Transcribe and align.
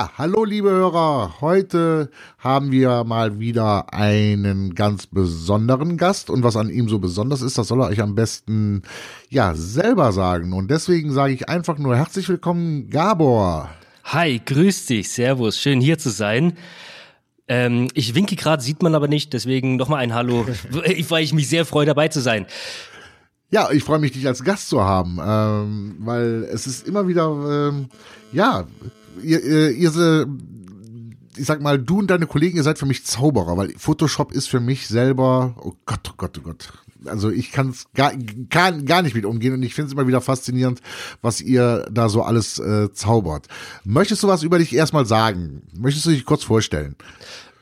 Ja, 0.00 0.12
hallo 0.16 0.46
liebe 0.46 0.70
Hörer. 0.70 1.42
Heute 1.42 2.10
haben 2.38 2.72
wir 2.72 3.04
mal 3.04 3.38
wieder 3.38 3.92
einen 3.92 4.74
ganz 4.74 5.06
besonderen 5.06 5.98
Gast 5.98 6.30
und 6.30 6.42
was 6.42 6.56
an 6.56 6.70
ihm 6.70 6.88
so 6.88 6.98
besonders 6.98 7.42
ist, 7.42 7.58
das 7.58 7.68
soll 7.68 7.82
er 7.82 7.88
euch 7.88 8.00
am 8.00 8.14
besten 8.14 8.80
ja 9.28 9.52
selber 9.54 10.12
sagen 10.12 10.54
und 10.54 10.70
deswegen 10.70 11.12
sage 11.12 11.34
ich 11.34 11.50
einfach 11.50 11.76
nur 11.76 11.96
herzlich 11.96 12.26
willkommen 12.30 12.88
Gabor. 12.88 13.68
Hi, 14.04 14.40
grüß 14.42 14.86
dich, 14.86 15.10
servus, 15.10 15.58
schön 15.58 15.82
hier 15.82 15.98
zu 15.98 16.08
sein. 16.08 16.54
Ähm, 17.46 17.88
ich 17.92 18.14
winke 18.14 18.36
gerade, 18.36 18.62
sieht 18.62 18.82
man 18.82 18.94
aber 18.94 19.06
nicht, 19.06 19.34
deswegen 19.34 19.76
nochmal 19.76 19.98
ein 19.98 20.14
Hallo, 20.14 20.46
weil 21.10 21.22
ich 21.22 21.34
mich 21.34 21.50
sehr 21.50 21.66
freue 21.66 21.84
dabei 21.84 22.08
zu 22.08 22.20
sein. 22.20 22.46
Ja, 23.50 23.70
ich 23.70 23.84
freue 23.84 23.98
mich, 23.98 24.12
dich 24.12 24.26
als 24.26 24.44
Gast 24.44 24.70
zu 24.70 24.82
haben, 24.82 25.18
ähm, 25.22 25.96
weil 25.98 26.48
es 26.50 26.66
ist 26.66 26.88
immer 26.88 27.06
wieder, 27.06 27.68
ähm, 27.68 27.90
ja, 28.32 28.64
ihr, 29.22 29.42
ihr, 29.42 29.70
ihr, 29.70 30.26
ich 31.36 31.46
sag 31.46 31.60
mal, 31.60 31.78
du 31.78 31.98
und 31.98 32.10
deine 32.10 32.26
Kollegen, 32.26 32.56
ihr 32.56 32.62
seid 32.62 32.78
für 32.78 32.86
mich 32.86 33.04
Zauberer, 33.04 33.56
weil 33.56 33.72
Photoshop 33.76 34.32
ist 34.32 34.48
für 34.48 34.60
mich 34.60 34.88
selber, 34.88 35.54
oh 35.62 35.74
Gott, 35.86 36.10
oh 36.10 36.14
Gott, 36.16 36.38
oh 36.38 36.42
Gott. 36.42 36.72
Also 37.06 37.30
ich 37.30 37.50
kann 37.50 37.70
es 37.70 37.86
gar, 37.94 38.12
gar, 38.50 38.72
gar 38.72 39.00
nicht 39.00 39.14
mit 39.14 39.24
umgehen 39.24 39.54
und 39.54 39.62
ich 39.62 39.74
finde 39.74 39.86
es 39.86 39.92
immer 39.94 40.06
wieder 40.06 40.20
faszinierend, 40.20 40.80
was 41.22 41.40
ihr 41.40 41.86
da 41.90 42.10
so 42.10 42.22
alles 42.22 42.58
äh, 42.58 42.92
zaubert. 42.92 43.46
Möchtest 43.84 44.22
du 44.22 44.28
was 44.28 44.42
über 44.42 44.58
dich 44.58 44.74
erstmal 44.74 45.06
sagen? 45.06 45.62
Möchtest 45.72 46.04
du 46.06 46.10
dich 46.10 46.26
kurz 46.26 46.44
vorstellen? 46.44 46.96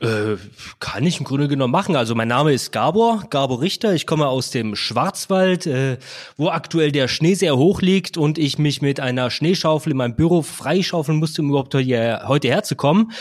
Äh, 0.01 0.37
kann 0.79 1.05
ich 1.05 1.19
im 1.19 1.25
Grunde 1.25 1.49
genommen 1.49 1.73
machen. 1.73 1.97
Also 1.97 2.15
mein 2.15 2.29
Name 2.29 2.53
ist 2.53 2.71
Gabor, 2.71 3.25
Gabor 3.29 3.61
Richter. 3.61 3.93
Ich 3.93 4.05
komme 4.05 4.27
aus 4.27 4.49
dem 4.49 4.75
Schwarzwald, 4.75 5.65
äh, 5.65 5.97
wo 6.37 6.49
aktuell 6.49 6.93
der 6.93 7.09
Schnee 7.09 7.33
sehr 7.33 7.57
hoch 7.57 7.81
liegt 7.81 8.17
und 8.17 8.37
ich 8.37 8.57
mich 8.57 8.81
mit 8.81 9.01
einer 9.01 9.29
Schneeschaufel 9.29 9.91
in 9.91 9.97
meinem 9.97 10.15
Büro 10.15 10.41
freischaufeln 10.41 11.17
musste, 11.17 11.41
um 11.41 11.49
überhaupt 11.49 11.75
hier, 11.75 12.23
heute 12.27 12.47
herzukommen. 12.47 13.11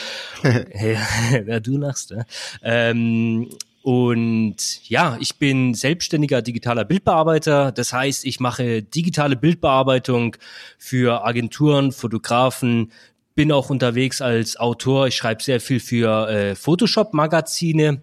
ja, 1.46 1.60
du 1.60 1.78
lachst. 1.78 2.12
Ne? 2.12 2.26
Ähm, 2.62 3.48
und 3.82 4.88
ja, 4.88 5.16
ich 5.18 5.36
bin 5.38 5.74
selbstständiger 5.74 6.42
digitaler 6.42 6.84
Bildbearbeiter. 6.84 7.72
Das 7.72 7.92
heißt, 7.92 8.24
ich 8.24 8.38
mache 8.38 8.82
digitale 8.82 9.34
Bildbearbeitung 9.34 10.36
für 10.78 11.24
Agenturen, 11.24 11.90
Fotografen, 11.90 12.92
bin 13.38 13.52
auch 13.52 13.70
unterwegs 13.70 14.20
als 14.20 14.56
Autor. 14.56 15.06
Ich 15.06 15.14
schreibe 15.14 15.44
sehr 15.44 15.60
viel 15.60 15.78
für 15.78 16.28
äh, 16.28 16.56
Photoshop-Magazine. 16.56 18.00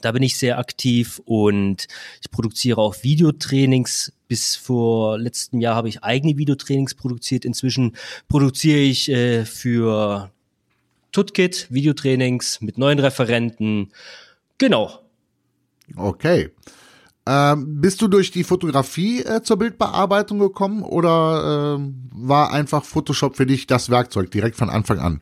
Da 0.00 0.12
bin 0.12 0.22
ich 0.22 0.38
sehr 0.38 0.58
aktiv 0.58 1.20
und 1.26 1.88
ich 2.22 2.30
produziere 2.30 2.80
auch 2.80 2.96
Videotrainings. 3.02 4.14
Bis 4.28 4.56
vor 4.56 5.18
letztem 5.18 5.60
Jahr 5.60 5.76
habe 5.76 5.90
ich 5.90 6.02
eigene 6.02 6.38
Videotrainings 6.38 6.94
produziert. 6.94 7.44
Inzwischen 7.44 7.94
produziere 8.30 8.78
ich 8.78 9.10
äh, 9.10 9.44
für 9.44 10.32
Tutkit 11.12 11.66
Videotrainings 11.68 12.62
mit 12.62 12.78
neuen 12.78 12.98
Referenten. 12.98 13.92
Genau. 14.56 15.00
Okay. 15.96 16.48
Ähm, 17.24 17.80
bist 17.80 18.02
du 18.02 18.08
durch 18.08 18.32
die 18.32 18.42
Fotografie 18.42 19.22
äh, 19.22 19.42
zur 19.42 19.56
Bildbearbeitung 19.56 20.40
gekommen 20.40 20.82
oder 20.82 21.78
äh, 21.78 21.92
war 22.10 22.52
einfach 22.52 22.84
Photoshop 22.84 23.36
für 23.36 23.46
dich 23.46 23.68
das 23.68 23.90
Werkzeug 23.90 24.30
direkt 24.30 24.56
von 24.56 24.70
Anfang 24.70 24.98
an? 24.98 25.20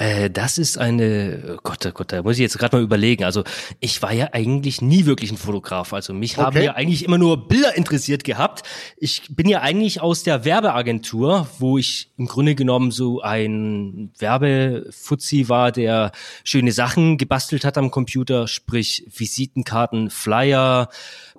Äh, 0.00 0.30
das 0.30 0.56
ist 0.56 0.78
eine, 0.78 1.56
oh 1.58 1.60
Gott, 1.62 1.84
oh 1.84 1.90
Gott, 1.92 2.10
da 2.10 2.22
muss 2.22 2.36
ich 2.36 2.40
jetzt 2.40 2.58
gerade 2.58 2.74
mal 2.74 2.82
überlegen. 2.82 3.22
Also 3.22 3.44
ich 3.80 4.00
war 4.00 4.12
ja 4.12 4.30
eigentlich 4.32 4.80
nie 4.80 5.04
wirklich 5.04 5.30
ein 5.30 5.36
Fotograf. 5.36 5.92
Also 5.92 6.14
mich 6.14 6.38
okay. 6.38 6.46
haben 6.46 6.62
ja 6.62 6.74
eigentlich 6.74 7.04
immer 7.04 7.18
nur 7.18 7.48
Bilder 7.48 7.76
interessiert 7.76 8.24
gehabt. 8.24 8.66
Ich 8.96 9.24
bin 9.28 9.46
ja 9.46 9.60
eigentlich 9.60 10.00
aus 10.00 10.22
der 10.22 10.46
Werbeagentur, 10.46 11.48
wo 11.58 11.76
ich 11.76 12.12
im 12.16 12.26
Grunde 12.26 12.54
genommen 12.54 12.92
so 12.92 13.20
ein 13.20 14.10
Werbefuzzi 14.18 15.50
war, 15.50 15.70
der 15.70 16.12
schöne 16.44 16.72
Sachen 16.72 17.18
gebastelt 17.18 17.66
hat 17.66 17.76
am 17.76 17.90
Computer, 17.90 18.48
sprich 18.48 19.06
Visitenkarten, 19.14 20.08
Flyer, 20.08 20.88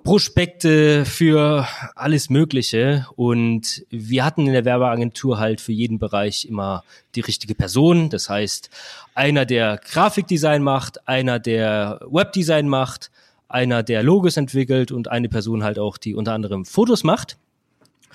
Prospekte 0.04 1.04
für 1.04 1.66
alles 1.94 2.30
Mögliche. 2.30 3.06
Und 3.16 3.84
wir 3.90 4.24
hatten 4.24 4.46
in 4.46 4.52
der 4.52 4.64
Werbeagentur 4.64 5.38
halt 5.38 5.60
für 5.60 5.72
jeden 5.72 5.98
Bereich 5.98 6.44
immer 6.44 6.84
die 7.14 7.20
richtige 7.20 7.54
Person. 7.54 8.10
Das 8.10 8.28
heißt, 8.28 8.70
einer, 9.14 9.44
der 9.44 9.78
Grafikdesign 9.78 10.62
macht, 10.62 11.06
einer, 11.08 11.38
der 11.38 12.00
Webdesign 12.10 12.68
macht, 12.68 13.10
einer, 13.48 13.82
der 13.82 14.02
Logos 14.02 14.36
entwickelt 14.36 14.92
und 14.92 15.08
eine 15.08 15.28
Person 15.28 15.62
halt 15.62 15.78
auch, 15.78 15.96
die 15.98 16.14
unter 16.14 16.32
anderem 16.32 16.64
Fotos 16.64 17.04
macht. 17.04 17.36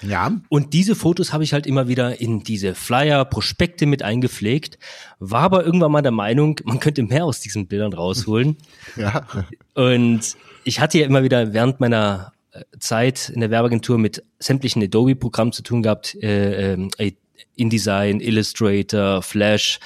Ja. 0.02 0.40
Und 0.50 0.74
diese 0.74 0.96
Fotos 0.96 1.34
habe 1.34 1.44
ich 1.44 1.54
halt 1.54 1.66
immer 1.66 1.88
wieder 1.88 2.20
in 2.20 2.44
diese 2.44 2.76
Flyer, 2.76 3.26
Prospekte 3.26 3.86
mit 3.86 4.04
eingepflegt, 4.04 4.78
war 5.20 5.42
aber 5.42 5.66
irgendwann 5.66 5.92
mal 5.92 6.02
der 6.02 6.12
Meinung, 6.12 6.60
man 6.64 6.80
könnte 6.80 7.04
mehr 7.04 7.26
aus 7.26 7.40
diesen 7.40 7.68
Bildern 7.68 7.94
rausholen. 7.94 8.58
ja. 8.96 9.26
Und 9.74 10.38
ich 10.64 10.80
hatte 10.80 11.00
ja 11.00 11.06
immer 11.06 11.24
wieder 11.24 11.54
während 11.54 11.80
meiner 11.80 12.34
äh, 12.52 12.62
Zeit 12.80 13.30
in 13.30 13.42
der 13.42 13.50
Werbeagentur 13.50 13.98
mit 13.98 14.24
sämtlichen 14.40 14.84
Adobe-Programmen 14.84 15.52
zu 15.52 15.64
tun 15.64 15.82
gehabt, 15.82 16.16
äh, 16.22 16.74
äh, 16.74 17.12
InDesign, 17.56 18.20
Illustrator, 18.20 19.22
Flash, 19.22 19.80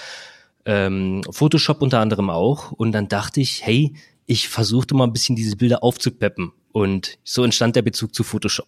ähm, 0.66 1.22
Photoshop 1.29 1.81
unter 1.81 1.99
anderem 1.99 2.29
auch. 2.29 2.72
Und 2.72 2.91
dann 2.91 3.07
dachte 3.07 3.39
ich, 3.39 3.66
hey, 3.66 3.93
ich 4.25 4.49
versuchte 4.49 4.95
mal 4.95 5.05
ein 5.05 5.13
bisschen 5.13 5.35
diese 5.35 5.55
Bilder 5.55 5.83
aufzupeppen. 5.83 6.51
Und 6.72 7.17
so 7.23 7.43
entstand 7.43 7.75
der 7.75 7.81
Bezug 7.81 8.16
zu 8.16 8.23
Photoshop. 8.23 8.67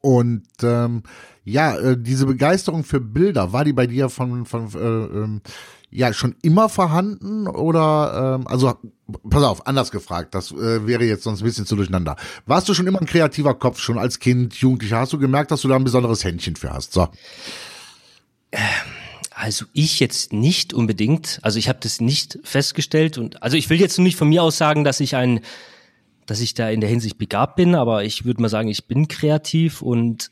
Und 0.00 0.46
ähm, 0.62 1.02
ja, 1.44 1.76
äh, 1.76 1.96
diese 1.98 2.26
Begeisterung 2.26 2.84
für 2.84 3.00
Bilder, 3.00 3.52
war 3.52 3.64
die 3.64 3.72
bei 3.72 3.86
dir 3.86 4.08
von, 4.08 4.44
von 4.44 4.68
äh, 4.74 4.78
ähm, 4.78 5.40
ja 5.90 6.12
schon 6.12 6.36
immer 6.42 6.68
vorhanden 6.68 7.46
oder 7.48 8.36
ähm, 8.36 8.46
also 8.46 8.74
pass 9.30 9.42
auf, 9.42 9.66
anders 9.66 9.90
gefragt, 9.90 10.34
das 10.34 10.52
äh, 10.52 10.86
wäre 10.86 11.04
jetzt 11.04 11.22
sonst 11.22 11.40
ein 11.40 11.44
bisschen 11.44 11.66
zu 11.66 11.76
durcheinander. 11.76 12.16
Warst 12.46 12.68
du 12.68 12.74
schon 12.74 12.86
immer 12.86 13.00
ein 13.00 13.06
kreativer 13.06 13.54
Kopf, 13.54 13.80
schon 13.80 13.98
als 13.98 14.18
Kind, 14.18 14.54
Jugendlicher? 14.54 14.98
Hast 14.98 15.12
du 15.12 15.18
gemerkt, 15.18 15.50
dass 15.50 15.62
du 15.62 15.68
da 15.68 15.76
ein 15.76 15.84
besonderes 15.84 16.24
Händchen 16.24 16.56
für 16.56 16.72
hast? 16.72 16.92
So. 16.92 17.08
Also 19.34 19.64
ich 19.72 20.00
jetzt 20.00 20.32
nicht 20.32 20.74
unbedingt. 20.74 21.38
Also 21.42 21.58
ich 21.58 21.68
habe 21.68 21.78
das 21.82 22.00
nicht 22.00 22.38
festgestellt 22.42 23.16
und 23.16 23.42
also 23.42 23.56
ich 23.56 23.70
will 23.70 23.80
jetzt 23.80 23.98
nicht 23.98 24.16
von 24.16 24.28
mir 24.28 24.42
aus 24.42 24.58
sagen, 24.58 24.84
dass 24.84 25.00
ich 25.00 25.16
ein, 25.16 25.40
dass 26.28 26.40
ich 26.40 26.54
da 26.54 26.68
in 26.68 26.80
der 26.80 26.90
Hinsicht 26.90 27.18
begabt 27.18 27.56
bin, 27.56 27.74
aber 27.74 28.04
ich 28.04 28.24
würde 28.24 28.42
mal 28.42 28.48
sagen, 28.48 28.68
ich 28.68 28.86
bin 28.86 29.08
kreativ 29.08 29.82
und 29.82 30.30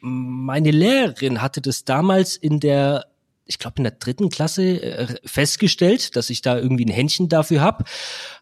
meine 0.00 0.70
Lehrerin 0.70 1.40
hatte 1.40 1.60
das 1.60 1.84
damals 1.84 2.36
in 2.36 2.60
der 2.60 3.06
ich 3.44 3.58
glaube, 3.58 3.78
in 3.78 3.82
der 3.82 3.92
dritten 3.92 4.30
Klasse 4.30 4.80
äh, 4.80 5.06
festgestellt, 5.24 6.14
dass 6.16 6.30
ich 6.30 6.42
da 6.42 6.56
irgendwie 6.56 6.86
ein 6.86 6.92
Händchen 6.92 7.28
dafür 7.28 7.60
habe. 7.60 7.84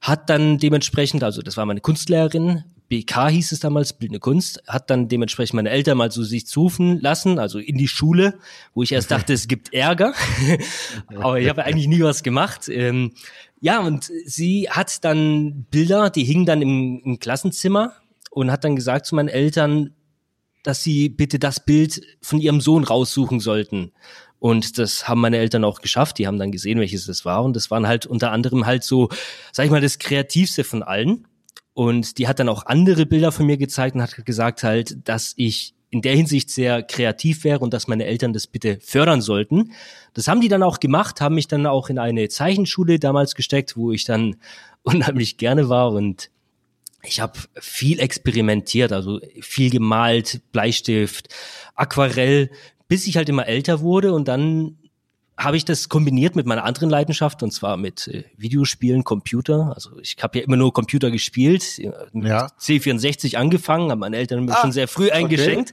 Hat 0.02 0.28
dann 0.28 0.58
dementsprechend, 0.58 1.24
also 1.24 1.40
das 1.40 1.56
war 1.56 1.64
meine 1.64 1.80
Kunstlehrerin, 1.80 2.64
BK 2.90 3.28
hieß 3.28 3.52
es 3.52 3.60
damals, 3.60 3.92
Bildende 3.92 4.18
Kunst, 4.18 4.62
hat 4.66 4.90
dann 4.90 5.08
dementsprechend 5.08 5.54
meine 5.54 5.70
Eltern 5.70 5.96
mal 5.96 6.10
so 6.10 6.24
sich 6.24 6.46
zurufen 6.46 7.00
lassen, 7.00 7.38
also 7.38 7.60
in 7.60 7.78
die 7.78 7.86
Schule, 7.86 8.38
wo 8.74 8.82
ich 8.82 8.90
erst 8.90 9.10
dachte, 9.12 9.32
es 9.32 9.46
gibt 9.46 9.72
Ärger. 9.72 10.12
Aber 11.14 11.40
ich 11.40 11.48
habe 11.48 11.64
eigentlich 11.64 11.86
nie 11.86 12.02
was 12.02 12.22
gemacht. 12.22 12.68
Ja, 13.60 13.80
und 13.80 14.10
sie 14.24 14.68
hat 14.70 15.04
dann 15.04 15.66
Bilder, 15.70 16.10
die 16.10 16.24
hingen 16.24 16.46
dann 16.46 16.62
im, 16.62 17.02
im 17.04 17.18
Klassenzimmer 17.18 17.92
und 18.30 18.50
hat 18.50 18.64
dann 18.64 18.76
gesagt 18.76 19.06
zu 19.06 19.14
meinen 19.14 19.28
Eltern, 19.28 19.94
dass 20.62 20.82
sie 20.82 21.08
bitte 21.08 21.38
das 21.38 21.64
Bild 21.64 22.00
von 22.22 22.40
ihrem 22.40 22.60
Sohn 22.60 22.84
raussuchen 22.84 23.40
sollten. 23.40 23.92
Und 24.38 24.78
das 24.78 25.06
haben 25.06 25.20
meine 25.20 25.36
Eltern 25.36 25.64
auch 25.64 25.82
geschafft. 25.82 26.18
Die 26.18 26.26
haben 26.26 26.38
dann 26.38 26.50
gesehen, 26.50 26.80
welches 26.80 27.04
das 27.06 27.26
war. 27.26 27.44
Und 27.44 27.54
das 27.54 27.70
waren 27.70 27.86
halt 27.86 28.06
unter 28.06 28.32
anderem 28.32 28.64
halt 28.64 28.82
so, 28.82 29.10
sag 29.52 29.66
ich 29.66 29.70
mal, 29.70 29.82
das 29.82 29.98
Kreativste 29.98 30.64
von 30.64 30.82
allen. 30.82 31.26
Und 31.74 32.16
die 32.18 32.26
hat 32.26 32.38
dann 32.38 32.48
auch 32.48 32.66
andere 32.66 33.04
Bilder 33.04 33.32
von 33.32 33.46
mir 33.46 33.58
gezeigt 33.58 33.94
und 33.94 34.02
hat 34.02 34.24
gesagt 34.24 34.62
halt, 34.62 35.06
dass 35.06 35.34
ich 35.36 35.74
in 35.90 36.02
der 36.02 36.14
Hinsicht 36.14 36.50
sehr 36.50 36.82
kreativ 36.82 37.44
wäre 37.44 37.60
und 37.60 37.74
dass 37.74 37.88
meine 37.88 38.04
Eltern 38.04 38.32
das 38.32 38.46
bitte 38.46 38.78
fördern 38.80 39.20
sollten. 39.20 39.72
Das 40.14 40.28
haben 40.28 40.40
die 40.40 40.48
dann 40.48 40.62
auch 40.62 40.80
gemacht, 40.80 41.20
haben 41.20 41.34
mich 41.34 41.48
dann 41.48 41.66
auch 41.66 41.90
in 41.90 41.98
eine 41.98 42.28
Zeichenschule 42.28 42.98
damals 42.98 43.34
gesteckt, 43.34 43.76
wo 43.76 43.92
ich 43.92 44.04
dann 44.04 44.36
unheimlich 44.82 45.36
gerne 45.36 45.68
war 45.68 45.92
und 45.92 46.30
ich 47.02 47.20
habe 47.20 47.38
viel 47.54 47.98
experimentiert, 47.98 48.92
also 48.92 49.20
viel 49.40 49.70
gemalt, 49.70 50.42
Bleistift, 50.52 51.34
Aquarell, 51.74 52.50
bis 52.88 53.06
ich 53.06 53.16
halt 53.16 53.28
immer 53.30 53.46
älter 53.46 53.80
wurde 53.80 54.12
und 54.12 54.28
dann 54.28 54.76
habe 55.40 55.56
ich 55.56 55.64
das 55.64 55.88
kombiniert 55.88 56.36
mit 56.36 56.46
meiner 56.46 56.64
anderen 56.64 56.90
Leidenschaft 56.90 57.42
und 57.42 57.50
zwar 57.50 57.76
mit 57.78 58.06
äh, 58.08 58.24
Videospielen, 58.36 59.04
Computer. 59.04 59.72
Also 59.74 59.98
ich 60.00 60.16
habe 60.20 60.38
ja 60.38 60.44
immer 60.44 60.56
nur 60.56 60.72
Computer 60.72 61.10
gespielt, 61.10 61.80
mit 62.12 62.26
Ja. 62.26 62.48
C64 62.60 63.36
angefangen, 63.36 63.90
haben 63.90 64.00
meine 64.00 64.18
Eltern 64.18 64.44
mir 64.44 64.52
Ah, 64.52 64.60
schon 64.60 64.72
sehr 64.72 64.86
früh 64.86 65.10
eingeschenkt. 65.10 65.72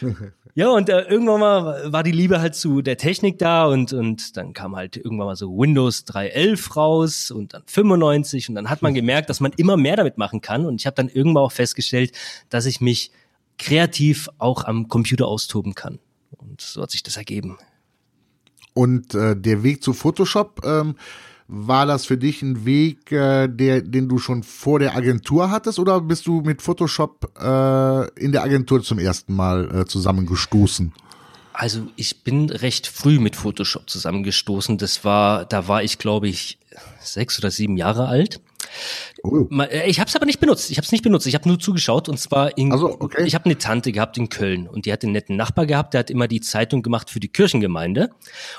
Ja, 0.54 0.68
und 0.68 0.90
äh, 0.90 1.00
irgendwann 1.02 1.40
mal 1.40 1.92
war 1.92 2.02
die 2.02 2.12
Liebe 2.12 2.42
halt 2.42 2.54
zu 2.54 2.82
der 2.82 2.98
Technik 2.98 3.38
da 3.38 3.64
und, 3.64 3.94
und 3.94 4.36
dann 4.36 4.52
kam 4.52 4.76
halt 4.76 4.98
irgendwann 4.98 5.28
mal 5.28 5.36
so 5.36 5.48
Windows 5.56 6.04
3.11 6.06 6.74
raus 6.74 7.30
und 7.30 7.54
dann 7.54 7.62
95 7.64 8.50
und 8.50 8.56
dann 8.56 8.68
hat 8.68 8.82
man 8.82 8.92
gemerkt, 9.02 9.30
dass 9.30 9.40
man 9.40 9.52
immer 9.56 9.78
mehr 9.78 9.96
damit 9.96 10.18
machen 10.18 10.42
kann 10.42 10.66
und 10.66 10.78
ich 10.78 10.84
habe 10.86 10.94
dann 10.96 11.08
irgendwann 11.08 11.44
auch 11.44 11.52
festgestellt, 11.52 12.12
dass 12.50 12.66
ich 12.66 12.82
mich 12.82 13.12
kreativ 13.58 14.28
auch 14.36 14.64
am 14.64 14.88
Computer 14.88 15.26
austoben 15.26 15.74
kann. 15.74 16.00
Und 16.36 16.60
so 16.60 16.82
hat 16.82 16.90
sich 16.90 17.02
das 17.02 17.16
ergeben. 17.16 17.56
Und 18.74 19.14
äh, 19.14 19.36
der 19.36 19.62
Weg 19.62 19.82
zu 19.82 19.92
Photoshop, 19.92 20.62
ähm, 20.64 20.96
war 21.48 21.84
das 21.84 22.06
für 22.06 22.16
dich 22.16 22.40
ein 22.40 22.64
Weg, 22.64 23.12
äh, 23.12 23.46
der, 23.46 23.82
den 23.82 24.08
du 24.08 24.18
schon 24.18 24.42
vor 24.42 24.78
der 24.78 24.96
Agentur 24.96 25.50
hattest 25.50 25.78
oder 25.78 26.00
bist 26.00 26.26
du 26.26 26.40
mit 26.40 26.62
Photoshop 26.62 27.30
äh, 27.38 28.08
in 28.18 28.32
der 28.32 28.42
Agentur 28.42 28.82
zum 28.82 28.98
ersten 28.98 29.34
Mal 29.34 29.80
äh, 29.80 29.84
zusammengestoßen? 29.84 30.92
Also 31.52 31.86
ich 31.96 32.22
bin 32.22 32.48
recht 32.48 32.86
früh 32.86 33.18
mit 33.18 33.36
Photoshop 33.36 33.90
zusammengestoßen. 33.90 34.78
Das 34.78 35.04
war, 35.04 35.44
da 35.44 35.68
war 35.68 35.82
ich, 35.82 35.98
glaube 35.98 36.28
ich, 36.28 36.58
sechs 37.00 37.38
oder 37.38 37.50
sieben 37.50 37.76
Jahre 37.76 38.08
alt. 38.08 38.40
Oh. 39.22 39.46
Äh, 39.60 39.88
Ich 39.88 40.00
habe 40.00 40.08
es 40.08 40.16
aber 40.16 40.26
nicht 40.26 40.40
benutzt. 40.40 40.70
Ich 40.70 40.76
habe 40.76 40.84
es 40.84 40.92
nicht 40.92 41.02
benutzt. 41.02 41.26
Ich 41.26 41.34
habe 41.34 41.48
nur 41.48 41.58
zugeschaut 41.58 42.08
und 42.08 42.18
zwar 42.18 42.56
in. 42.56 42.72
Also, 42.72 43.00
okay. 43.00 43.24
Ich 43.26 43.34
habe 43.34 43.44
eine 43.46 43.58
Tante 43.58 43.92
gehabt 43.92 44.18
in 44.18 44.28
Köln 44.28 44.68
und 44.68 44.86
die 44.86 44.92
hat 44.92 45.02
einen 45.02 45.12
netten 45.12 45.36
Nachbar 45.36 45.66
gehabt. 45.66 45.94
Der 45.94 46.00
hat 46.00 46.10
immer 46.10 46.28
die 46.28 46.40
Zeitung 46.40 46.82
gemacht 46.82 47.10
für 47.10 47.20
die 47.20 47.28
Kirchengemeinde 47.28 48.10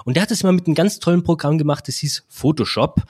und 0.06 0.16
der 0.16 0.24
hat 0.24 0.32
es 0.32 0.42
immer 0.42 0.52
mit 0.52 0.68
einem 0.68 0.76
ganz 0.76 1.00
tollen 1.00 1.24
Programm 1.24 1.58
gemacht. 1.58 1.88
Das 1.88 1.98
hieß 1.98 2.26
Photoshop. 2.30 3.04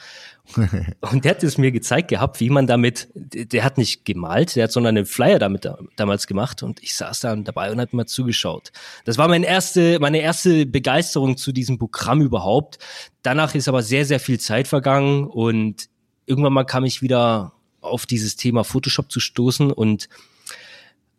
Und 1.11 1.23
der 1.23 1.31
hat 1.31 1.44
es 1.44 1.57
mir 1.57 1.71
gezeigt 1.71 2.09
gehabt, 2.09 2.39
wie 2.39 2.50
man 2.50 2.67
damit, 2.67 3.07
der 3.15 3.63
hat 3.63 3.77
nicht 3.77 4.03
gemalt, 4.03 4.55
der 4.55 4.65
hat 4.65 4.71
sondern 4.71 4.97
einen 4.97 5.05
Flyer 5.05 5.39
damit 5.39 5.63
da, 5.63 5.77
damals 5.95 6.27
gemacht 6.27 6.63
und 6.63 6.83
ich 6.83 6.95
saß 6.95 7.21
da 7.21 7.35
dabei 7.35 7.71
und 7.71 7.79
habe 7.79 7.95
mal 7.95 8.05
zugeschaut. 8.05 8.71
Das 9.05 9.17
war 9.17 9.27
meine 9.29 9.45
erste, 9.45 10.00
meine 10.00 10.19
erste 10.19 10.65
Begeisterung 10.65 11.38
zu 11.38 11.53
diesem 11.53 11.77
Programm 11.77 12.21
überhaupt. 12.21 12.79
Danach 13.21 13.55
ist 13.55 13.69
aber 13.69 13.83
sehr, 13.83 14.05
sehr 14.05 14.19
viel 14.19 14.39
Zeit 14.39 14.67
vergangen 14.67 15.27
und 15.27 15.88
irgendwann 16.25 16.53
mal 16.53 16.63
kam 16.63 16.85
ich 16.85 17.01
wieder 17.01 17.53
auf 17.81 18.05
dieses 18.05 18.35
Thema 18.35 18.63
Photoshop 18.63 19.11
zu 19.11 19.19
stoßen 19.19 19.71
und 19.71 20.07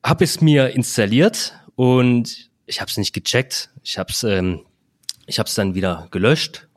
habe 0.02 0.24
es 0.24 0.40
mir 0.40 0.70
installiert 0.70 1.54
und 1.76 2.50
ich 2.66 2.80
habe 2.80 2.90
es 2.90 2.96
nicht 2.96 3.12
gecheckt. 3.12 3.70
Ich 3.82 3.98
habe 3.98 4.10
es 4.10 4.22
ähm, 4.22 4.60
ich 5.26 5.38
habe 5.38 5.48
es 5.48 5.54
dann 5.54 5.74
wieder 5.74 6.08
gelöscht. 6.10 6.68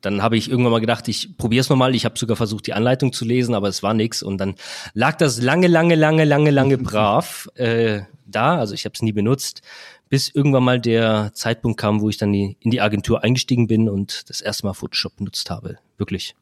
Dann 0.00 0.22
habe 0.22 0.36
ich 0.36 0.48
irgendwann 0.48 0.72
mal 0.72 0.80
gedacht, 0.80 1.08
ich 1.08 1.36
probiere 1.36 1.60
es 1.60 1.68
nochmal. 1.68 1.94
Ich 1.94 2.04
habe 2.04 2.18
sogar 2.18 2.36
versucht, 2.36 2.66
die 2.66 2.72
Anleitung 2.72 3.12
zu 3.12 3.24
lesen, 3.24 3.54
aber 3.54 3.68
es 3.68 3.82
war 3.82 3.94
nix. 3.94 4.22
Und 4.22 4.38
dann 4.38 4.54
lag 4.94 5.16
das 5.16 5.42
lange, 5.42 5.66
lange, 5.66 5.96
lange, 5.96 6.24
lange, 6.24 6.50
lange 6.50 6.78
brav 6.78 7.48
äh, 7.54 8.02
da. 8.26 8.58
Also 8.58 8.74
ich 8.74 8.84
habe 8.84 8.92
es 8.94 9.02
nie 9.02 9.12
benutzt, 9.12 9.62
bis 10.08 10.28
irgendwann 10.28 10.62
mal 10.62 10.80
der 10.80 11.32
Zeitpunkt 11.34 11.80
kam, 11.80 12.00
wo 12.00 12.08
ich 12.08 12.16
dann 12.16 12.32
die, 12.32 12.56
in 12.60 12.70
die 12.70 12.80
Agentur 12.80 13.24
eingestiegen 13.24 13.66
bin 13.66 13.88
und 13.88 14.28
das 14.30 14.40
erste 14.40 14.66
Mal 14.66 14.74
Photoshop 14.74 15.16
benutzt 15.16 15.50
habe. 15.50 15.78
Wirklich. 15.96 16.36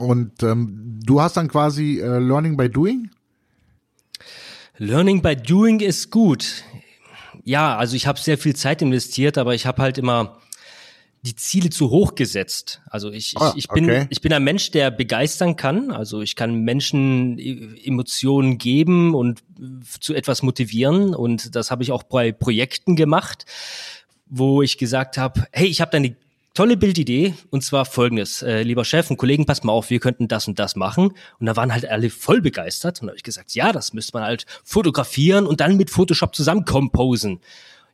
Und 0.00 0.42
ähm, 0.42 0.98
du 1.04 1.20
hast 1.20 1.36
dann 1.36 1.48
quasi 1.48 2.00
äh, 2.00 2.18
Learning 2.18 2.56
by 2.56 2.70
Doing? 2.70 3.10
Learning 4.78 5.20
by 5.20 5.36
doing 5.36 5.80
ist 5.80 6.10
gut. 6.10 6.64
Ja, 7.44 7.76
also 7.76 7.96
ich 7.96 8.06
habe 8.06 8.18
sehr 8.18 8.38
viel 8.38 8.56
Zeit 8.56 8.80
investiert, 8.80 9.36
aber 9.36 9.54
ich 9.54 9.66
habe 9.66 9.82
halt 9.82 9.98
immer 9.98 10.38
die 11.20 11.36
Ziele 11.36 11.68
zu 11.68 11.90
hoch 11.90 12.14
gesetzt. 12.14 12.80
Also 12.86 13.10
ich, 13.10 13.34
Ah, 13.36 13.52
ich, 13.54 13.64
ich 13.64 13.68
bin 13.68 13.84
okay. 13.84 14.06
ich 14.08 14.22
bin 14.22 14.32
ein 14.32 14.42
Mensch, 14.42 14.70
der 14.70 14.90
begeistern 14.90 15.56
kann. 15.56 15.90
Also 15.90 16.22
ich 16.22 16.34
kann 16.34 16.62
Menschen 16.64 17.38
e- 17.38 17.76
Emotionen 17.84 18.56
geben 18.56 19.14
und 19.14 19.42
zu 20.00 20.14
etwas 20.14 20.42
motivieren 20.42 21.14
und 21.14 21.54
das 21.54 21.70
habe 21.70 21.82
ich 21.82 21.92
auch 21.92 22.04
bei 22.04 22.32
Projekten 22.32 22.96
gemacht, 22.96 23.44
wo 24.30 24.62
ich 24.62 24.78
gesagt 24.78 25.18
habe, 25.18 25.46
hey, 25.52 25.66
ich 25.66 25.82
habe 25.82 25.90
da 25.90 25.96
eine 25.98 26.16
tolle 26.54 26.76
Bildidee 26.76 27.34
und 27.50 27.62
zwar 27.62 27.84
folgendes, 27.84 28.42
äh, 28.42 28.62
lieber 28.62 28.84
Chef 28.84 29.10
und 29.10 29.16
Kollegen, 29.16 29.46
passt 29.46 29.64
mal 29.64 29.72
auf, 29.72 29.90
wir 29.90 30.00
könnten 30.00 30.28
das 30.28 30.48
und 30.48 30.58
das 30.58 30.76
machen 30.76 31.12
und 31.38 31.46
da 31.46 31.56
waren 31.56 31.72
halt 31.72 31.88
alle 31.88 32.10
voll 32.10 32.40
begeistert 32.40 33.00
und 33.00 33.06
da 33.06 33.10
habe 33.10 33.16
ich 33.16 33.22
gesagt, 33.22 33.54
ja, 33.54 33.72
das 33.72 33.92
müsste 33.92 34.16
man 34.16 34.24
halt 34.24 34.46
fotografieren 34.64 35.46
und 35.46 35.60
dann 35.60 35.76
mit 35.76 35.90
Photoshop 35.90 36.34
zusammen 36.34 36.64
composen. 36.64 37.40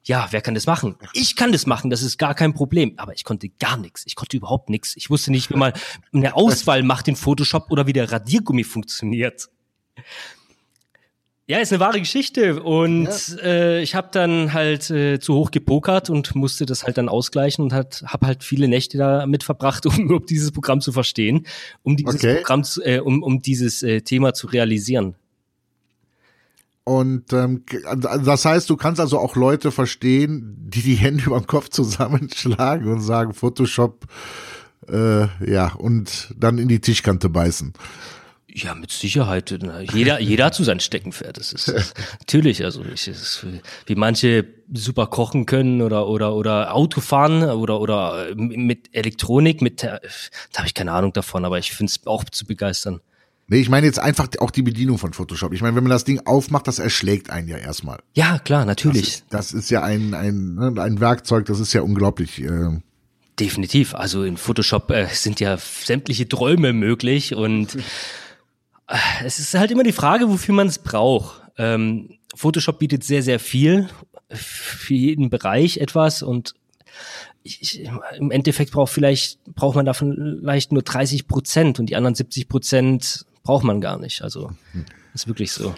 Ja, 0.04 0.28
wer 0.30 0.40
kann 0.40 0.54
das 0.54 0.66
machen? 0.66 0.94
Ich 1.14 1.34
kann 1.34 1.50
das 1.50 1.66
machen, 1.66 1.90
das 1.90 2.02
ist 2.02 2.16
gar 2.16 2.36
kein 2.36 2.54
Problem. 2.54 2.94
Aber 2.96 3.12
ich 3.12 3.24
konnte 3.24 3.48
gar 3.48 3.76
nichts. 3.76 4.04
Ich 4.06 4.14
konnte 4.14 4.36
überhaupt 4.36 4.70
nichts. 4.70 4.96
Ich 4.96 5.10
wusste 5.10 5.32
nicht, 5.32 5.50
wie 5.50 5.56
man 5.56 5.72
eine 6.12 6.36
Auswahl 6.36 6.84
macht 6.84 7.08
in 7.08 7.16
Photoshop 7.16 7.72
oder 7.72 7.88
wie 7.88 7.92
der 7.92 8.12
Radiergummi 8.12 8.62
funktioniert. 8.62 9.48
Ja, 11.48 11.58
ist 11.58 11.72
eine 11.72 11.78
wahre 11.78 12.00
Geschichte 12.00 12.60
und 12.60 13.08
äh, 13.40 13.80
ich 13.80 13.94
habe 13.94 14.08
dann 14.10 14.52
halt 14.52 14.90
äh, 14.90 15.20
zu 15.20 15.34
hoch 15.34 15.52
gepokert 15.52 16.10
und 16.10 16.34
musste 16.34 16.66
das 16.66 16.82
halt 16.82 16.98
dann 16.98 17.08
ausgleichen 17.08 17.62
und 17.62 17.72
hat 17.72 18.02
habe 18.04 18.26
halt 18.26 18.42
viele 18.42 18.66
Nächte 18.66 18.98
damit 18.98 19.44
verbracht, 19.44 19.86
um 19.86 19.96
überhaupt 19.96 20.28
dieses 20.28 20.50
Programm 20.50 20.80
zu 20.80 20.90
verstehen, 20.90 21.46
um 21.84 21.96
dieses 21.96 22.16
Okay. 22.16 22.36
Programm 22.38 22.64
zu, 22.64 22.82
äh, 22.82 22.98
um 22.98 23.22
um 23.22 23.42
dieses 23.42 23.84
äh, 23.84 24.00
Thema 24.00 24.34
zu 24.34 24.48
realisieren. 24.48 25.14
Und 26.82 27.32
ähm, 27.32 27.64
also 27.84 28.24
das 28.24 28.44
heißt, 28.44 28.68
du 28.68 28.76
kannst 28.76 29.00
also 29.00 29.18
auch 29.18 29.36
Leute 29.36 29.70
verstehen, 29.70 30.56
die 30.68 30.82
die 30.82 30.94
Hände 30.94 31.24
über 31.26 31.38
den 31.38 31.46
Kopf 31.46 31.68
zusammenschlagen 31.68 32.88
und 32.92 33.02
sagen 33.02 33.34
Photoshop, 33.34 34.06
äh, 34.88 35.26
ja, 35.48 35.72
und 35.74 36.34
dann 36.36 36.58
in 36.58 36.66
die 36.66 36.80
Tischkante 36.80 37.28
beißen. 37.28 37.72
Ja, 38.58 38.74
mit 38.74 38.90
Sicherheit. 38.90 39.54
Na, 39.60 39.82
Jeder, 39.82 40.18
jeder 40.20 40.46
hat 40.46 40.54
so 40.54 40.64
sein 40.64 40.80
Steckenpferd. 40.80 41.36
Das 41.36 41.52
ist, 41.52 41.68
das, 41.68 41.92
natürlich. 42.20 42.64
Also 42.64 42.82
ich, 42.84 43.06
ist, 43.06 43.44
wie 43.84 43.94
manche 43.94 44.46
super 44.72 45.08
kochen 45.08 45.44
können 45.44 45.82
oder 45.82 46.08
oder 46.08 46.34
oder 46.34 46.74
Auto 46.74 47.02
fahren 47.02 47.42
oder 47.44 47.78
oder 47.80 48.34
mit 48.34 48.88
Elektronik, 48.92 49.60
mit 49.60 49.82
da 49.82 50.00
habe 50.56 50.66
ich 50.66 50.72
keine 50.72 50.92
Ahnung 50.92 51.12
davon, 51.12 51.44
aber 51.44 51.58
ich 51.58 51.72
finde 51.72 51.90
es 51.90 52.06
auch 52.06 52.24
zu 52.24 52.46
begeistern. 52.46 53.00
Nee, 53.48 53.58
ich 53.58 53.68
meine 53.68 53.86
jetzt 53.86 53.98
einfach 53.98 54.28
auch 54.40 54.50
die 54.50 54.62
Bedienung 54.62 54.96
von 54.98 55.12
Photoshop. 55.12 55.52
Ich 55.52 55.60
meine, 55.60 55.76
wenn 55.76 55.84
man 55.84 55.90
das 55.90 56.04
Ding 56.04 56.20
aufmacht, 56.24 56.66
das 56.66 56.78
erschlägt 56.78 57.28
einen 57.30 57.48
ja 57.48 57.58
erstmal. 57.58 57.98
Ja, 58.14 58.38
klar, 58.38 58.60
Das 58.60 58.68
natürlich. 58.68 59.02
ist, 59.02 59.24
das 59.28 59.52
ist 59.52 59.70
ja 59.70 59.82
ein, 59.82 60.14
ein, 60.14 60.54
ne, 60.54 60.82
ein 60.82 60.98
Werkzeug, 60.98 61.44
das 61.44 61.60
ist 61.60 61.72
ja 61.74 61.82
unglaublich. 61.82 62.40
Äh, 62.40 62.80
Definitiv. 63.38 63.94
Also 63.94 64.24
in 64.24 64.38
Photoshop 64.38 64.90
äh, 64.90 65.06
sind 65.12 65.40
ja 65.40 65.58
sämtliche 65.58 66.26
Träume 66.26 66.72
möglich 66.72 67.34
und 67.34 67.76
äh, 67.76 67.78
es 69.24 69.38
ist 69.38 69.54
halt 69.54 69.70
immer 69.70 69.82
die 69.82 69.92
Frage, 69.92 70.28
wofür 70.28 70.54
man 70.54 70.68
es 70.68 70.78
braucht. 70.78 71.42
Ähm, 71.58 72.18
Photoshop 72.34 72.78
bietet 72.78 73.04
sehr, 73.04 73.22
sehr 73.22 73.40
viel 73.40 73.88
für 74.30 74.94
jeden 74.94 75.30
Bereich 75.30 75.78
etwas 75.78 76.22
und 76.22 76.54
ich, 77.42 77.62
ich, 77.62 77.90
im 78.18 78.30
Endeffekt 78.30 78.72
braucht 78.72 78.92
vielleicht 78.92 79.42
braucht 79.54 79.76
man 79.76 79.86
davon 79.86 80.38
vielleicht 80.40 80.72
nur 80.72 80.82
30 80.82 81.28
Prozent 81.28 81.78
und 81.78 81.86
die 81.86 81.96
anderen 81.96 82.14
70 82.14 82.48
Prozent 82.48 83.26
braucht 83.42 83.64
man 83.64 83.80
gar 83.80 83.98
nicht. 83.98 84.22
Also 84.22 84.50
ist 85.14 85.28
wirklich 85.28 85.52
so. 85.52 85.74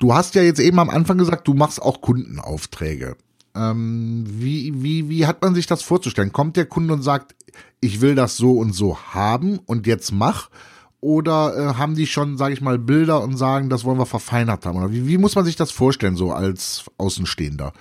Du 0.00 0.14
hast 0.14 0.34
ja 0.34 0.42
jetzt 0.42 0.60
eben 0.60 0.78
am 0.78 0.90
Anfang 0.90 1.18
gesagt, 1.18 1.46
du 1.48 1.54
machst 1.54 1.80
auch 1.80 2.00
Kundenaufträge. 2.00 3.16
Ähm, 3.54 4.24
wie, 4.28 4.82
wie, 4.82 5.08
wie 5.08 5.26
hat 5.26 5.42
man 5.42 5.54
sich 5.54 5.66
das 5.66 5.82
vorzustellen? 5.82 6.32
Kommt 6.32 6.56
der 6.56 6.66
Kunde 6.66 6.94
und 6.94 7.02
sagt, 7.02 7.34
ich 7.80 8.00
will 8.00 8.14
das 8.14 8.36
so 8.36 8.52
und 8.52 8.72
so 8.72 8.98
haben 8.98 9.58
und 9.58 9.86
jetzt 9.86 10.12
mach? 10.12 10.50
Oder 11.00 11.54
äh, 11.56 11.74
haben 11.74 11.94
die 11.94 12.06
schon, 12.06 12.36
sage 12.38 12.54
ich 12.54 12.60
mal, 12.60 12.78
Bilder 12.78 13.22
und 13.22 13.36
sagen, 13.36 13.70
das 13.70 13.84
wollen 13.84 13.98
wir 13.98 14.06
verfeinert 14.06 14.66
haben? 14.66 14.78
Oder 14.78 14.92
wie, 14.92 15.06
wie 15.06 15.18
muss 15.18 15.36
man 15.36 15.44
sich 15.44 15.56
das 15.56 15.70
vorstellen, 15.70 16.16
so 16.16 16.32
als 16.32 16.84
Außenstehender? 16.98 17.72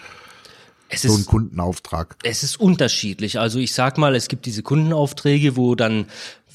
Es 0.89 1.01
So 1.01 1.13
ein 1.13 1.19
ist 1.21 1.25
Kundenauftrag. 1.25 2.15
Es 2.23 2.43
ist 2.43 2.59
unterschiedlich. 2.59 3.39
Also 3.39 3.59
ich 3.59 3.73
sag 3.73 3.97
mal, 3.97 4.15
es 4.15 4.27
gibt 4.27 4.45
diese 4.45 4.63
Kundenaufträge, 4.63 5.57
wo 5.57 5.75
dann 5.75 6.05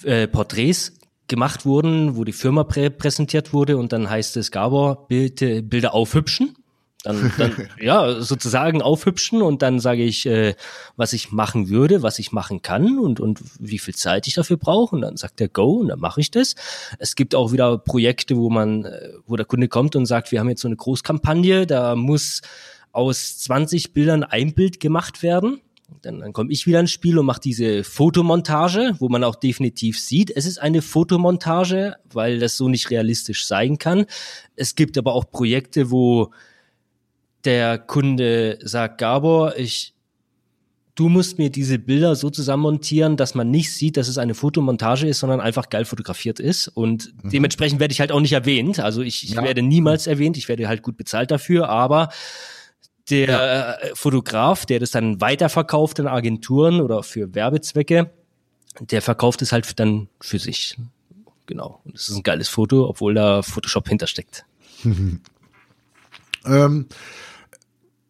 äh, 0.05 0.27
Porträts 0.27 0.93
gemacht 1.29 1.67
wurden, 1.67 2.17
wo 2.17 2.25
die 2.25 2.33
Firma 2.33 2.65
prä 2.65 2.91
präsentiert 2.91 3.53
wurde 3.53 3.77
und 3.77 3.93
dann 3.93 4.09
heißt 4.09 4.37
es, 4.37 4.51
Gabor, 4.51 5.07
bitte 5.09 5.63
Bilder 5.63 5.95
aufhübschen. 5.95 6.55
Dann, 7.03 7.33
dann 7.39 7.69
ja, 7.81 8.21
sozusagen 8.21 8.83
aufhübschen 8.83 9.43
und 9.43 9.63
dann 9.63 9.81
sage 9.81 10.03
ich, 10.03 10.27
äh, 10.27 10.55
was 10.97 11.13
ich 11.13 11.33
machen 11.33 11.69
würde, 11.69 12.03
was 12.03 12.19
ich 12.19 12.33
machen 12.33 12.63
kann 12.63 12.99
und, 12.99 13.21
und 13.21 13.41
wie 13.59 13.79
viel 13.79 13.95
Zeit 13.95 14.27
ich 14.27 14.35
dafür 14.35 14.57
brauche. 14.57 14.95
Und 14.95 15.03
dann 15.03 15.17
sagt 15.17 15.41
er 15.41 15.49
Go 15.49 15.75
und 15.81 15.89
dann 15.89 16.01
mache 16.01 16.21
ich 16.21 16.31
das. 16.31 16.55
Es 16.99 17.17
gibt 17.17 17.35
auch 17.35 17.53
wieder 17.53 17.79
Projekte, 17.79 18.37
wo 18.37 18.51
man, 18.51 18.85
äh, 18.85 19.11
wo 19.27 19.37
der 19.37 19.47
Kunde 19.47 19.69
kommt 19.69 19.97
und 19.97 20.07
sagt, 20.07 20.33
wir 20.33 20.41
haben 20.41 20.49
jetzt 20.49 20.63
so 20.63 20.69
eine 20.69 20.77
Großkampagne, 20.77 21.67
da 21.67 21.97
muss 21.97 22.43
aus 22.93 23.39
20 23.39 23.93
Bildern 23.93 24.23
ein 24.23 24.55
Bild 24.55 24.79
gemacht 24.79 25.23
werden. 25.23 25.61
Dann, 26.01 26.21
dann 26.21 26.33
komme 26.33 26.51
ich 26.51 26.67
wieder 26.67 26.81
ins 26.81 26.91
Spiel 26.91 27.19
und 27.19 27.27
mache 27.27 27.41
diese 27.41 27.85
Fotomontage, 27.85 28.95
wo 28.99 29.09
man 29.09 29.25
auch 29.25 29.37
definitiv 29.37 30.01
sieht, 30.01 30.35
es 30.35 30.47
ist 30.47 30.59
eine 30.59 30.81
Fotomontage, 30.81 31.97
weil 32.13 32.39
das 32.39 32.57
so 32.57 32.69
nicht 32.69 32.91
realistisch 32.91 33.47
sein 33.47 33.77
kann. 33.77 34.07
Es 34.57 34.75
gibt 34.75 34.97
aber 34.97 35.13
auch 35.13 35.31
Projekte, 35.31 35.91
wo 35.91 36.31
der 37.45 37.79
Kunde 37.79 38.59
sagt, 38.63 38.99
Gabor, 38.99 39.57
ich 39.57 39.95
du 40.95 41.09
musst 41.09 41.39
mir 41.39 41.51
diese 41.51 41.79
Bilder 41.79 42.15
so 42.17 42.31
zusammenmontieren, 42.31 43.17
dass 43.17 43.35
man 43.35 43.51
nicht 43.51 43.73
sieht, 43.73 43.97
dass 43.97 44.09
es 44.09 44.19
eine 44.19 44.35
Fotomontage 44.35 45.07
ist, 45.07 45.21
sondern 45.21 45.41
einfach 45.41 45.71
geil 45.71 45.85
fotografiert 45.85 46.39
ist. 46.39 46.69
Und 46.69 47.13
mhm. 47.23 47.31
dementsprechend 47.31 47.81
werde 47.81 47.93
ich 47.93 48.01
halt 48.01 48.13
auch 48.13 48.21
nicht 48.21 48.33
erwähnt. 48.33 48.81
Also 48.81 49.03
ich, 49.03 49.25
ich 49.25 49.31
ja. 49.31 49.43
werde 49.43 49.63
niemals 49.63 50.07
erwähnt, 50.07 50.37
ich 50.37 50.49
werde 50.49 50.69
halt 50.69 50.83
gut 50.83 50.97
bezahlt 50.97 51.31
dafür, 51.31 51.69
aber 51.69 52.11
der 53.11 53.29
ja. 53.29 53.95
Fotograf, 53.95 54.67
der 54.67 54.79
das 54.81 54.91
dann 54.91 55.21
weiterverkauft 55.21 55.99
in 55.99 56.07
Agenturen 56.07 56.81
oder 56.81 57.03
für 57.03 57.35
Werbezwecke, 57.35 58.11
der 58.81 59.03
verkauft 59.03 59.43
es 59.43 59.53
halt 59.53 59.79
dann 59.81 60.09
für 60.21 60.39
sich. 60.39 60.77
Genau. 61.47 61.81
Und 61.85 61.97
es 61.97 62.09
ist 62.09 62.17
ein 62.17 62.23
geiles 62.23 62.49
Foto, 62.49 62.89
obwohl 62.89 63.15
da 63.15 63.43
Photoshop 63.43 63.89
hintersteckt. 63.89 64.45
ähm, 66.45 66.87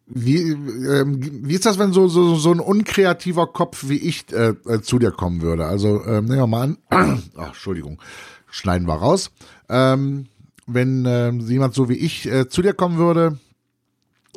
wie, 0.05 0.51
ähm, 0.51 1.19
wie 1.47 1.53
ist 1.53 1.65
das, 1.65 1.79
wenn 1.79 1.93
so, 1.93 2.07
so, 2.07 2.35
so 2.35 2.51
ein 2.51 2.59
unkreativer 2.59 3.47
Kopf 3.47 3.85
wie 3.87 3.97
ich 3.97 4.31
äh, 4.33 4.53
äh, 4.67 4.81
zu 4.81 4.99
dir 4.99 5.11
kommen 5.11 5.41
würde? 5.41 5.65
Also, 5.65 6.03
ähm, 6.05 6.25
nehmen 6.25 6.39
wir 6.39 6.47
mal 6.47 6.61
an, 6.63 6.77
ach, 7.35 7.47
Entschuldigung, 7.47 8.01
schneiden 8.49 8.87
wir 8.87 8.95
raus. 8.95 9.31
Ähm, 9.69 10.27
wenn 10.67 11.05
äh, 11.05 11.31
jemand 11.31 11.73
so 11.73 11.89
wie 11.89 11.97
ich 11.97 12.25
äh, 12.25 12.47
zu 12.47 12.61
dir 12.61 12.73
kommen 12.73 12.97
würde 12.97 13.37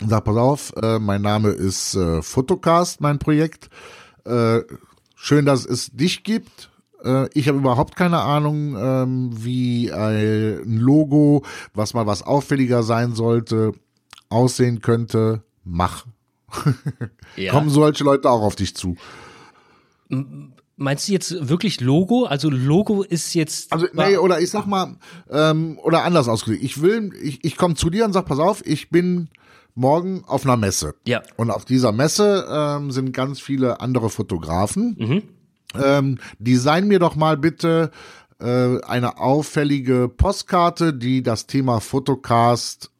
sagt, 0.04 0.24
pass 0.24 0.36
auf, 0.36 0.72
äh, 0.76 0.98
mein 0.98 1.22
Name 1.22 1.50
ist 1.50 1.94
äh, 1.94 2.22
Photocast, 2.22 3.00
mein 3.00 3.18
Projekt. 3.18 3.70
Äh, 4.24 4.60
schön, 5.14 5.46
dass 5.46 5.64
es 5.64 5.90
dich 5.90 6.22
gibt. 6.22 6.70
Äh, 7.02 7.28
ich 7.32 7.48
habe 7.48 7.58
überhaupt 7.58 7.96
keine 7.96 8.20
Ahnung, 8.20 8.76
ähm, 8.78 9.30
wie 9.32 9.92
ein 9.92 10.78
Logo, 10.78 11.44
was 11.74 11.94
mal 11.94 12.06
was 12.06 12.22
auffälliger 12.22 12.82
sein 12.82 13.14
sollte, 13.14 13.72
aussehen 14.28 14.80
könnte 14.80 15.42
mach. 15.66 16.06
ja. 17.36 17.52
Kommen 17.52 17.68
solche 17.68 18.04
Leute 18.04 18.30
auch 18.30 18.42
auf 18.42 18.56
dich 18.56 18.74
zu? 18.74 18.96
Meinst 20.76 21.08
du 21.08 21.12
jetzt 21.12 21.48
wirklich 21.48 21.80
Logo? 21.80 22.24
Also 22.24 22.48
Logo 22.48 23.02
ist 23.02 23.34
jetzt. 23.34 23.72
Also 23.72 23.86
nee, 23.92 24.16
oder 24.16 24.40
ich 24.40 24.50
sag 24.50 24.66
mal, 24.66 24.96
ähm, 25.30 25.78
oder 25.82 26.04
anders 26.04 26.28
ausgedrückt. 26.28 26.62
Ich 26.62 26.80
will, 26.80 27.12
ich, 27.20 27.44
ich 27.44 27.56
komme 27.56 27.74
zu 27.74 27.90
dir 27.90 28.04
und 28.04 28.12
sag, 28.12 28.26
pass 28.26 28.38
auf, 28.38 28.64
ich 28.64 28.90
bin 28.90 29.28
morgen 29.74 30.24
auf 30.26 30.44
einer 30.44 30.56
Messe. 30.56 30.94
Ja. 31.06 31.22
Und 31.36 31.50
auf 31.50 31.64
dieser 31.64 31.92
Messe 31.92 32.46
ähm, 32.50 32.90
sind 32.90 33.12
ganz 33.12 33.40
viele 33.40 33.80
andere 33.80 34.10
Fotografen. 34.10 34.96
Mhm. 34.98 35.22
Ähm, 35.82 36.18
design 36.38 36.88
mir 36.88 36.98
doch 36.98 37.16
mal 37.16 37.36
bitte 37.36 37.90
äh, 38.38 38.80
eine 38.82 39.18
auffällige 39.18 40.08
Postkarte, 40.08 40.92
die 40.92 41.22
das 41.22 41.46
Thema 41.46 41.80
Fotocast 41.80 42.90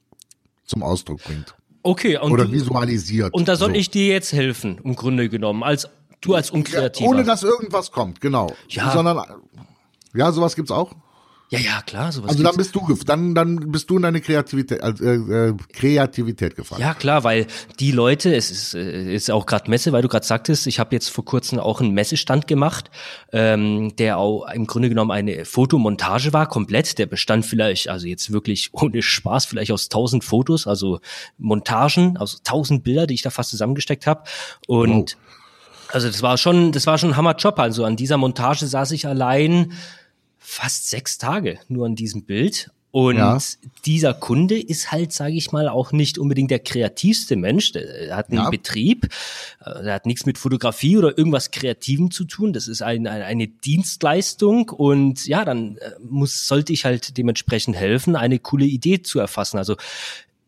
zum 0.65 0.83
Ausdruck 0.83 1.23
bringt. 1.23 1.55
Okay, 1.87 2.19
und 2.19 2.33
oder 2.33 2.51
visualisiert. 2.51 3.33
Und 3.33 3.47
da 3.47 3.55
soll 3.55 3.71
so. 3.71 3.75
ich 3.77 3.91
dir 3.91 4.09
jetzt 4.09 4.33
helfen, 4.33 4.81
im 4.83 4.97
Grunde 4.97 5.29
genommen, 5.29 5.63
als 5.63 5.89
du 6.21 6.35
als 6.35 6.51
Unkreativer. 6.51 7.05
Ja, 7.05 7.15
ohne 7.15 7.25
dass 7.25 7.45
irgendwas 7.45 7.93
kommt, 7.93 8.21
genau. 8.21 8.53
Ja. 8.69 8.91
Sondern 8.91 9.23
ja, 10.13 10.33
sowas 10.33 10.57
gibt's 10.57 10.73
auch. 10.73 10.93
Ja, 11.49 11.61
ja, 11.61 11.81
klar, 11.83 12.11
sowas. 12.11 12.31
Also 12.31 12.43
dann 12.43 12.57
bist 12.57 12.75
du 12.75 12.99
dann 13.07 13.33
dann 13.37 13.71
bist 13.71 13.89
du 13.89 13.97
in 13.97 14.03
deine 14.03 14.21
Kreativität 14.21 14.81
äh, 14.81 15.15
äh, 15.15 15.55
Kreativität 15.73 16.57
gefragt. 16.57 16.81
Ja, 16.81 16.93
klar, 16.93 17.23
weil 17.23 17.47
die 17.79 17.93
Leute, 17.93 18.35
es 18.35 18.51
ist, 18.51 18.75
äh, 18.75 19.15
ist 19.15 19.31
auch 19.31 19.47
gerade 19.47 19.71
Messe, 19.71 19.93
weil 19.93 20.03
du 20.03 20.09
gerade 20.09 20.27
sagtest, 20.27 20.67
ich 20.67 20.81
habe 20.81 20.97
jetzt 20.97 21.09
vor 21.09 21.25
kurzem 21.25 21.61
auch 21.61 21.81
einen 21.81 21.93
Messestand 21.95 22.49
gemacht, 22.49 22.91
ähm, 23.33 23.95
der 23.95 24.19
auch 24.19 24.51
im 24.53 24.67
Grunde 24.67 24.89
genommen 24.89 25.13
eine 25.13 25.45
Fotomontage 25.45 26.33
war, 26.33 26.49
komplett. 26.49 26.99
Der 26.99 27.07
bestand 27.07 27.47
vielleicht, 27.47 27.89
also 27.89 28.09
jetzt 28.09 28.33
wirklich 28.33 28.71
ohne 28.73 29.01
Spaß, 29.01 29.47
vielleicht 29.47 29.71
aus 29.71 29.89
tausend 29.89 30.25
Fotos, 30.25 30.67
also 30.67 30.99
Montagen, 31.39 32.17
aus 32.17 32.43
tausend 32.43 32.83
Bilder, 32.83 33.07
die 33.07 33.15
ich 33.15 33.23
da 33.23 33.31
fast 33.31 33.51
zusammengesteckt 33.51 34.09
habe. 34.09 34.25
Und 34.67 35.17
wow. 35.17 35.95
also 35.95 36.09
das 36.09 36.23
war 36.23 36.39
schon, 36.39 36.73
das 36.73 36.89
war 36.89 36.99
schon 36.99 37.11
ein 37.11 37.17
Hammerjob. 37.17 37.57
Also 37.61 37.85
an 37.85 37.95
dieser 37.95 38.17
Montage 38.17 38.67
saß 38.67 38.91
ich 38.91 39.07
allein 39.07 39.75
fast 40.47 40.89
sechs 40.89 41.19
Tage 41.19 41.59
nur 41.69 41.87
an 41.87 41.97
diesem 41.97 42.23
Bild. 42.23 42.71
Und 42.93 43.19
ja. 43.19 43.37
dieser 43.85 44.15
Kunde 44.15 44.59
ist 44.59 44.91
halt, 44.91 45.13
sage 45.13 45.35
ich 45.35 45.53
mal, 45.53 45.69
auch 45.69 45.93
nicht 45.93 46.17
unbedingt 46.17 46.51
der 46.51 46.61
kreativste 46.61 47.37
Mensch. 47.37 47.73
Der 47.73 48.17
hat 48.17 48.31
einen 48.31 48.39
ja. 48.39 48.49
Betrieb, 48.49 49.09
äh, 49.61 49.83
der 49.83 49.93
hat 49.93 50.07
nichts 50.07 50.25
mit 50.25 50.39
Fotografie 50.39 50.97
oder 50.97 51.19
irgendwas 51.19 51.51
Kreativem 51.51 52.11
zu 52.11 52.25
tun. 52.25 52.55
Das 52.55 52.69
ist 52.69 52.81
ein, 52.81 53.07
eine 53.07 53.49
Dienstleistung 53.49 54.71
und 54.71 55.27
ja, 55.27 55.45
dann 55.45 55.77
äh, 55.77 55.91
muss, 56.09 56.47
sollte 56.47 56.73
ich 56.73 56.87
halt 56.87 57.19
dementsprechend 57.19 57.77
helfen, 57.77 58.17
eine 58.17 58.39
coole 58.39 58.65
Idee 58.65 59.03
zu 59.03 59.19
erfassen. 59.19 59.59
Also 59.59 59.77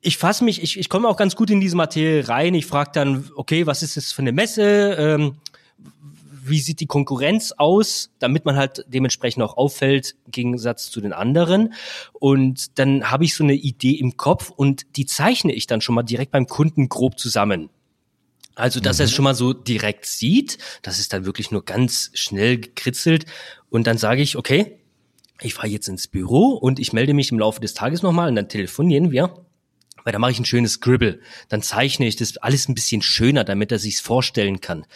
ich 0.00 0.16
fasse 0.16 0.44
mich, 0.44 0.62
ich, 0.62 0.78
ich 0.78 0.88
komme 0.88 1.08
auch 1.08 1.18
ganz 1.18 1.36
gut 1.36 1.50
in 1.50 1.60
diese 1.60 1.76
Materie 1.76 2.28
rein. 2.28 2.54
Ich 2.54 2.64
frage 2.64 2.92
dann, 2.94 3.28
okay, 3.34 3.66
was 3.66 3.82
ist 3.82 3.98
das 3.98 4.12
für 4.12 4.22
eine 4.22 4.32
Messe? 4.32 4.96
Ähm, 4.98 5.34
wie 6.48 6.60
sieht 6.60 6.80
die 6.80 6.86
Konkurrenz 6.86 7.52
aus, 7.56 8.10
damit 8.18 8.44
man 8.44 8.56
halt 8.56 8.84
dementsprechend 8.88 9.42
auch 9.42 9.56
auffällt, 9.56 10.16
im 10.26 10.32
Gegensatz 10.32 10.90
zu 10.90 11.00
den 11.00 11.12
anderen. 11.12 11.74
Und 12.12 12.78
dann 12.78 13.10
habe 13.10 13.24
ich 13.24 13.34
so 13.34 13.44
eine 13.44 13.54
Idee 13.54 13.92
im 13.92 14.16
Kopf 14.16 14.50
und 14.50 14.96
die 14.96 15.06
zeichne 15.06 15.52
ich 15.52 15.66
dann 15.66 15.80
schon 15.80 15.94
mal 15.94 16.02
direkt 16.02 16.32
beim 16.32 16.46
Kunden 16.46 16.88
grob 16.88 17.18
zusammen. 17.18 17.70
Also, 18.54 18.80
dass 18.80 18.98
mhm. 18.98 19.02
er 19.02 19.04
es 19.04 19.12
schon 19.12 19.22
mal 19.22 19.34
so 19.34 19.52
direkt 19.52 20.06
sieht, 20.06 20.58
das 20.82 20.98
ist 20.98 21.12
dann 21.12 21.24
wirklich 21.24 21.50
nur 21.50 21.64
ganz 21.64 22.10
schnell 22.14 22.58
gekritzelt. 22.58 23.24
Und 23.70 23.86
dann 23.86 23.98
sage 23.98 24.22
ich, 24.22 24.36
okay, 24.36 24.78
ich 25.40 25.54
fahre 25.54 25.68
jetzt 25.68 25.88
ins 25.88 26.08
Büro 26.08 26.54
und 26.54 26.80
ich 26.80 26.92
melde 26.92 27.14
mich 27.14 27.30
im 27.30 27.38
Laufe 27.38 27.60
des 27.60 27.74
Tages 27.74 28.02
nochmal 28.02 28.28
und 28.28 28.34
dann 28.34 28.48
telefonieren 28.48 29.12
wir 29.12 29.47
weil 30.04 30.12
da 30.12 30.18
mache 30.18 30.32
ich 30.32 30.38
ein 30.38 30.44
schönes 30.44 30.74
Scribble. 30.74 31.20
Dann 31.48 31.62
zeichne 31.62 32.06
ich 32.06 32.16
das 32.16 32.36
alles 32.38 32.68
ein 32.68 32.74
bisschen 32.74 33.02
schöner, 33.02 33.44
damit 33.44 33.72
er 33.72 33.78
sich's 33.78 34.00
vorstellen 34.00 34.60
kann. 34.60 34.86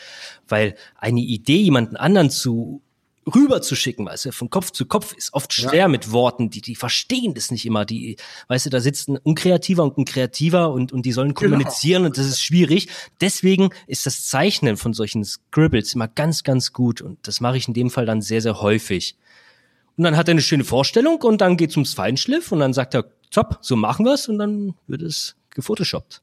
Weil 0.48 0.76
eine 0.96 1.20
Idee, 1.20 1.58
jemanden 1.58 1.96
anderen 1.96 2.30
zu 2.30 2.82
rüber 3.26 3.62
zu 3.62 3.76
schicken, 3.76 4.06
weißt 4.06 4.26
du, 4.26 4.32
von 4.32 4.50
Kopf 4.50 4.70
zu 4.70 4.86
Kopf 4.86 5.12
ist 5.12 5.32
oft 5.32 5.52
schwer 5.52 5.74
ja. 5.74 5.88
mit 5.88 6.10
Worten, 6.10 6.50
die, 6.50 6.60
die 6.60 6.74
verstehen 6.74 7.34
das 7.34 7.50
nicht 7.50 7.64
immer, 7.64 7.84
die, 7.84 8.16
weißt 8.48 8.66
du, 8.66 8.70
da 8.70 8.80
sitzt 8.80 9.08
ein 9.08 9.16
Unkreativer 9.16 9.84
und 9.84 9.96
ein 9.96 10.04
Kreativer 10.04 10.72
und, 10.72 10.92
und 10.92 11.06
die 11.06 11.12
sollen 11.12 11.34
genau. 11.34 11.52
kommunizieren 11.52 12.02
genau. 12.02 12.08
und 12.08 12.18
das 12.18 12.26
ist 12.26 12.42
schwierig. 12.42 12.88
Deswegen 13.20 13.70
ist 13.86 14.06
das 14.06 14.26
Zeichnen 14.26 14.76
von 14.76 14.92
solchen 14.92 15.24
Scribbles 15.24 15.94
immer 15.94 16.08
ganz, 16.08 16.42
ganz 16.42 16.72
gut 16.72 17.00
und 17.00 17.18
das 17.26 17.40
mache 17.40 17.56
ich 17.56 17.68
in 17.68 17.74
dem 17.74 17.90
Fall 17.90 18.06
dann 18.06 18.22
sehr, 18.22 18.40
sehr 18.40 18.60
häufig. 18.60 19.16
Und 19.96 20.04
dann 20.04 20.16
hat 20.16 20.28
er 20.28 20.32
eine 20.32 20.42
schöne 20.42 20.64
Vorstellung 20.64 21.20
und 21.20 21.40
dann 21.40 21.56
geht's 21.56 21.76
ums 21.76 21.94
Feinschliff 21.94 22.50
und 22.50 22.60
dann 22.60 22.72
sagt 22.72 22.94
er, 22.94 23.04
top, 23.32 23.58
so 23.60 23.76
machen 23.76 24.04
wir 24.04 24.14
es 24.14 24.28
und 24.28 24.38
dann 24.38 24.74
wird 24.86 25.02
es 25.02 25.36
gefotoshoppt. 25.50 26.22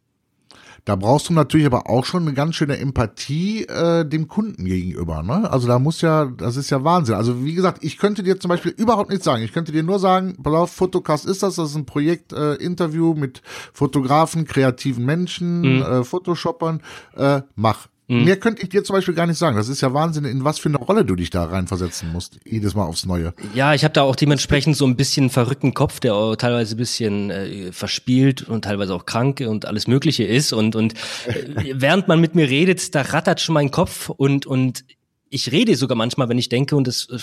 Da 0.86 0.96
brauchst 0.96 1.30
du 1.30 1.34
natürlich 1.34 1.68
aber 1.68 1.90
auch 1.90 2.06
schon 2.06 2.24
eine 2.24 2.34
ganz 2.34 2.56
schöne 2.56 2.78
Empathie 2.78 3.66
äh, 3.66 4.06
dem 4.06 4.28
Kunden 4.28 4.66
gegenüber. 4.66 5.24
Ne? 5.24 5.52
Also 5.52 5.68
da 5.68 5.78
muss 5.78 6.02
ja, 6.02 6.26
das 6.26 6.56
ist 6.56 6.70
ja 6.70 6.84
Wahnsinn. 6.84 7.16
Also 7.16 7.44
wie 7.44 7.54
gesagt, 7.54 7.84
ich 7.84 7.98
könnte 7.98 8.24
dir 8.24 8.40
zum 8.40 8.50
Beispiel 8.50 8.72
überhaupt 8.72 9.10
nichts 9.10 9.26
sagen. 9.26 9.44
Ich 9.44 9.52
könnte 9.52 9.72
dir 9.72 9.84
nur 9.84 10.00
sagen, 10.00 10.38
auf, 10.44 10.72
Fotocast 10.72 11.26
ist 11.26 11.44
das, 11.44 11.56
das 11.56 11.72
ist 11.72 11.76
ein 11.76 11.86
Projekt, 11.86 12.34
äh, 12.34 12.56
Interview 12.56 13.14
mit 13.14 13.42
Fotografen, 13.74 14.46
kreativen 14.46 15.06
Menschen, 15.06 15.62
mhm. 15.62 15.82
äh, 15.82 16.04
Photoshoppern. 16.04 16.82
Äh, 17.16 17.42
mach. 17.56 17.88
Mhm. 18.10 18.26
Mehr 18.26 18.38
könnte 18.38 18.64
ich 18.64 18.70
dir 18.70 18.84
zum 18.84 18.96
Beispiel 18.96 19.14
gar 19.14 19.28
nicht 19.28 19.38
sagen. 19.38 19.56
Das 19.56 19.70
ist 19.70 19.82
ja 19.82 19.94
Wahnsinn, 19.94 20.26
in 20.26 20.44
was 20.44 20.58
für 20.58 20.68
eine 20.68 20.78
Rolle 20.78 21.06
du 21.06 21.16
dich 21.16 21.30
da 21.30 21.46
reinversetzen 21.46 22.12
musst, 22.12 22.40
jedes 22.44 22.74
Mal 22.74 22.86
aufs 22.86 23.06
Neue. 23.06 23.34
Ja, 23.54 23.76
ich 23.76 23.84
habe 23.84 23.94
da 23.94 24.02
auch 24.02 24.16
dementsprechend 24.16 24.76
so 24.76 24.86
ein 24.86 24.96
bisschen 24.96 25.30
verrückten 25.30 25.76
Kopf, 25.76 26.00
der 26.00 26.16
auch 26.16 26.36
teilweise 26.36 26.76
ein 26.76 26.78
bisschen 26.78 27.30
äh, 27.30 27.72
verspielt 27.72 28.42
und 28.42 28.66
teilweise 28.66 28.96
auch 28.96 29.06
krank 29.06 29.42
und 29.48 29.66
alles 29.66 29.88
Mögliche 29.88 30.24
ist. 30.24 30.54
Und, 30.54 30.76
und 30.76 30.96
äh, 31.28 31.74
während 31.76 32.08
man 32.08 32.20
mit 32.20 32.34
mir 32.34 32.50
redet, 32.50 32.96
da 32.96 33.04
rattert 33.04 33.42
schon 33.42 33.54
mein 33.54 33.70
Kopf 33.70 34.10
und, 34.10 34.48
und 34.48 34.86
ich 35.30 35.52
rede 35.52 35.76
sogar 35.76 35.96
manchmal, 35.96 36.30
wenn 36.30 36.40
ich 36.40 36.50
denke, 36.50 36.76
und 36.76 36.88
das 36.88 37.08
äh, 37.12 37.18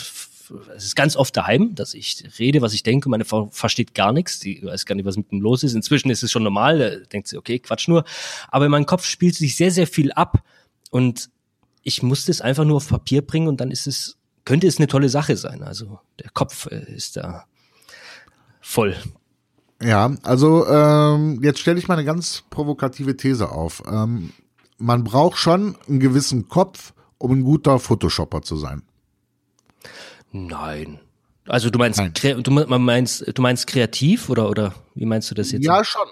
es 0.77 0.85
ist 0.85 0.97
ganz 0.97 1.17
oft 1.17 1.37
daheim, 1.37 1.75
dass 1.75 1.95
ich 1.95 2.23
rede, 2.39 2.63
was 2.63 2.73
ich 2.73 2.83
denke, 2.83 3.09
meine 3.09 3.25
Frau 3.25 3.49
versteht 3.51 3.95
gar 3.95 4.13
nichts, 4.13 4.39
die 4.39 4.63
weiß 4.63 4.87
gar 4.87 4.95
nicht, 4.95 5.05
was 5.05 5.17
mit 5.17 5.33
ihm 5.33 5.41
los 5.41 5.63
ist. 5.63 5.75
Inzwischen 5.75 6.11
ist 6.11 6.23
es 6.23 6.31
schon 6.31 6.43
normal, 6.43 6.79
da 6.79 6.91
denkt 7.07 7.29
sie, 7.29 7.37
okay, 7.37 7.59
Quatsch 7.59 7.89
nur. 7.89 8.05
Aber 8.49 8.65
in 8.67 8.71
meinem 8.71 8.87
Kopf 8.87 9.05
spielt 9.05 9.35
sich 9.35 9.57
sehr, 9.57 9.71
sehr 9.71 9.87
viel 9.87 10.13
ab. 10.13 10.43
Und 10.91 11.31
ich 11.83 12.03
musste 12.03 12.31
es 12.31 12.41
einfach 12.41 12.65
nur 12.65 12.77
auf 12.77 12.89
Papier 12.89 13.23
bringen 13.23 13.49
und 13.49 13.61
dann 13.61 13.71
ist 13.71 13.87
es, 13.87 14.17
könnte 14.45 14.67
es 14.67 14.79
eine 14.79 14.89
tolle 14.89 15.09
Sache 15.09 15.37
sein. 15.37 15.63
Also 15.63 16.01
der 16.19 16.31
Kopf 16.31 16.67
äh, 16.67 16.93
ist 16.93 17.17
da 17.17 17.45
voll. 18.61 18.97
Ja, 19.83 20.15
also 20.23 20.67
ähm, 20.67 21.41
jetzt 21.43 21.61
stelle 21.61 21.79
ich 21.79 21.87
mal 21.87 21.95
eine 21.95 22.05
ganz 22.05 22.45
provokative 22.51 23.17
These 23.17 23.51
auf. 23.51 23.83
Ähm, 23.91 24.33
man 24.79 25.05
braucht 25.05 25.39
schon 25.39 25.77
einen 25.89 26.01
gewissen 26.01 26.49
Kopf, 26.49 26.93
um 27.19 27.33
ein 27.33 27.45
guter 27.45 27.79
Photoshopper 27.79 28.43
zu 28.43 28.57
sein. 28.57 28.83
Nein. 30.33 31.01
Also 31.47 31.71
du 31.71 31.79
meinst, 31.79 32.01
du 32.01 32.51
meinst, 32.51 33.25
du 33.33 33.43
meinst 33.43 33.67
kreativ 33.67 34.29
oder 34.29 34.51
oder 34.51 34.75
wie 34.95 35.07
meinst 35.07 35.31
du 35.31 35.35
das 35.35 35.53
jetzt? 35.53 35.65
Ja, 35.65 35.85
schon. 35.85 36.07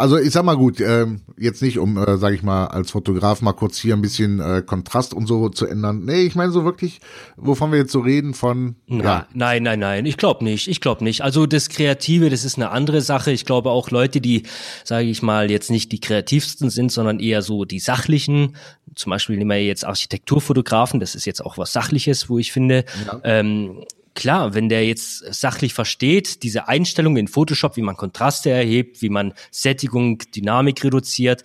Also 0.00 0.18
ich 0.18 0.30
sag 0.30 0.44
mal 0.44 0.56
gut, 0.56 0.80
äh, 0.80 1.06
jetzt 1.38 1.62
nicht, 1.62 1.78
um, 1.78 1.96
äh, 1.96 2.16
sag 2.16 2.32
ich 2.34 2.42
mal, 2.42 2.66
als 2.66 2.90
Fotograf 2.90 3.42
mal 3.42 3.52
kurz 3.52 3.78
hier 3.78 3.94
ein 3.94 4.02
bisschen 4.02 4.40
äh, 4.40 4.62
Kontrast 4.64 5.14
und 5.14 5.26
so 5.26 5.48
zu 5.50 5.66
ändern. 5.66 6.04
Nee, 6.04 6.22
ich 6.22 6.34
meine 6.34 6.52
so 6.52 6.64
wirklich, 6.64 7.00
wovon 7.36 7.70
wir 7.70 7.78
jetzt 7.78 7.92
so 7.92 8.00
reden, 8.00 8.34
von. 8.34 8.76
Na, 8.86 9.04
ja. 9.04 9.26
Nein, 9.34 9.62
nein, 9.62 9.78
nein, 9.78 10.06
ich 10.06 10.16
glaube 10.16 10.42
nicht, 10.42 10.68
ich 10.68 10.80
glaube 10.80 11.04
nicht. 11.04 11.22
Also 11.22 11.46
das 11.46 11.68
Kreative, 11.68 12.30
das 12.30 12.44
ist 12.44 12.56
eine 12.56 12.70
andere 12.70 13.02
Sache. 13.02 13.30
Ich 13.30 13.44
glaube 13.44 13.70
auch 13.70 13.90
Leute, 13.90 14.20
die, 14.20 14.44
sage 14.84 15.06
ich 15.06 15.22
mal, 15.22 15.50
jetzt 15.50 15.70
nicht 15.70 15.92
die 15.92 16.00
kreativsten 16.00 16.70
sind, 16.70 16.90
sondern 16.90 17.20
eher 17.20 17.42
so 17.42 17.64
die 17.64 17.78
sachlichen, 17.78 18.56
zum 18.94 19.10
Beispiel 19.10 19.36
nehmen 19.36 19.50
wir 19.50 19.62
jetzt 19.62 19.84
Architekturfotografen, 19.84 20.98
das 20.98 21.14
ist 21.14 21.26
jetzt 21.26 21.44
auch 21.44 21.58
was 21.58 21.72
Sachliches, 21.72 22.28
wo 22.28 22.38
ich 22.38 22.52
finde, 22.52 22.84
ja. 23.06 23.20
ähm, 23.24 23.84
klar, 24.14 24.54
wenn 24.54 24.68
der 24.68 24.86
jetzt 24.86 25.34
sachlich 25.34 25.74
versteht, 25.74 26.42
diese 26.42 26.68
Einstellung 26.68 27.16
in 27.16 27.28
Photoshop, 27.28 27.76
wie 27.76 27.82
man 27.82 27.96
Kontraste 27.96 28.50
erhebt, 28.50 29.02
wie 29.02 29.08
man 29.08 29.34
Sättigung, 29.50 30.18
Dynamik 30.34 30.82
reduziert, 30.84 31.44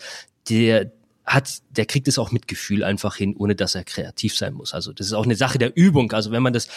der 0.49 0.91
hat, 1.25 1.61
der 1.71 1.85
kriegt 1.85 2.07
es 2.07 2.19
auch 2.19 2.31
mit 2.31 2.47
Gefühl 2.47 2.83
einfach 2.83 3.15
hin, 3.15 3.35
ohne 3.35 3.55
dass 3.55 3.75
er 3.75 3.83
kreativ 3.83 4.35
sein 4.35 4.53
muss. 4.53 4.73
Also 4.73 4.93
das 4.93 5.07
ist 5.07 5.13
auch 5.13 5.25
eine 5.25 5.35
Sache 5.35 5.57
der 5.57 5.75
Übung. 5.75 6.11
Also 6.11 6.31
wenn 6.31 6.43
man 6.43 6.53
das 6.53 6.67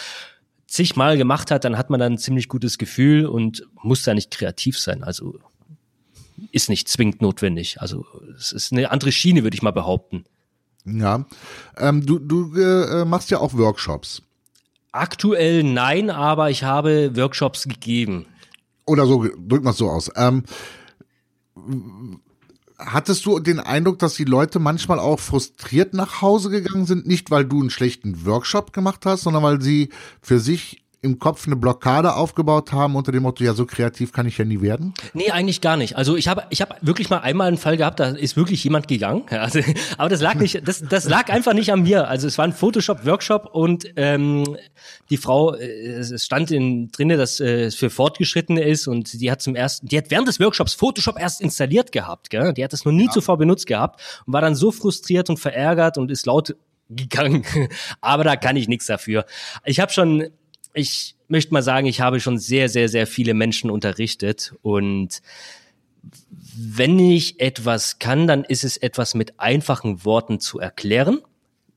zigmal 0.65 1.17
gemacht 1.17 1.51
hat, 1.51 1.65
dann 1.65 1.77
hat 1.77 1.89
man 1.89 1.99
dann 1.99 2.13
ein 2.13 2.17
ziemlich 2.17 2.47
gutes 2.47 2.77
Gefühl 2.77 3.25
und 3.25 3.67
muss 3.81 4.03
da 4.03 4.13
nicht 4.13 4.31
kreativ 4.31 4.79
sein. 4.79 5.03
Also 5.03 5.39
ist 6.51 6.69
nicht 6.69 6.87
zwingend 6.87 7.21
notwendig. 7.21 7.81
Also 7.81 8.05
es 8.37 8.51
ist 8.51 8.71
eine 8.71 8.89
andere 8.91 9.11
Schiene, 9.11 9.43
würde 9.43 9.55
ich 9.55 9.61
mal 9.61 9.71
behaupten. 9.71 10.25
Ja, 10.85 11.25
ähm, 11.77 12.05
du, 12.05 12.19
du 12.19 12.55
äh, 12.55 13.05
machst 13.05 13.29
ja 13.29 13.39
auch 13.39 13.53
Workshops. 13.53 14.23
Aktuell 14.91 15.63
nein, 15.63 16.09
aber 16.09 16.49
ich 16.49 16.63
habe 16.63 17.15
Workshops 17.15 17.67
gegeben. 17.67 18.25
Oder 18.85 19.05
so, 19.05 19.23
drück 19.37 19.63
mal 19.63 19.73
so 19.73 19.89
aus. 19.89 20.09
Ähm, 20.15 20.43
hattest 22.77 23.25
du 23.25 23.39
den 23.39 23.59
Eindruck, 23.59 23.99
dass 23.99 24.15
die 24.15 24.23
Leute 24.23 24.57
manchmal 24.59 24.99
auch 24.99 25.19
frustriert 25.19 25.93
nach 25.93 26.21
Hause 26.21 26.49
gegangen 26.49 26.85
sind? 26.85 27.05
Nicht, 27.05 27.29
weil 27.29 27.45
du 27.45 27.59
einen 27.59 27.69
schlechten 27.69 28.25
Workshop 28.25 28.73
gemacht 28.73 29.05
hast, 29.05 29.21
sondern 29.21 29.43
weil 29.43 29.61
sie 29.61 29.89
für 30.21 30.39
sich 30.39 30.83
im 31.01 31.17
Kopf 31.17 31.47
eine 31.47 31.55
Blockade 31.55 32.15
aufgebaut 32.15 32.73
haben 32.73 32.95
unter 32.95 33.11
dem 33.11 33.23
Motto, 33.23 33.43
ja, 33.43 33.53
so 33.53 33.65
kreativ 33.65 34.11
kann 34.11 34.27
ich 34.27 34.37
ja 34.37 34.43
nie 34.43 34.61
werden? 34.61 34.93
Nee, 35.13 35.31
eigentlich 35.31 35.61
gar 35.61 35.77
nicht. 35.77 35.95
Also 35.95 36.17
ich 36.17 36.27
habe 36.27 36.43
ich 36.49 36.61
hab 36.61 36.75
wirklich 36.85 37.09
mal 37.09 37.19
einmal 37.19 37.47
einen 37.47 37.57
Fall 37.57 37.77
gehabt, 37.77 38.01
da 38.01 38.09
ist 38.09 38.35
wirklich 38.35 38.63
jemand 38.63 38.87
gegangen. 38.87 39.23
Also, 39.29 39.59
aber 39.97 40.09
das 40.09 40.21
lag 40.21 40.35
nicht, 40.35 40.67
das, 40.67 40.81
das 40.81 41.07
lag 41.07 41.29
einfach 41.29 41.53
nicht 41.53 41.71
an 41.71 41.83
mir. 41.83 42.09
Also 42.09 42.27
es 42.27 42.37
war 42.37 42.45
ein 42.45 42.51
Photoshop-Workshop 42.51 43.49
und 43.53 43.85
ähm, 43.95 44.57
die 45.09 45.17
Frau, 45.17 45.55
äh, 45.55 45.65
es 45.65 46.25
stand 46.25 46.51
in 46.51 46.89
drinne, 46.91 47.15
dass 47.15 47.39
äh, 47.39 47.63
es 47.65 47.75
für 47.75 47.89
Fortgeschrittene 47.89 48.61
ist 48.61 48.87
und 48.87 49.21
die 49.21 49.31
hat 49.31 49.41
zum 49.41 49.55
ersten, 49.55 49.87
die 49.87 49.97
hat 49.97 50.11
während 50.11 50.27
des 50.27 50.39
Workshops 50.41 50.73
Photoshop 50.73 51.17
erst 51.17 51.39
installiert 51.39 51.93
gehabt, 51.93 52.29
gell? 52.29 52.53
Die 52.53 52.63
hat 52.63 52.73
das 52.73 52.83
noch 52.83 52.91
nie 52.91 53.05
ja. 53.05 53.11
zuvor 53.11 53.37
benutzt 53.37 53.67
gehabt 53.67 54.01
und 54.25 54.33
war 54.33 54.41
dann 54.41 54.55
so 54.55 54.71
frustriert 54.71 55.29
und 55.29 55.39
verärgert 55.39 55.97
und 55.97 56.11
ist 56.11 56.25
laut 56.25 56.55
gegangen. 56.89 57.45
Aber 58.01 58.23
da 58.23 58.35
kann 58.35 58.55
ich 58.55 58.67
nichts 58.67 58.87
dafür. 58.87 59.25
Ich 59.63 59.79
habe 59.79 59.91
schon 59.91 60.27
ich 60.73 61.15
möchte 61.27 61.53
mal 61.53 61.63
sagen, 61.63 61.87
ich 61.87 62.01
habe 62.01 62.19
schon 62.19 62.37
sehr, 62.37 62.69
sehr, 62.69 62.89
sehr 62.89 63.07
viele 63.07 63.33
Menschen 63.33 63.69
unterrichtet 63.69 64.53
und 64.61 65.21
wenn 66.55 66.99
ich 66.99 67.39
etwas 67.39 67.99
kann, 67.99 68.27
dann 68.27 68.43
ist 68.43 68.63
es 68.63 68.77
etwas 68.77 69.15
mit 69.15 69.39
einfachen 69.39 70.05
Worten 70.05 70.39
zu 70.39 70.59
erklären, 70.59 71.19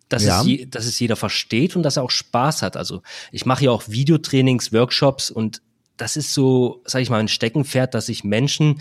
dass, 0.08 0.24
ja. 0.24 0.42
es, 0.42 0.70
dass 0.70 0.86
es 0.86 0.98
jeder 0.98 1.16
versteht 1.16 1.76
und 1.76 1.82
dass 1.82 1.96
er 1.96 2.02
auch 2.02 2.10
Spaß 2.10 2.62
hat. 2.62 2.76
Also 2.76 3.02
ich 3.30 3.46
mache 3.46 3.64
ja 3.64 3.70
auch 3.70 3.88
Videotrainings, 3.88 4.72
Workshops 4.72 5.30
und 5.30 5.62
das 5.96 6.16
ist 6.16 6.34
so, 6.34 6.82
sage 6.84 7.02
ich 7.02 7.10
mal, 7.10 7.20
ein 7.20 7.28
Steckenpferd, 7.28 7.94
dass 7.94 8.08
ich 8.08 8.24
Menschen 8.24 8.80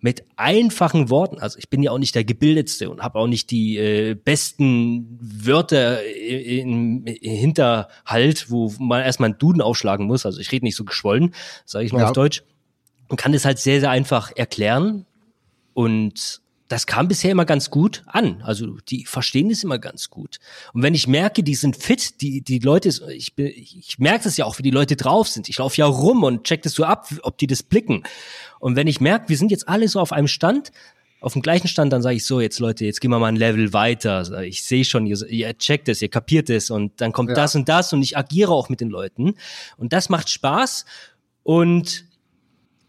mit 0.00 0.24
einfachen 0.36 1.10
Worten, 1.10 1.38
also 1.38 1.58
ich 1.58 1.68
bin 1.68 1.82
ja 1.82 1.90
auch 1.90 1.98
nicht 1.98 2.14
der 2.14 2.24
gebildetste 2.24 2.90
und 2.90 3.02
habe 3.02 3.18
auch 3.18 3.26
nicht 3.26 3.50
die 3.50 3.76
äh, 3.76 4.14
besten 4.14 5.18
Wörter 5.20 6.02
im, 6.04 7.04
Hinterhalt, 7.06 8.50
wo 8.50 8.72
man 8.78 9.02
erstmal 9.02 9.30
einen 9.30 9.38
Duden 9.38 9.60
aufschlagen 9.60 10.06
muss. 10.06 10.24
Also 10.24 10.40
ich 10.40 10.50
rede 10.52 10.64
nicht 10.64 10.76
so 10.76 10.84
geschwollen, 10.84 11.34
sage 11.66 11.84
ich 11.84 11.92
mal 11.92 12.00
ja. 12.00 12.06
auf 12.06 12.12
Deutsch. 12.12 12.42
Und 13.08 13.16
kann 13.16 13.32
das 13.32 13.44
halt 13.44 13.58
sehr, 13.58 13.80
sehr 13.80 13.90
einfach 13.90 14.32
erklären. 14.34 15.04
Und 15.74 16.40
das 16.70 16.86
kam 16.86 17.08
bisher 17.08 17.32
immer 17.32 17.44
ganz 17.44 17.68
gut 17.68 18.04
an. 18.06 18.42
Also 18.42 18.78
die 18.88 19.04
verstehen 19.04 19.50
es 19.50 19.64
immer 19.64 19.80
ganz 19.80 20.08
gut. 20.08 20.38
Und 20.72 20.84
wenn 20.84 20.94
ich 20.94 21.08
merke, 21.08 21.42
die 21.42 21.56
sind 21.56 21.76
fit, 21.76 22.20
die, 22.20 22.42
die 22.42 22.60
Leute, 22.60 22.90
ich, 23.12 23.36
ich 23.36 23.98
merke 23.98 24.22
das 24.22 24.36
ja 24.36 24.44
auch, 24.44 24.56
wie 24.58 24.62
die 24.62 24.70
Leute 24.70 24.94
drauf 24.94 25.26
sind. 25.26 25.48
Ich 25.48 25.58
laufe 25.58 25.76
ja 25.78 25.86
rum 25.86 26.22
und 26.22 26.44
check 26.44 26.62
das 26.62 26.74
so 26.74 26.84
ab, 26.84 27.08
ob 27.22 27.38
die 27.38 27.48
das 27.48 27.64
blicken. 27.64 28.04
Und 28.60 28.76
wenn 28.76 28.86
ich 28.86 29.00
merke, 29.00 29.28
wir 29.28 29.36
sind 29.36 29.50
jetzt 29.50 29.68
alle 29.68 29.88
so 29.88 29.98
auf 29.98 30.12
einem 30.12 30.28
Stand, 30.28 30.70
auf 31.20 31.32
dem 31.32 31.42
gleichen 31.42 31.66
Stand, 31.66 31.92
dann 31.92 32.02
sage 32.02 32.14
ich 32.14 32.24
so, 32.24 32.40
jetzt 32.40 32.60
Leute, 32.60 32.84
jetzt 32.84 33.00
gehen 33.00 33.10
wir 33.10 33.18
mal 33.18 33.26
ein 33.26 33.36
Level 33.36 33.72
weiter. 33.72 34.40
Ich 34.44 34.62
sehe 34.62 34.84
schon, 34.84 35.06
ihr, 35.06 35.20
ihr 35.28 35.58
checkt 35.58 35.88
es, 35.88 36.00
ihr 36.00 36.08
kapiert 36.08 36.50
es 36.50 36.70
und 36.70 37.00
dann 37.00 37.10
kommt 37.10 37.30
ja. 37.30 37.34
das 37.34 37.56
und 37.56 37.68
das 37.68 37.92
und 37.92 38.00
ich 38.00 38.16
agiere 38.16 38.52
auch 38.52 38.68
mit 38.68 38.80
den 38.80 38.90
Leuten. 38.90 39.34
Und 39.76 39.92
das 39.92 40.08
macht 40.08 40.30
Spaß 40.30 40.84
und 41.42 42.04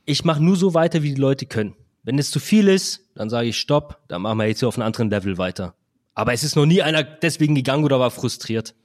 ich 0.06 0.24
mache 0.24 0.44
nur 0.44 0.56
so 0.56 0.76
weiter, 0.76 1.02
wie 1.02 1.16
die 1.16 1.20
Leute 1.20 1.48
können. 1.48 1.74
Wenn 2.04 2.18
es 2.18 2.32
zu 2.32 2.40
viel 2.40 2.68
ist, 2.68 3.02
dann 3.16 3.30
sage 3.30 3.50
ich 3.50 3.58
Stopp, 3.58 4.00
dann 4.08 4.22
machen 4.24 4.38
wir 4.38 4.48
jetzt 4.48 4.60
hier 4.60 4.68
auf 4.68 4.78
einem 4.78 4.88
anderen 4.88 5.10
Level 5.10 5.38
weiter. 5.38 5.76
Aber 6.14 6.34
es 6.34 6.44
ist 6.44 6.56
noch 6.56 6.66
nie 6.66 6.82
einer 6.82 7.04
deswegen 7.04 7.56
gegangen 7.56 7.84
oder 7.84 8.00
war 8.00 8.12
frustriert. 8.12 8.76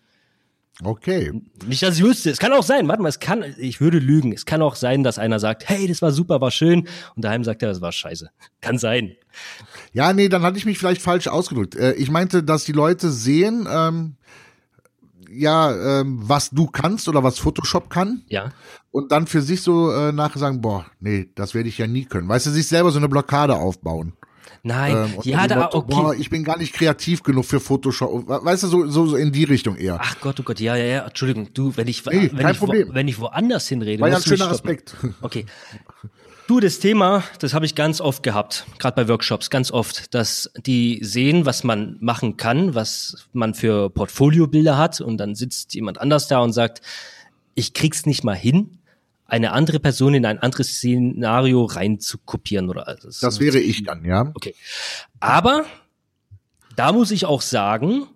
Okay. 0.85 1.33
Nicht, 1.67 1.83
dass 1.83 1.97
ich 1.97 2.05
wüsste. 2.05 2.31
Es 2.31 2.39
kann 2.39 2.53
auch 2.53 2.63
sein, 2.63 2.87
warte 2.87 3.01
mal, 3.03 3.09
es 3.09 3.19
kann, 3.19 3.43
ich 3.57 3.81
würde 3.81 3.99
lügen. 3.99 4.33
Es 4.33 4.45
kann 4.45 4.61
auch 4.61 4.75
sein, 4.75 5.03
dass 5.03 5.19
einer 5.19 5.41
sagt, 5.41 5.67
hey, 5.69 5.89
das 5.89 6.03
war 6.03 6.13
super, 6.13 6.43
war 6.43 6.51
schön. 6.51 6.87
Und 7.15 7.25
daheim 7.25 7.45
sagt 7.45 7.63
er, 7.63 7.71
das 7.71 7.81
war 7.81 7.93
scheiße. 7.93 8.31
Kann 8.61 8.77
sein. 8.77 9.17
Ja, 9.95 10.13
nee, 10.13 10.29
dann 10.29 10.43
hatte 10.43 10.59
ich 10.59 10.67
mich 10.67 10.79
vielleicht 10.79 11.01
falsch 11.01 11.29
ausgedrückt. 11.29 11.77
Äh, 11.77 11.95
ich 11.95 12.11
meinte, 12.11 12.43
dass 12.43 12.65
die 12.65 12.73
Leute 12.73 13.11
sehen, 13.11 13.67
ähm, 13.71 14.17
ja, 15.37 16.01
ähm, 16.01 16.19
was 16.23 16.51
du 16.51 16.67
kannst 16.67 17.09
oder 17.09 17.23
was 17.23 17.39
Photoshop 17.39 17.91
kann. 17.91 18.23
Ja. 18.29 18.53
Und 18.91 19.13
dann 19.13 19.27
für 19.27 19.43
sich 19.43 19.63
so 19.63 19.91
äh, 19.93 20.13
nachher 20.13 20.39
sagen, 20.39 20.61
boah, 20.61 20.87
nee, 21.01 21.29
das 21.35 21.55
werde 21.55 21.69
ich 21.69 21.79
ja 21.79 21.87
nie 21.87 22.05
können. 22.05 22.29
Weißt 22.29 22.47
du, 22.47 22.51
sich 22.51 22.67
selber 22.67 22.91
so 22.91 22.99
eine 22.99 23.09
Blockade 23.09 23.55
aufbauen. 23.55 24.15
Nein, 24.63 24.97
ähm, 24.97 25.21
ja, 25.23 25.47
da, 25.47 25.61
Motto, 25.61 25.79
okay. 25.79 25.95
Boah, 25.95 26.15
ich 26.15 26.29
bin 26.29 26.43
gar 26.43 26.59
nicht 26.59 26.73
kreativ 26.73 27.23
genug 27.23 27.45
für 27.45 27.61
Photoshop. 27.61 28.29
Weißt 28.29 28.65
du, 28.65 28.67
so, 28.67 28.87
so, 28.89 29.07
so 29.07 29.17
in 29.17 29.31
die 29.31 29.45
Richtung 29.45 29.77
eher. 29.77 29.99
Ach 30.01 30.17
Gott, 30.21 30.41
oh 30.41 30.43
Gott, 30.43 30.59
ja, 30.59 30.75
ja, 30.75 30.85
ja, 30.85 31.07
Entschuldigung, 31.07 31.53
du, 31.55 31.77
wenn 31.77 31.87
ich, 31.87 32.05
nee, 32.07 32.31
wenn, 32.33 32.49
ich 32.49 32.61
wo, 32.61 32.67
wenn 32.67 33.07
ich 33.07 33.21
woanders 33.21 33.69
hinrede. 33.69 34.01
War 34.01 34.09
ja 34.09 34.17
ein 34.17 34.23
schöner 34.23 34.51
Aspekt. 34.51 34.97
Okay. 35.21 35.47
Du, 36.47 36.61
das 36.61 36.79
Thema, 36.79 37.25
das 37.41 37.55
habe 37.55 37.67
ich 37.67 37.75
ganz 37.75 38.01
oft 38.01 38.23
gehabt, 38.23 38.67
gerade 38.79 38.95
bei 38.95 39.09
Workshops, 39.09 39.51
ganz 39.51 39.73
oft, 39.73 40.15
dass 40.15 40.49
die 40.57 41.01
sehen, 41.03 41.45
was 41.45 41.65
man 41.65 41.97
machen 42.01 42.37
kann, 42.37 42.77
was 42.77 43.27
man 43.33 43.53
für 43.53 43.91
Portfoliobilder 43.91 44.79
hat 44.79 45.01
und 45.01 45.19
dann 45.19 45.35
sitzt 45.35 45.75
jemand 45.75 46.01
anders 46.01 46.29
da 46.29 46.39
und 46.39 46.53
sagt, 46.53 46.83
ich 47.57 47.75
krieg's 47.75 48.07
nicht 48.07 48.23
mal 48.23 48.37
hin, 48.37 48.79
eine 49.25 49.51
andere 49.51 49.81
Person 49.81 50.15
in 50.15 50.25
ein 50.25 50.39
anderes 50.39 50.77
Szenario 50.77 51.65
rein 51.65 51.99
zu 51.99 52.17
kopieren 52.19 52.71
oder 52.71 52.87
also 52.87 53.09
das 53.09 53.41
wäre 53.41 53.59
ich 53.59 53.83
dann, 53.83 54.05
ja. 54.05 54.31
Okay. 54.37 54.55
Aber 55.19 55.65
da 56.77 56.93
muss 56.93 57.11
ich 57.11 57.27
auch 57.27 57.43
sagen, 57.43 58.07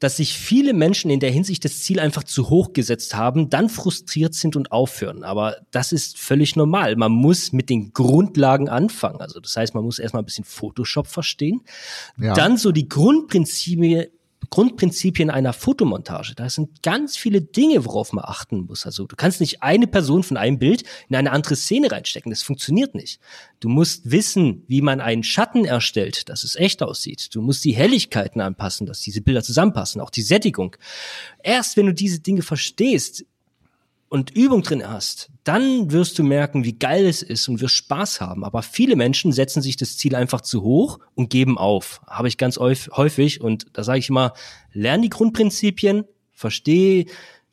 dass 0.00 0.16
sich 0.16 0.36
viele 0.36 0.72
Menschen 0.72 1.10
in 1.10 1.20
der 1.20 1.30
Hinsicht 1.30 1.64
das 1.64 1.80
Ziel 1.80 2.00
einfach 2.00 2.24
zu 2.24 2.50
hoch 2.50 2.72
gesetzt 2.72 3.14
haben, 3.14 3.50
dann 3.50 3.68
frustriert 3.68 4.34
sind 4.34 4.56
und 4.56 4.72
aufhören. 4.72 5.22
Aber 5.22 5.58
das 5.70 5.92
ist 5.92 6.18
völlig 6.18 6.56
normal. 6.56 6.96
Man 6.96 7.12
muss 7.12 7.52
mit 7.52 7.70
den 7.70 7.92
Grundlagen 7.92 8.68
anfangen. 8.68 9.20
Also 9.20 9.40
das 9.40 9.56
heißt, 9.56 9.74
man 9.74 9.84
muss 9.84 9.98
erstmal 9.98 10.22
ein 10.22 10.26
bisschen 10.26 10.44
Photoshop 10.44 11.06
verstehen, 11.06 11.60
ja. 12.18 12.34
dann 12.34 12.56
so 12.56 12.72
die 12.72 12.88
Grundprinzipien 12.88 14.06
Grundprinzipien 14.50 15.30
einer 15.30 15.52
Fotomontage. 15.52 16.34
Da 16.34 16.50
sind 16.50 16.82
ganz 16.82 17.16
viele 17.16 17.40
Dinge, 17.40 17.84
worauf 17.86 18.12
man 18.12 18.24
achten 18.24 18.66
muss. 18.66 18.84
Also 18.84 19.06
du 19.06 19.14
kannst 19.14 19.40
nicht 19.40 19.62
eine 19.62 19.86
Person 19.86 20.24
von 20.24 20.36
einem 20.36 20.58
Bild 20.58 20.82
in 21.08 21.14
eine 21.14 21.30
andere 21.30 21.54
Szene 21.54 21.90
reinstecken. 21.90 22.30
Das 22.30 22.42
funktioniert 22.42 22.94
nicht. 22.96 23.20
Du 23.60 23.68
musst 23.68 24.10
wissen, 24.10 24.64
wie 24.66 24.82
man 24.82 25.00
einen 25.00 25.22
Schatten 25.22 25.64
erstellt, 25.64 26.28
dass 26.28 26.42
es 26.42 26.56
echt 26.56 26.82
aussieht. 26.82 27.28
Du 27.32 27.42
musst 27.42 27.64
die 27.64 27.72
Helligkeiten 27.72 28.40
anpassen, 28.40 28.86
dass 28.86 29.00
diese 29.00 29.22
Bilder 29.22 29.44
zusammenpassen, 29.44 30.00
auch 30.00 30.10
die 30.10 30.22
Sättigung. 30.22 30.76
Erst 31.42 31.76
wenn 31.76 31.86
du 31.86 31.94
diese 31.94 32.18
Dinge 32.18 32.42
verstehst, 32.42 33.24
und 34.10 34.30
Übung 34.30 34.62
drin 34.62 34.86
hast, 34.86 35.30
dann 35.44 35.92
wirst 35.92 36.18
du 36.18 36.24
merken, 36.24 36.64
wie 36.64 36.76
geil 36.76 37.06
es 37.06 37.22
ist 37.22 37.48
und 37.48 37.60
wirst 37.60 37.76
Spaß 37.76 38.20
haben. 38.20 38.44
Aber 38.44 38.62
viele 38.62 38.96
Menschen 38.96 39.32
setzen 39.32 39.62
sich 39.62 39.76
das 39.76 39.96
Ziel 39.96 40.16
einfach 40.16 40.40
zu 40.40 40.62
hoch 40.62 40.98
und 41.14 41.30
geben 41.30 41.56
auf. 41.56 42.02
Habe 42.08 42.26
ich 42.26 42.36
ganz 42.36 42.58
häufig 42.58 43.40
und 43.40 43.66
da 43.72 43.84
sage 43.84 44.00
ich 44.00 44.08
immer, 44.08 44.34
lern 44.72 45.00
die 45.00 45.10
Grundprinzipien, 45.10 46.04
verstehe 46.32 47.06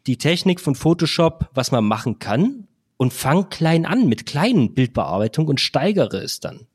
die 0.07 0.17
Technik 0.17 0.59
von 0.59 0.73
Photoshop, 0.73 1.47
was 1.53 1.71
man 1.71 1.85
machen 1.85 2.17
kann 2.17 2.67
und 2.97 3.13
fang 3.13 3.49
klein 3.49 3.85
an 3.85 4.07
mit 4.07 4.25
kleinen 4.25 4.73
Bildbearbeitung 4.73 5.47
und 5.47 5.61
steigere 5.61 6.17
es 6.17 6.39
dann. 6.39 6.65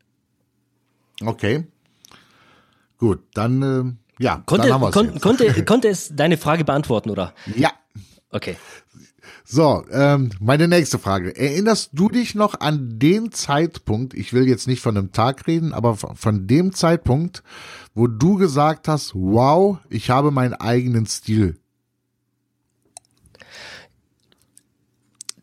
Okay. 1.25 1.67
Gut, 2.99 3.19
dann 3.35 3.99
äh, 4.21 4.23
ja, 4.23 4.45
konnte, 4.47 4.69
dann 4.69 4.93
kon 4.93 5.19
konnte, 5.19 5.65
konnte 5.65 5.89
es 5.89 6.15
deine 6.15 6.37
Frage 6.37 6.65
beantworten, 6.65 7.11
oder? 7.11 7.35
Ja. 7.57 7.73
Okay. 8.31 8.57
So, 9.45 9.85
ähm, 9.91 10.31
meine 10.41 10.69
nächste 10.69 10.99
Frage. 10.99 11.37
Erinnerst 11.37 11.91
du 11.93 12.09
dich 12.09 12.35
noch 12.35 12.61
an 12.61 12.99
den 12.99 13.33
Zeitpunkt, 13.33 14.15
ich 14.15 14.33
will 14.33 14.47
jetzt 14.47 14.69
nicht 14.69 14.81
von 14.81 14.97
einem 14.97 15.13
Tag 15.13 15.47
reden, 15.47 15.73
aber 15.73 15.97
von 15.97 16.47
dem 16.47 16.73
Zeitpunkt, 16.73 17.43
wo 17.95 18.07
du 18.07 18.37
gesagt 18.37 18.89
hast, 18.89 19.15
wow, 19.15 19.79
ich 19.91 20.11
habe 20.11 20.31
meinen 20.31 20.55
eigenen 20.55 21.07
Stil? 21.07 21.57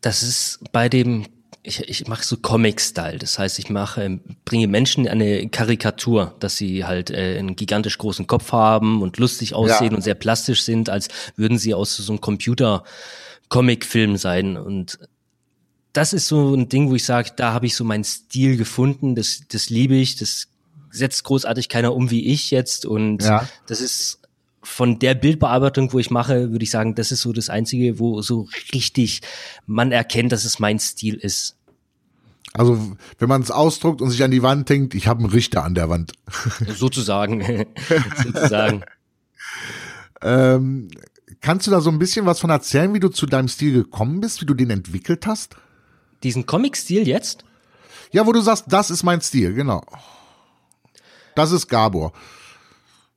Das 0.00 0.22
ist 0.22 0.60
bei 0.72 0.88
dem 0.88 1.26
ich, 1.62 1.88
ich 1.88 2.06
mache 2.06 2.24
so 2.24 2.36
Comic-Style. 2.36 3.18
Das 3.18 3.38
heißt, 3.38 3.58
ich 3.58 3.68
mache, 3.68 4.20
bringe 4.44 4.66
Menschen 4.66 5.06
eine 5.06 5.48
Karikatur, 5.48 6.34
dass 6.40 6.56
sie 6.56 6.84
halt 6.84 7.10
äh, 7.10 7.36
einen 7.38 7.54
gigantisch 7.54 7.98
großen 7.98 8.26
Kopf 8.26 8.52
haben 8.52 9.02
und 9.02 9.18
lustig 9.18 9.54
aussehen 9.54 9.90
ja. 9.90 9.96
und 9.96 10.02
sehr 10.02 10.14
plastisch 10.14 10.62
sind, 10.62 10.88
als 10.88 11.08
würden 11.36 11.58
sie 11.58 11.74
aus 11.74 11.96
so 11.96 12.12
einem 12.12 12.20
Computer-Comic-Film 13.50 14.16
sein. 14.16 14.56
Und 14.56 14.98
das 15.92 16.12
ist 16.12 16.28
so 16.28 16.54
ein 16.54 16.68
Ding, 16.68 16.88
wo 16.88 16.94
ich 16.94 17.04
sage, 17.04 17.32
da 17.36 17.52
habe 17.52 17.66
ich 17.66 17.76
so 17.76 17.84
meinen 17.84 18.04
Stil 18.04 18.56
gefunden. 18.56 19.14
Das, 19.14 19.42
das 19.48 19.68
liebe 19.68 19.96
ich. 19.96 20.16
Das 20.16 20.48
setzt 20.90 21.24
großartig 21.24 21.68
keiner 21.68 21.94
um 21.94 22.10
wie 22.10 22.26
ich 22.28 22.50
jetzt. 22.50 22.86
Und 22.86 23.22
ja. 23.22 23.46
das 23.66 23.80
ist 23.80 24.20
von 24.62 24.98
der 24.98 25.14
Bildbearbeitung, 25.14 25.92
wo 25.92 25.98
ich 25.98 26.10
mache, 26.10 26.50
würde 26.52 26.62
ich 26.62 26.70
sagen, 26.70 26.94
das 26.94 27.12
ist 27.12 27.22
so 27.22 27.32
das 27.32 27.50
Einzige, 27.50 27.98
wo 27.98 28.22
so 28.22 28.48
richtig 28.72 29.20
man 29.66 29.92
erkennt, 29.92 30.32
dass 30.32 30.44
es 30.44 30.58
mein 30.58 30.78
Stil 30.78 31.14
ist. 31.14 31.56
Also, 32.52 32.96
wenn 33.18 33.28
man 33.28 33.42
es 33.42 33.52
ausdruckt 33.52 34.02
und 34.02 34.10
sich 34.10 34.24
an 34.24 34.32
die 34.32 34.42
Wand 34.42 34.68
denkt, 34.68 34.96
ich 34.96 35.06
habe 35.06 35.20
einen 35.20 35.30
Richter 35.30 35.62
an 35.62 35.76
der 35.76 35.88
Wand. 35.88 36.12
Sozusagen. 36.66 37.66
Sozusagen. 38.24 38.82
ähm, 40.20 40.88
kannst 41.40 41.66
du 41.66 41.70
da 41.70 41.80
so 41.80 41.90
ein 41.90 41.98
bisschen 41.98 42.26
was 42.26 42.40
von 42.40 42.50
erzählen, 42.50 42.92
wie 42.94 43.00
du 43.00 43.08
zu 43.08 43.26
deinem 43.26 43.48
Stil 43.48 43.74
gekommen 43.74 44.20
bist, 44.20 44.40
wie 44.40 44.46
du 44.46 44.54
den 44.54 44.70
entwickelt 44.70 45.26
hast? 45.26 45.56
Diesen 46.22 46.46
Comic-Stil 46.46 47.06
jetzt? 47.06 47.44
Ja, 48.12 48.26
wo 48.26 48.32
du 48.32 48.40
sagst, 48.40 48.64
das 48.68 48.90
ist 48.90 49.02
mein 49.02 49.20
Stil, 49.20 49.54
genau. 49.54 49.82
Das 51.34 51.52
ist 51.52 51.68
Gabor. 51.68 52.12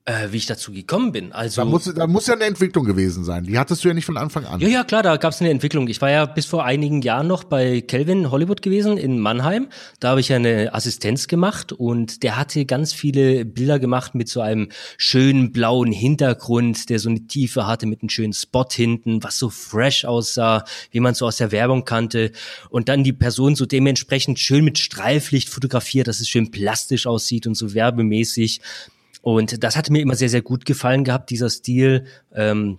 Äh, 0.06 0.32
wie 0.32 0.36
ich 0.36 0.44
dazu 0.44 0.70
gekommen 0.70 1.12
bin. 1.12 1.32
Also 1.32 1.62
da 1.62 1.64
muss, 1.64 1.84
da 1.84 2.06
muss 2.06 2.26
ja 2.26 2.34
eine 2.34 2.44
Entwicklung 2.44 2.84
gewesen 2.84 3.24
sein. 3.24 3.44
Die 3.44 3.58
hattest 3.58 3.82
du 3.82 3.88
ja 3.88 3.94
nicht 3.94 4.04
von 4.04 4.18
Anfang 4.18 4.44
an. 4.44 4.60
Ja, 4.60 4.68
ja, 4.68 4.84
klar, 4.84 5.02
da 5.02 5.16
gab 5.16 5.32
es 5.32 5.40
eine 5.40 5.48
Entwicklung. 5.48 5.88
Ich 5.88 6.02
war 6.02 6.10
ja 6.10 6.26
bis 6.26 6.44
vor 6.44 6.62
einigen 6.62 7.00
Jahren 7.00 7.26
noch 7.26 7.42
bei 7.42 7.80
Kelvin 7.80 8.30
Hollywood 8.30 8.60
gewesen 8.60 8.98
in 8.98 9.18
Mannheim. 9.18 9.68
Da 10.00 10.10
habe 10.10 10.20
ich 10.20 10.28
ja 10.28 10.36
eine 10.36 10.74
Assistenz 10.74 11.26
gemacht 11.26 11.72
und 11.72 12.22
der 12.22 12.36
hatte 12.36 12.66
ganz 12.66 12.92
viele 12.92 13.46
Bilder 13.46 13.78
gemacht 13.78 14.14
mit 14.14 14.28
so 14.28 14.42
einem 14.42 14.68
schönen 14.98 15.52
blauen 15.52 15.90
Hintergrund, 15.90 16.90
der 16.90 16.98
so 16.98 17.08
eine 17.08 17.26
Tiefe 17.26 17.66
hatte 17.66 17.86
mit 17.86 18.02
einem 18.02 18.10
schönen 18.10 18.34
Spot 18.34 18.68
hinten, 18.70 19.24
was 19.24 19.38
so 19.38 19.48
fresh 19.48 20.04
aussah, 20.04 20.66
wie 20.90 21.00
man 21.00 21.14
so 21.14 21.24
aus 21.24 21.38
der 21.38 21.50
Werbung 21.50 21.86
kannte. 21.86 22.30
Und 22.68 22.90
dann 22.90 23.04
die 23.04 23.14
Person 23.14 23.54
so 23.56 23.64
dementsprechend 23.64 24.38
schön 24.38 24.66
mit 24.66 24.76
Streiflicht 24.76 25.48
fotografiert, 25.48 26.08
dass 26.08 26.20
es 26.20 26.28
schön 26.28 26.50
plastisch 26.50 27.06
aussieht 27.06 27.46
und 27.46 27.54
so 27.54 27.72
werbemäßig. 27.72 28.60
Und 29.24 29.64
das 29.64 29.74
hat 29.74 29.88
mir 29.88 30.02
immer 30.02 30.16
sehr, 30.16 30.28
sehr 30.28 30.42
gut 30.42 30.66
gefallen 30.66 31.02
gehabt, 31.02 31.30
dieser 31.30 31.48
Stil. 31.48 32.04
Ähm, 32.34 32.78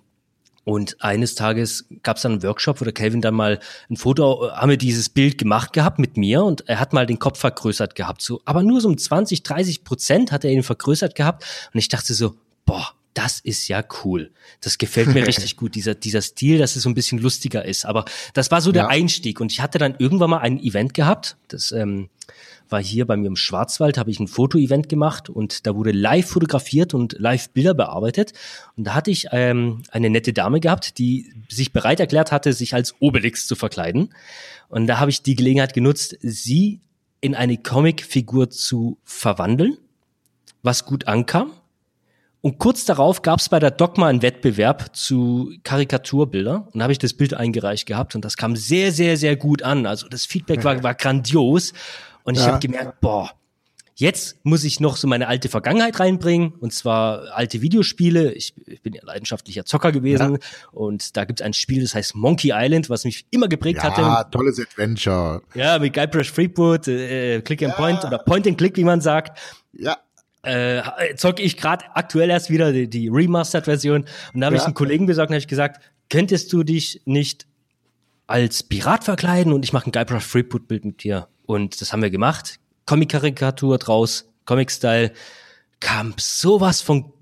und 0.63 0.95
eines 1.01 1.33
Tages 1.33 1.85
gab 2.03 2.17
es 2.17 2.21
dann 2.21 2.33
einen 2.33 2.43
Workshop, 2.43 2.79
wo 2.79 2.85
der 2.85 2.93
Kelvin 2.93 3.19
dann 3.19 3.33
mal 3.33 3.59
ein 3.89 3.97
Foto, 3.97 4.51
haben 4.51 4.69
wir 4.69 4.77
dieses 4.77 5.09
Bild 5.09 5.39
gemacht 5.39 5.73
gehabt 5.73 5.97
mit 5.97 6.17
mir 6.17 6.43
und 6.43 6.69
er 6.69 6.79
hat 6.79 6.93
mal 6.93 7.07
den 7.07 7.17
Kopf 7.17 7.39
vergrößert 7.39 7.95
gehabt. 7.95 8.21
So, 8.21 8.41
aber 8.45 8.61
nur 8.61 8.79
so 8.79 8.87
um 8.89 8.97
20, 8.97 9.41
30 9.41 9.83
Prozent 9.83 10.31
hat 10.31 10.45
er 10.45 10.51
ihn 10.51 10.61
vergrößert 10.61 11.15
gehabt. 11.15 11.43
Und 11.73 11.79
ich 11.79 11.87
dachte 11.87 12.13
so, 12.13 12.35
boah, 12.63 12.91
das 13.15 13.39
ist 13.39 13.67
ja 13.67 13.83
cool. 14.03 14.29
Das 14.61 14.77
gefällt 14.77 15.07
mir 15.15 15.25
richtig 15.27 15.57
gut, 15.57 15.73
dieser, 15.73 15.95
dieser 15.95 16.21
Stil, 16.21 16.59
dass 16.59 16.75
es 16.75 16.83
so 16.83 16.89
ein 16.89 16.95
bisschen 16.95 17.17
lustiger 17.17 17.65
ist. 17.65 17.85
Aber 17.85 18.05
das 18.35 18.51
war 18.51 18.61
so 18.61 18.71
der 18.71 18.83
ja. 18.83 18.89
Einstieg. 18.89 19.41
Und 19.41 19.51
ich 19.51 19.61
hatte 19.61 19.79
dann 19.79 19.95
irgendwann 19.97 20.29
mal 20.29 20.39
ein 20.39 20.59
Event 20.59 20.93
gehabt, 20.93 21.37
das 21.47 21.71
ähm, 21.71 22.09
war 22.69 22.81
hier 22.81 23.05
bei 23.05 23.17
mir 23.17 23.27
im 23.27 23.35
Schwarzwald, 23.35 23.97
habe 23.97 24.11
ich 24.11 24.19
ein 24.19 24.27
Fotoevent 24.27 24.89
gemacht 24.89 25.29
und 25.29 25.65
da 25.67 25.75
wurde 25.75 25.91
live 25.91 26.27
fotografiert 26.27 26.93
und 26.93 27.15
live 27.19 27.49
Bilder 27.49 27.73
bearbeitet. 27.73 28.33
Und 28.75 28.85
da 28.85 28.95
hatte 28.95 29.11
ich 29.11 29.27
ähm, 29.31 29.83
eine 29.91 30.09
nette 30.09 30.33
Dame 30.33 30.59
gehabt, 30.59 30.97
die 30.97 31.33
sich 31.49 31.73
bereit 31.73 31.99
erklärt 31.99 32.31
hatte, 32.31 32.53
sich 32.53 32.73
als 32.73 32.95
Obelix 32.99 33.47
zu 33.47 33.55
verkleiden. 33.55 34.13
Und 34.69 34.87
da 34.87 34.99
habe 34.99 35.11
ich 35.11 35.21
die 35.21 35.35
Gelegenheit 35.35 35.73
genutzt, 35.73 36.17
sie 36.21 36.81
in 37.21 37.35
eine 37.35 37.57
Comicfigur 37.57 38.49
zu 38.49 38.97
verwandeln, 39.03 39.77
was 40.63 40.85
gut 40.85 41.07
ankam. 41.07 41.51
Und 42.45 42.59
kurz 42.59 42.85
darauf 42.85 43.23
gab 43.23 43.39
es 43.39 43.49
bei 43.49 43.57
der 43.57 43.71
Dogma 43.71 44.07
einen 44.07 44.21
Wettbewerb 44.21 44.95
zu 44.95 45.51
Karikaturbilder 45.63 46.67
und 46.71 46.83
habe 46.83 46.91
ich 46.91 46.99
das 46.99 47.13
Bild 47.13 47.33
eingereicht 47.33 47.87
gehabt 47.87 48.13
und 48.13 48.23
das 48.23 48.37
kam 48.37 48.55
sehr, 48.55 48.91
sehr, 48.91 49.17
sehr 49.17 49.35
gut 49.35 49.63
an. 49.63 49.87
Also 49.87 50.07
das 50.07 50.27
Feedback 50.27 50.63
war, 50.63 50.83
war 50.83 50.93
grandios 50.93 51.73
und 52.25 52.35
ich 52.35 52.41
ja. 52.41 52.47
habe 52.47 52.59
gemerkt, 52.59 52.99
boah, 52.99 53.31
jetzt 53.95 54.37
muss 54.43 54.63
ich 54.63 54.79
noch 54.79 54.97
so 54.97 55.07
meine 55.07 55.27
alte 55.27 55.47
Vergangenheit 55.47 55.99
reinbringen, 55.99 56.53
und 56.59 56.73
zwar 56.73 57.33
alte 57.33 57.61
Videospiele. 57.61 58.33
Ich, 58.33 58.53
ich 58.65 58.81
bin 58.81 58.93
ja 58.93 59.01
leidenschaftlicher 59.03 59.63
Zocker 59.65 59.91
gewesen 59.91 60.33
ja. 60.33 60.69
und 60.71 61.15
da 61.15 61.23
gibt 61.23 61.39
es 61.39 61.45
ein 61.45 61.53
Spiel, 61.53 61.81
das 61.81 61.95
heißt 61.95 62.15
Monkey 62.15 62.51
Island, 62.53 62.89
was 62.89 63.05
mich 63.05 63.25
immer 63.31 63.47
geprägt 63.47 63.77
ja, 63.77 63.83
hatte. 63.83 64.01
Ja, 64.01 64.23
tolles 64.25 64.59
Adventure. 64.59 65.41
Ja, 65.53 65.79
mit 65.79 65.93
Guybrush 65.93 66.33
Threepwood, 66.33 66.87
äh, 66.87 67.41
Click 67.41 67.63
and 67.63 67.75
Point 67.75 68.03
oder 68.03 68.17
Point 68.17 68.47
and 68.47 68.57
Click, 68.57 68.75
wie 68.75 68.83
man 68.83 68.99
sagt. 69.01 69.39
Ja. 69.71 69.97
Äh, 70.43 70.83
zocke 71.15 71.41
ich 71.41 71.57
gerade 71.57 71.85
aktuell 71.95 72.29
erst 72.29 72.51
wieder 72.51 72.71
die, 72.71 72.87
die 72.87 73.07
Remastered-Version 73.07 74.05
und 74.33 74.41
da 74.41 74.47
habe 74.47 74.55
ich 74.57 74.63
einen 74.63 74.75
Kollegen 74.75 75.05
besorgt 75.07 75.29
und 75.29 75.35
habe 75.35 75.39
ich 75.39 75.47
gesagt, 75.47 75.81
könntest 76.09 76.53
du 76.53 76.63
dich 76.63 77.01
nicht 77.05 77.47
als 78.27 78.61
Pirat 78.63 79.03
verkleiden 79.03 79.53
und 79.53 79.63
ich 79.63 79.73
mache 79.73 79.89
ein 79.89 79.91
Guybrush 79.91 80.31
Threepwood-Bild 80.31 80.85
mit 80.85 81.03
dir. 81.03 81.27
Und 81.45 81.81
das 81.81 81.93
haben 81.93 82.01
wir 82.01 82.09
gemacht. 82.09 82.59
Comic-Karikatur 82.85 83.77
draus, 83.77 84.25
Comic-Style. 84.45 85.11
Kam 85.79 86.13
sowas 86.17 86.81
von 86.81 87.13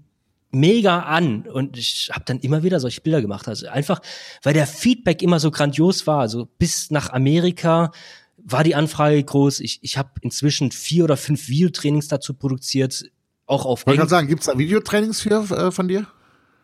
mega 0.51 0.99
an 0.99 1.47
und 1.47 1.77
ich 1.77 2.11
habe 2.13 2.25
dann 2.25 2.39
immer 2.39 2.63
wieder 2.63 2.79
solche 2.79 3.01
Bilder 3.01 3.21
gemacht. 3.21 3.47
Also 3.47 3.67
einfach, 3.67 4.01
weil 4.43 4.53
der 4.53 4.67
Feedback 4.67 5.21
immer 5.21 5.39
so 5.39 5.51
grandios 5.51 6.05
war. 6.05 6.19
Also 6.19 6.47
bis 6.57 6.91
nach 6.91 7.09
Amerika 7.09 7.91
war 8.37 8.63
die 8.63 8.75
Anfrage 8.75 9.21
groß. 9.23 9.59
Ich, 9.61 9.79
ich 9.81 9.97
habe 9.97 10.11
inzwischen 10.21 10.71
vier 10.71 11.05
oder 11.05 11.17
fünf 11.17 11.49
Videotrainings 11.49 12.07
dazu 12.07 12.33
produziert, 12.33 13.05
auch 13.45 13.65
auf. 13.65 13.85
Ich 13.87 13.97
kann 13.97 14.07
sagen, 14.07 14.27
gibt's 14.27 14.45
da 14.45 14.57
Videotrainings 14.57 15.21
für 15.21 15.31
äh, 15.31 15.71
von 15.71 15.87
dir? 15.87 16.07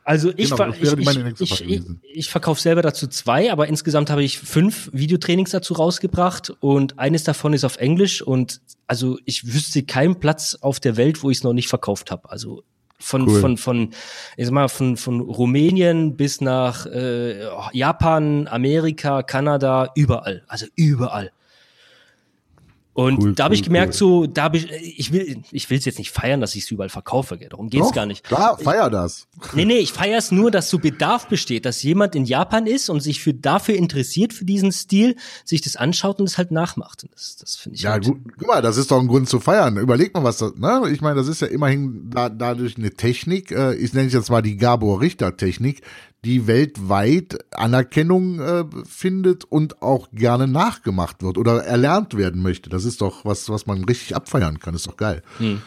Also 0.09 0.31
ich, 0.35 0.49
genau, 0.49 0.71
ich, 0.71 1.39
ich, 1.39 1.69
ich, 1.69 1.83
ich 2.01 2.29
verkaufe 2.31 2.59
selber 2.59 2.81
dazu 2.81 3.05
zwei, 3.05 3.51
aber 3.51 3.67
insgesamt 3.67 4.09
habe 4.09 4.23
ich 4.23 4.39
fünf 4.39 4.89
Videotrainings 4.91 5.51
dazu 5.51 5.75
rausgebracht 5.75 6.51
und 6.61 6.97
eines 6.97 7.23
davon 7.23 7.53
ist 7.53 7.63
auf 7.63 7.77
Englisch 7.77 8.23
und 8.23 8.59
also 8.87 9.19
ich 9.25 9.53
wüsste 9.53 9.83
keinen 9.83 10.19
Platz 10.19 10.57
auf 10.61 10.79
der 10.79 10.97
Welt, 10.97 11.21
wo 11.21 11.29
ich 11.29 11.37
es 11.37 11.43
noch 11.43 11.53
nicht 11.53 11.67
verkauft 11.67 12.09
habe. 12.09 12.31
Also 12.31 12.63
von 12.97 13.29
cool. 13.29 13.39
von 13.39 13.57
von 13.57 13.89
ich 14.35 14.45
sag 14.47 14.51
mal 14.51 14.67
von 14.67 14.97
von 14.97 15.21
Rumänien 15.21 16.17
bis 16.17 16.41
nach 16.41 16.87
äh, 16.87 17.45
Japan, 17.73 18.47
Amerika, 18.47 19.21
Kanada, 19.21 19.91
überall, 19.93 20.43
also 20.47 20.65
überall. 20.75 21.31
Und 22.99 23.19
cool, 23.19 23.33
da 23.33 23.45
habe 23.45 23.55
ich 23.55 23.63
gemerkt, 23.63 23.93
cool. 23.93 23.97
so, 23.97 24.27
da 24.27 24.43
habe 24.43 24.57
ich, 24.57 24.69
ich 24.71 25.13
will, 25.13 25.41
ich 25.53 25.69
will 25.69 25.77
es 25.77 25.85
jetzt 25.85 25.99
nicht 25.99 26.11
feiern, 26.11 26.41
dass 26.41 26.53
ich 26.55 26.63
es 26.63 26.71
überall 26.71 26.89
verkaufe, 26.89 27.37
gell? 27.37 27.47
darum 27.47 27.69
geht's 27.69 27.87
Doch, 27.87 27.95
gar 27.95 28.05
nicht. 28.05 28.25
Klar, 28.25 28.57
feier 28.57 28.89
das. 28.89 29.25
Nee, 29.53 29.63
nee, 29.63 29.77
ich 29.77 29.93
feiere 29.93 30.17
es 30.17 30.31
nur, 30.33 30.51
dass 30.51 30.69
so 30.69 30.79
Bedarf 30.79 31.29
besteht, 31.29 31.65
dass 31.65 31.81
jemand 31.81 32.13
in 32.13 32.25
Japan 32.25 32.67
ist 32.67 32.89
und 32.89 32.99
sich 32.99 33.21
für 33.21 33.33
dafür 33.33 33.75
interessiert, 33.75 34.33
für 34.33 34.43
diesen 34.43 34.73
Stil, 34.73 35.15
sich 35.45 35.61
das 35.61 35.77
anschaut 35.77 36.19
und 36.19 36.27
es 36.27 36.37
halt 36.37 36.51
nachmacht. 36.51 37.03
Und 37.03 37.13
das, 37.13 37.37
das 37.37 37.55
finde 37.55 37.77
ich. 37.77 37.83
Ja, 37.83 37.91
halt 37.91 38.03
gut, 38.03 38.19
guck 38.37 38.47
mal, 38.49 38.61
das 38.61 38.75
ist 38.75 38.91
doch 38.91 38.99
ein 38.99 39.07
Grund 39.07 39.29
zu 39.29 39.39
feiern. 39.39 39.77
Überleg 39.77 40.13
mal, 40.13 40.25
was 40.25 40.39
das, 40.39 40.55
ne? 40.55 40.89
Ich 40.91 40.99
meine, 40.99 41.15
das 41.15 41.29
ist 41.29 41.39
ja 41.39 41.47
immerhin 41.47 42.09
da, 42.09 42.27
dadurch 42.27 42.75
eine 42.75 42.91
Technik, 42.91 43.51
äh, 43.51 43.75
ich 43.75 43.93
nenne 43.93 44.07
es 44.07 44.13
jetzt 44.13 44.29
mal 44.29 44.41
die 44.41 44.57
Gabor 44.57 44.99
Richter 44.99 45.37
Technik, 45.37 45.83
die 46.25 46.47
weltweit 46.47 47.37
Anerkennung 47.51 48.39
äh, 48.39 48.65
findet 48.87 49.45
und 49.45 49.81
auch 49.81 50.09
gerne 50.11 50.47
nachgemacht 50.47 51.23
wird 51.23 51.37
oder 51.37 51.63
erlernt 51.63 52.15
werden 52.15 52.41
möchte. 52.41 52.69
Das 52.69 52.85
ist 52.85 53.01
doch 53.01 53.23
was, 53.25 53.49
was 53.49 53.65
man 53.65 53.83
richtig 53.85 54.15
abfeiern 54.15 54.59
kann. 54.59 54.73
ist 54.73 54.87
doch 54.87 54.97
geil. 54.97 55.23
Hm. 55.37 55.61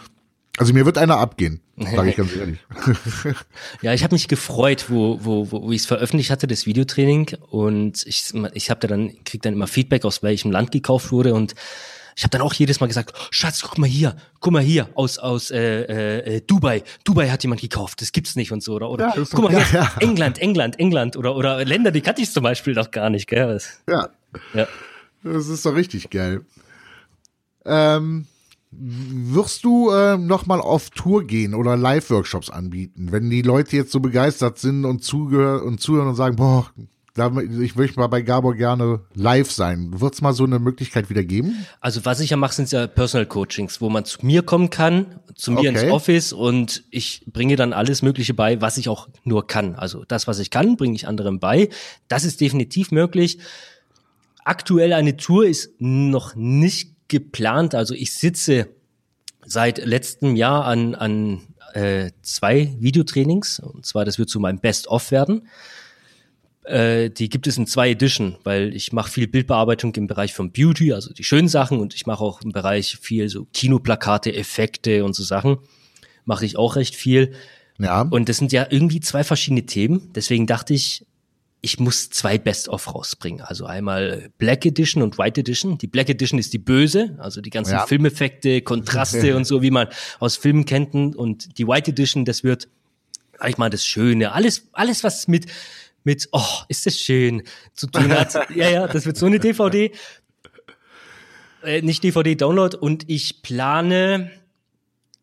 Also 0.58 0.74
mir 0.74 0.84
wird 0.84 0.98
einer 0.98 1.16
abgehen, 1.16 1.60
sage 1.78 2.10
ich 2.10 2.16
ganz 2.16 2.36
ehrlich. 2.36 2.58
ja, 3.80 3.94
ich 3.94 4.04
habe 4.04 4.14
mich 4.14 4.28
gefreut, 4.28 4.86
wo, 4.88 5.18
wo, 5.24 5.50
wo, 5.50 5.62
wo 5.62 5.72
ich 5.72 5.80
es 5.80 5.86
veröffentlicht 5.86 6.30
hatte, 6.30 6.46
das 6.46 6.66
Videotraining. 6.66 7.36
Und 7.48 8.06
ich, 8.06 8.32
ich 8.52 8.70
habe 8.70 8.80
da 8.80 8.88
dann, 8.88 9.24
krieg 9.24 9.40
dann 9.40 9.54
immer 9.54 9.66
Feedback, 9.66 10.04
aus 10.04 10.22
welchem 10.22 10.50
Land 10.50 10.70
gekauft 10.70 11.10
wurde. 11.10 11.32
Und 11.32 11.54
ich 12.16 12.22
habe 12.24 12.30
dann 12.30 12.42
auch 12.42 12.52
jedes 12.54 12.80
Mal 12.80 12.86
gesagt, 12.86 13.12
Schatz, 13.30 13.62
guck 13.62 13.78
mal 13.78 13.88
hier, 13.88 14.16
guck 14.40 14.52
mal 14.52 14.62
hier, 14.62 14.88
aus 14.94 15.18
aus 15.18 15.50
äh, 15.50 16.36
äh, 16.36 16.40
Dubai, 16.46 16.82
Dubai 17.04 17.28
hat 17.30 17.42
jemand 17.42 17.60
gekauft, 17.60 18.00
das 18.00 18.12
gibt's 18.12 18.36
nicht 18.36 18.52
und 18.52 18.62
so 18.62 18.74
oder 18.74 18.90
oder 18.90 19.16
ja, 19.16 19.24
guck 19.30 19.50
mal 19.50 19.64
hier, 19.64 19.80
ja. 19.80 19.90
England, 20.00 20.38
England, 20.38 20.78
England 20.78 21.16
oder 21.16 21.36
oder 21.36 21.64
Länder, 21.64 21.90
die 21.90 22.00
kannte 22.00 22.22
ich 22.22 22.30
zum 22.30 22.42
Beispiel 22.42 22.74
noch 22.74 22.90
gar 22.90 23.10
nicht, 23.10 23.28
gell? 23.28 23.60
Ja, 23.88 24.08
ja, 24.54 24.66
das 25.22 25.48
ist 25.48 25.66
doch 25.66 25.74
richtig 25.74 26.10
geil. 26.10 26.44
Ähm, 27.64 28.26
wirst 28.72 29.64
du 29.64 29.90
äh, 29.90 30.16
noch 30.16 30.46
mal 30.46 30.60
auf 30.60 30.90
Tour 30.90 31.26
gehen 31.26 31.54
oder 31.54 31.76
Live-Workshops 31.76 32.48
anbieten, 32.50 33.12
wenn 33.12 33.28
die 33.28 33.42
Leute 33.42 33.76
jetzt 33.76 33.92
so 33.92 34.00
begeistert 34.00 34.58
sind 34.58 34.84
und 34.84 35.04
zugehören 35.04 35.62
und 35.62 35.80
zuhören 35.80 36.08
und 36.08 36.14
sagen, 36.14 36.36
boah, 36.36 36.70
ich 37.14 37.76
möchte 37.76 38.00
mal 38.00 38.06
bei 38.06 38.22
Gabor 38.22 38.54
gerne 38.54 39.00
live 39.14 39.50
sein. 39.50 40.00
Wird 40.00 40.14
es 40.14 40.22
mal 40.22 40.32
so 40.32 40.44
eine 40.44 40.58
Möglichkeit 40.58 41.10
wieder 41.10 41.22
geben? 41.22 41.66
Also 41.80 42.04
was 42.06 42.20
ich 42.20 42.30
ja 42.30 42.38
mache, 42.38 42.54
sind 42.54 42.72
ja 42.72 42.86
Personal 42.86 43.26
Coachings, 43.26 43.82
wo 43.82 43.90
man 43.90 44.06
zu 44.06 44.24
mir 44.24 44.42
kommen 44.42 44.70
kann, 44.70 45.20
zu 45.34 45.52
mir 45.52 45.58
okay. 45.58 45.68
ins 45.68 45.92
Office 45.92 46.32
und 46.32 46.84
ich 46.90 47.24
bringe 47.26 47.56
dann 47.56 47.74
alles 47.74 48.00
Mögliche 48.00 48.32
bei, 48.32 48.62
was 48.62 48.78
ich 48.78 48.88
auch 48.88 49.08
nur 49.24 49.46
kann. 49.46 49.74
Also 49.74 50.04
das, 50.08 50.26
was 50.26 50.38
ich 50.38 50.50
kann, 50.50 50.76
bringe 50.76 50.94
ich 50.94 51.06
anderen 51.06 51.38
bei. 51.38 51.68
Das 52.08 52.24
ist 52.24 52.40
definitiv 52.40 52.92
möglich. 52.92 53.38
aktuell 54.44 54.92
eine 54.92 55.16
Tour 55.16 55.46
ist 55.46 55.70
noch 55.78 56.34
nicht 56.34 56.94
geplant. 57.08 57.74
Also 57.74 57.94
ich 57.94 58.14
sitze 58.14 58.68
seit 59.44 59.84
letztem 59.84 60.34
Jahr 60.34 60.64
an, 60.64 60.94
an 60.94 61.42
äh, 61.74 62.10
zwei 62.22 62.74
Videotrainings. 62.78 63.60
Und 63.60 63.86
zwar, 63.86 64.04
das 64.04 64.18
wird 64.18 64.30
zu 64.30 64.40
meinem 64.40 64.60
Best-of 64.60 65.10
werden. 65.10 65.46
Äh, 66.64 67.10
die 67.10 67.28
gibt 67.28 67.46
es 67.46 67.56
in 67.56 67.66
zwei 67.66 67.90
Edition, 67.90 68.36
weil 68.44 68.74
ich 68.74 68.92
mache 68.92 69.10
viel 69.10 69.26
Bildbearbeitung 69.26 69.94
im 69.96 70.06
Bereich 70.06 70.32
von 70.32 70.52
Beauty, 70.52 70.92
also 70.92 71.12
die 71.12 71.24
schönen 71.24 71.48
Sachen, 71.48 71.80
und 71.80 71.94
ich 71.94 72.06
mache 72.06 72.22
auch 72.22 72.40
im 72.42 72.52
Bereich 72.52 72.98
viel 73.00 73.28
so 73.28 73.46
Kinoplakate, 73.52 74.34
Effekte 74.34 75.04
und 75.04 75.14
so 75.14 75.24
Sachen. 75.24 75.58
Mache 76.24 76.46
ich 76.46 76.56
auch 76.56 76.76
recht 76.76 76.94
viel. 76.94 77.32
Ja. 77.78 78.02
Und 78.02 78.28
das 78.28 78.36
sind 78.36 78.52
ja 78.52 78.66
irgendwie 78.70 79.00
zwei 79.00 79.24
verschiedene 79.24 79.66
Themen. 79.66 80.12
Deswegen 80.14 80.46
dachte 80.46 80.72
ich, 80.72 81.04
ich 81.62 81.80
muss 81.80 82.10
zwei 82.10 82.38
Best-of 82.38 82.92
rausbringen. 82.94 83.40
Also 83.40 83.66
einmal 83.66 84.30
Black 84.38 84.66
Edition 84.66 85.02
und 85.02 85.18
White 85.18 85.40
Edition. 85.40 85.78
Die 85.78 85.86
Black 85.86 86.08
Edition 86.08 86.38
ist 86.38 86.52
die 86.52 86.58
böse, 86.58 87.16
also 87.18 87.40
die 87.40 87.50
ganzen 87.50 87.72
Ja. 87.72 87.86
Filmeffekte, 87.86 88.62
Kontraste 88.62 89.36
und 89.36 89.46
so, 89.46 89.62
wie 89.62 89.70
man 89.70 89.88
aus 90.20 90.36
Filmen 90.36 90.64
kennt. 90.64 90.94
Und 90.94 91.58
die 91.58 91.66
White 91.66 91.90
Edition, 91.90 92.24
das 92.24 92.44
wird, 92.44 92.68
sag 93.38 93.48
ich 93.48 93.58
mal, 93.58 93.70
das 93.70 93.84
Schöne. 93.84 94.32
Alles, 94.32 94.68
alles, 94.72 95.02
was 95.02 95.28
mit, 95.28 95.46
mit, 96.04 96.28
oh, 96.32 96.62
ist 96.68 96.86
das 96.86 96.98
schön, 96.98 97.42
zu 97.74 97.86
tun 97.86 98.10
hat. 98.10 98.34
ja, 98.54 98.68
ja, 98.70 98.86
das 98.88 99.06
wird 99.06 99.16
so 99.16 99.26
eine 99.26 99.38
DVD. 99.38 99.92
Äh, 101.62 101.82
nicht 101.82 102.02
DVD-Download. 102.02 102.76
Und 102.76 103.08
ich 103.08 103.42
plane 103.42 104.30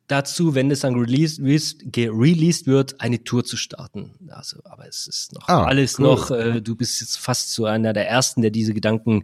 dazu, 0.07 0.55
wenn 0.55 0.71
es 0.71 0.81
dann 0.81 0.95
released, 0.95 1.39
released, 1.41 2.67
wird, 2.67 2.99
eine 2.99 3.23
Tour 3.23 3.43
zu 3.43 3.57
starten. 3.57 4.15
Also, 4.29 4.59
aber 4.63 4.87
es 4.87 5.07
ist 5.07 5.33
noch 5.33 5.47
Ah, 5.47 5.63
alles 5.63 5.99
cool. 5.99 6.05
noch, 6.05 6.31
äh, 6.31 6.61
du 6.61 6.75
bist 6.75 7.01
jetzt 7.01 7.17
fast 7.17 7.53
so 7.53 7.65
einer 7.65 7.93
der 7.93 8.09
ersten, 8.09 8.41
der 8.41 8.51
diese 8.51 8.73
Gedanken 8.73 9.23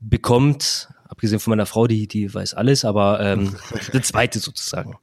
bekommt. 0.00 0.88
Abgesehen 1.08 1.40
von 1.40 1.52
meiner 1.52 1.66
Frau, 1.66 1.86
die, 1.86 2.06
die 2.06 2.32
weiß 2.32 2.54
alles, 2.54 2.84
aber 2.84 3.20
ähm, 3.20 3.56
der 3.92 4.02
zweite 4.02 4.40
sozusagen. 4.40 4.96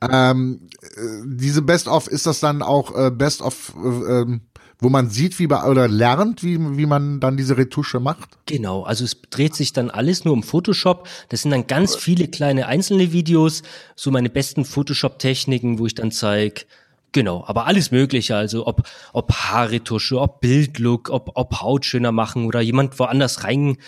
Ähm, 0.00 0.68
äh, 0.82 1.22
diese 1.24 1.62
Best-of, 1.62 2.08
ist 2.08 2.26
das 2.26 2.40
dann 2.40 2.62
auch 2.62 2.94
äh, 2.96 3.10
Best-of, 3.10 3.74
äh, 3.76 3.88
ähm, 3.88 4.42
wo 4.84 4.90
man 4.90 5.08
sieht, 5.08 5.38
wie 5.38 5.46
man, 5.46 5.66
oder 5.66 5.88
lernt, 5.88 6.44
wie, 6.44 6.58
wie 6.76 6.86
man 6.86 7.18
dann 7.18 7.36
diese 7.36 7.56
Retusche 7.56 7.98
macht? 7.98 8.38
Genau, 8.46 8.82
also 8.82 9.04
es 9.04 9.20
dreht 9.30 9.56
sich 9.56 9.72
dann 9.72 9.90
alles 9.90 10.24
nur 10.24 10.34
um 10.34 10.42
Photoshop. 10.42 11.08
Das 11.30 11.42
sind 11.42 11.50
dann 11.50 11.66
ganz 11.66 11.96
viele 11.96 12.28
kleine 12.28 12.66
einzelne 12.66 13.10
Videos, 13.10 13.62
so 13.96 14.10
meine 14.10 14.28
besten 14.28 14.66
Photoshop-Techniken, 14.66 15.78
wo 15.78 15.86
ich 15.86 15.94
dann 15.94 16.12
zeige, 16.12 16.66
genau, 17.12 17.44
aber 17.46 17.66
alles 17.66 17.90
Mögliche, 17.90 18.36
also 18.36 18.66
ob, 18.66 18.86
ob 19.14 19.32
Haarretusche, 19.32 20.20
ob 20.20 20.42
Bildlook, 20.42 21.08
ob, 21.08 21.32
ob 21.34 21.60
Haut 21.62 21.86
schöner 21.86 22.12
machen 22.12 22.44
oder 22.44 22.60
jemand 22.60 22.98
woanders 22.98 23.42
rein 23.42 23.78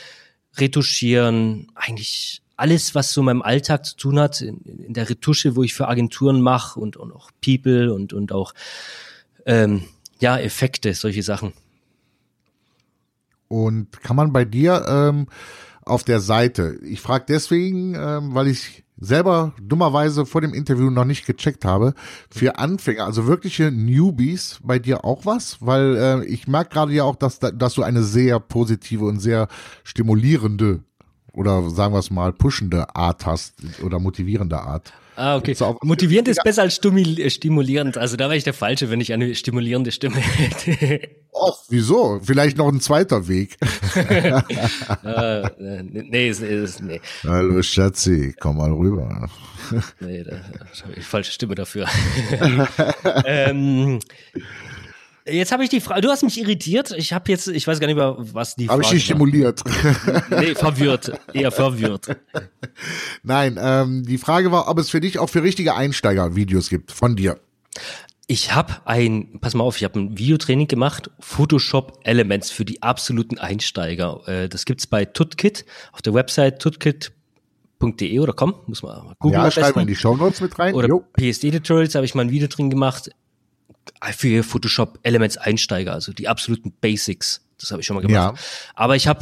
retuschieren, 0.56 1.70
eigentlich 1.74 2.40
alles, 2.56 2.94
was 2.94 3.12
so 3.12 3.22
meinem 3.22 3.42
Alltag 3.42 3.84
zu 3.84 3.96
tun 3.96 4.18
hat, 4.18 4.40
in, 4.40 4.62
in 4.62 4.94
der 4.94 5.10
Retusche, 5.10 5.56
wo 5.56 5.62
ich 5.62 5.74
für 5.74 5.88
Agenturen 5.88 6.40
mache 6.40 6.80
und, 6.80 6.96
und 6.96 7.12
auch 7.12 7.30
People 7.44 7.92
und, 7.92 8.14
und 8.14 8.32
auch 8.32 8.54
ähm, 9.44 9.82
ja, 10.20 10.38
Effekte, 10.38 10.94
solche 10.94 11.22
Sachen. 11.22 11.52
Und 13.48 14.02
kann 14.02 14.16
man 14.16 14.32
bei 14.32 14.44
dir 14.44 14.84
ähm, 14.88 15.26
auf 15.84 16.02
der 16.02 16.20
Seite, 16.20 16.78
ich 16.82 17.00
frage 17.00 17.26
deswegen, 17.28 17.94
ähm, 17.94 18.34
weil 18.34 18.48
ich 18.48 18.82
selber 18.98 19.52
dummerweise 19.62 20.24
vor 20.26 20.40
dem 20.40 20.54
Interview 20.54 20.90
noch 20.90 21.04
nicht 21.04 21.26
gecheckt 21.26 21.64
habe, 21.64 21.94
für 22.30 22.58
Anfänger, 22.58 23.04
also 23.04 23.26
wirkliche 23.26 23.70
Newbies, 23.70 24.58
bei 24.64 24.78
dir 24.78 25.04
auch 25.04 25.26
was? 25.26 25.58
Weil 25.60 25.96
äh, 25.96 26.24
ich 26.24 26.48
merke 26.48 26.70
gerade 26.70 26.92
ja 26.92 27.04
auch, 27.04 27.14
dass, 27.16 27.38
da- 27.38 27.50
dass 27.52 27.74
du 27.74 27.82
eine 27.82 28.02
sehr 28.02 28.40
positive 28.40 29.04
und 29.04 29.20
sehr 29.20 29.48
stimulierende 29.84 30.80
oder 31.36 31.70
sagen 31.70 31.94
wir 31.94 32.00
es 32.00 32.10
mal 32.10 32.32
pushende 32.32 32.96
Art 32.96 33.26
hast 33.26 33.54
oder 33.82 34.00
motivierende 34.00 34.58
Art. 34.58 34.92
Ah, 35.16 35.36
okay. 35.36 35.56
Motivierend 35.82 36.28
ist 36.28 36.42
besser 36.44 36.62
als 36.62 36.78
äh, 36.78 37.30
stimulierend. 37.30 37.96
Also 37.96 38.16
da 38.16 38.24
wäre 38.24 38.36
ich 38.36 38.44
der 38.44 38.52
Falsche, 38.52 38.90
wenn 38.90 39.00
ich 39.00 39.14
eine 39.14 39.34
stimulierende 39.34 39.90
Stimme 39.90 40.16
hätte. 40.16 41.08
Oh, 41.32 41.52
wieso? 41.68 42.20
Vielleicht 42.22 42.58
noch 42.58 42.68
ein 42.68 42.80
zweiter 42.80 43.26
Weg. 43.26 43.56
äh, 43.94 45.82
nee, 45.82 46.28
ist, 46.28 46.42
ist, 46.42 46.82
nee, 46.82 47.00
Hallo 47.24 47.62
Schatzi, 47.62 48.34
komm 48.38 48.58
mal 48.58 48.72
rüber. 48.72 49.28
nee, 50.00 50.22
da 50.22 50.36
habe 50.36 50.94
ich 50.96 51.04
falsche 51.04 51.32
Stimme 51.32 51.54
dafür. 51.54 51.86
ähm, 53.24 54.00
jetzt 55.28 55.52
habe 55.52 55.64
ich 55.64 55.70
die 55.70 55.80
Frage, 55.80 56.00
du 56.02 56.08
hast 56.08 56.22
mich 56.22 56.38
irritiert. 56.40 56.92
Ich 56.96 57.12
habe 57.12 57.30
jetzt, 57.30 57.48
ich 57.48 57.66
weiß 57.66 57.80
gar 57.80 57.86
nicht 57.86 57.96
mehr, 57.96 58.16
was 58.18 58.56
die 58.56 58.68
Habe 58.68 58.82
Frage 58.82 58.96
ich 58.96 59.02
dich 59.02 59.04
stimuliert? 59.04 59.62
Nee, 60.30 60.54
verwirrt. 60.54 61.12
Eher 61.32 61.50
verwirrt. 61.52 62.16
Nein, 63.22 63.58
ähm, 63.60 64.04
die 64.04 64.18
Frage 64.18 64.52
war, 64.52 64.68
ob 64.68 64.78
es 64.78 64.90
für 64.90 65.00
dich 65.00 65.18
auch 65.18 65.28
für 65.30 65.42
richtige 65.42 65.74
Einsteiger 65.74 66.36
Videos 66.36 66.68
gibt 66.68 66.92
von 66.92 67.16
dir. 67.16 67.38
Ich 68.28 68.54
habe 68.54 68.74
ein, 68.86 69.38
pass 69.40 69.54
mal 69.54 69.62
auf, 69.62 69.76
ich 69.76 69.84
habe 69.84 70.00
ein 70.00 70.18
Videotraining 70.18 70.66
gemacht, 70.66 71.10
Photoshop 71.20 72.00
Elements 72.04 72.50
für 72.50 72.64
die 72.64 72.82
absoluten 72.82 73.38
Einsteiger. 73.38 74.20
Äh, 74.26 74.48
Das 74.48 74.64
gibt's 74.64 74.86
bei 74.86 75.04
Tutkit 75.04 75.64
auf 75.92 76.02
der 76.02 76.12
Website 76.14 76.60
tutkit.de 76.60 78.18
oder 78.18 78.32
com, 78.32 78.54
muss 78.66 78.82
man 78.82 79.04
mal 79.04 79.14
googeln. 79.20 79.38
ja, 79.40 79.44
am 79.44 79.50
schreib 79.52 79.76
mal 79.76 79.82
in 79.82 79.86
die 79.88 79.94
Shownotes 79.94 80.40
mit 80.40 80.58
rein. 80.58 80.74
Oder 80.74 80.88
Jo. 80.88 81.04
PSD-Tutorials 81.12 81.94
habe 81.94 82.04
ich 82.04 82.14
mal 82.16 82.22
ein 82.22 82.30
Video 82.30 82.48
drin 82.48 82.68
gemacht 82.70 83.10
für 84.12 84.42
Photoshop 84.42 84.98
Elements 85.02 85.36
Einsteiger, 85.36 85.92
also 85.92 86.12
die 86.12 86.28
absoluten 86.28 86.72
Basics. 86.80 87.42
Das 87.58 87.70
habe 87.70 87.80
ich 87.80 87.86
schon 87.86 87.96
mal 87.96 88.02
gemacht. 88.02 88.36
Ja. 88.36 88.42
Aber 88.74 88.96
ich 88.96 89.06
habe 89.08 89.20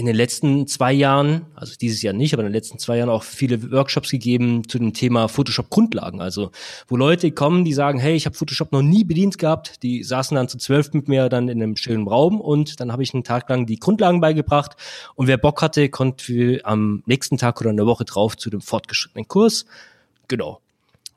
in 0.00 0.06
den 0.06 0.16
letzten 0.16 0.66
zwei 0.66 0.94
Jahren, 0.94 1.44
also 1.54 1.74
dieses 1.78 2.00
Jahr 2.00 2.14
nicht, 2.14 2.32
aber 2.32 2.42
in 2.42 2.46
den 2.46 2.54
letzten 2.54 2.78
zwei 2.78 2.96
Jahren 2.96 3.10
auch 3.10 3.22
viele 3.22 3.70
Workshops 3.70 4.10
gegeben 4.10 4.66
zu 4.66 4.78
dem 4.78 4.94
Thema 4.94 5.28
Photoshop 5.28 5.68
Grundlagen. 5.68 6.22
Also 6.22 6.52
wo 6.88 6.96
Leute 6.96 7.32
kommen, 7.32 7.66
die 7.66 7.74
sagen, 7.74 7.98
hey, 7.98 8.14
ich 8.14 8.24
habe 8.24 8.34
Photoshop 8.34 8.72
noch 8.72 8.80
nie 8.80 9.04
bedient 9.04 9.36
gehabt. 9.36 9.82
Die 9.82 10.02
saßen 10.02 10.34
dann 10.34 10.48
zu 10.48 10.56
zwölf 10.56 10.94
mit 10.94 11.08
mir 11.08 11.28
dann 11.28 11.48
in 11.48 11.62
einem 11.62 11.76
schönen 11.76 12.08
Raum 12.08 12.40
und 12.40 12.80
dann 12.80 12.92
habe 12.92 13.02
ich 13.02 13.12
einen 13.12 13.24
Tag 13.24 13.50
lang 13.50 13.66
die 13.66 13.78
Grundlagen 13.78 14.22
beigebracht. 14.22 14.74
Und 15.16 15.26
wer 15.26 15.36
Bock 15.36 15.60
hatte, 15.60 15.90
konnte 15.90 16.60
am 16.64 17.02
nächsten 17.04 17.36
Tag 17.36 17.60
oder 17.60 17.68
in 17.68 17.76
der 17.76 17.86
Woche 17.86 18.06
drauf 18.06 18.38
zu 18.38 18.48
dem 18.48 18.62
fortgeschrittenen 18.62 19.28
Kurs. 19.28 19.66
Genau. 20.28 20.60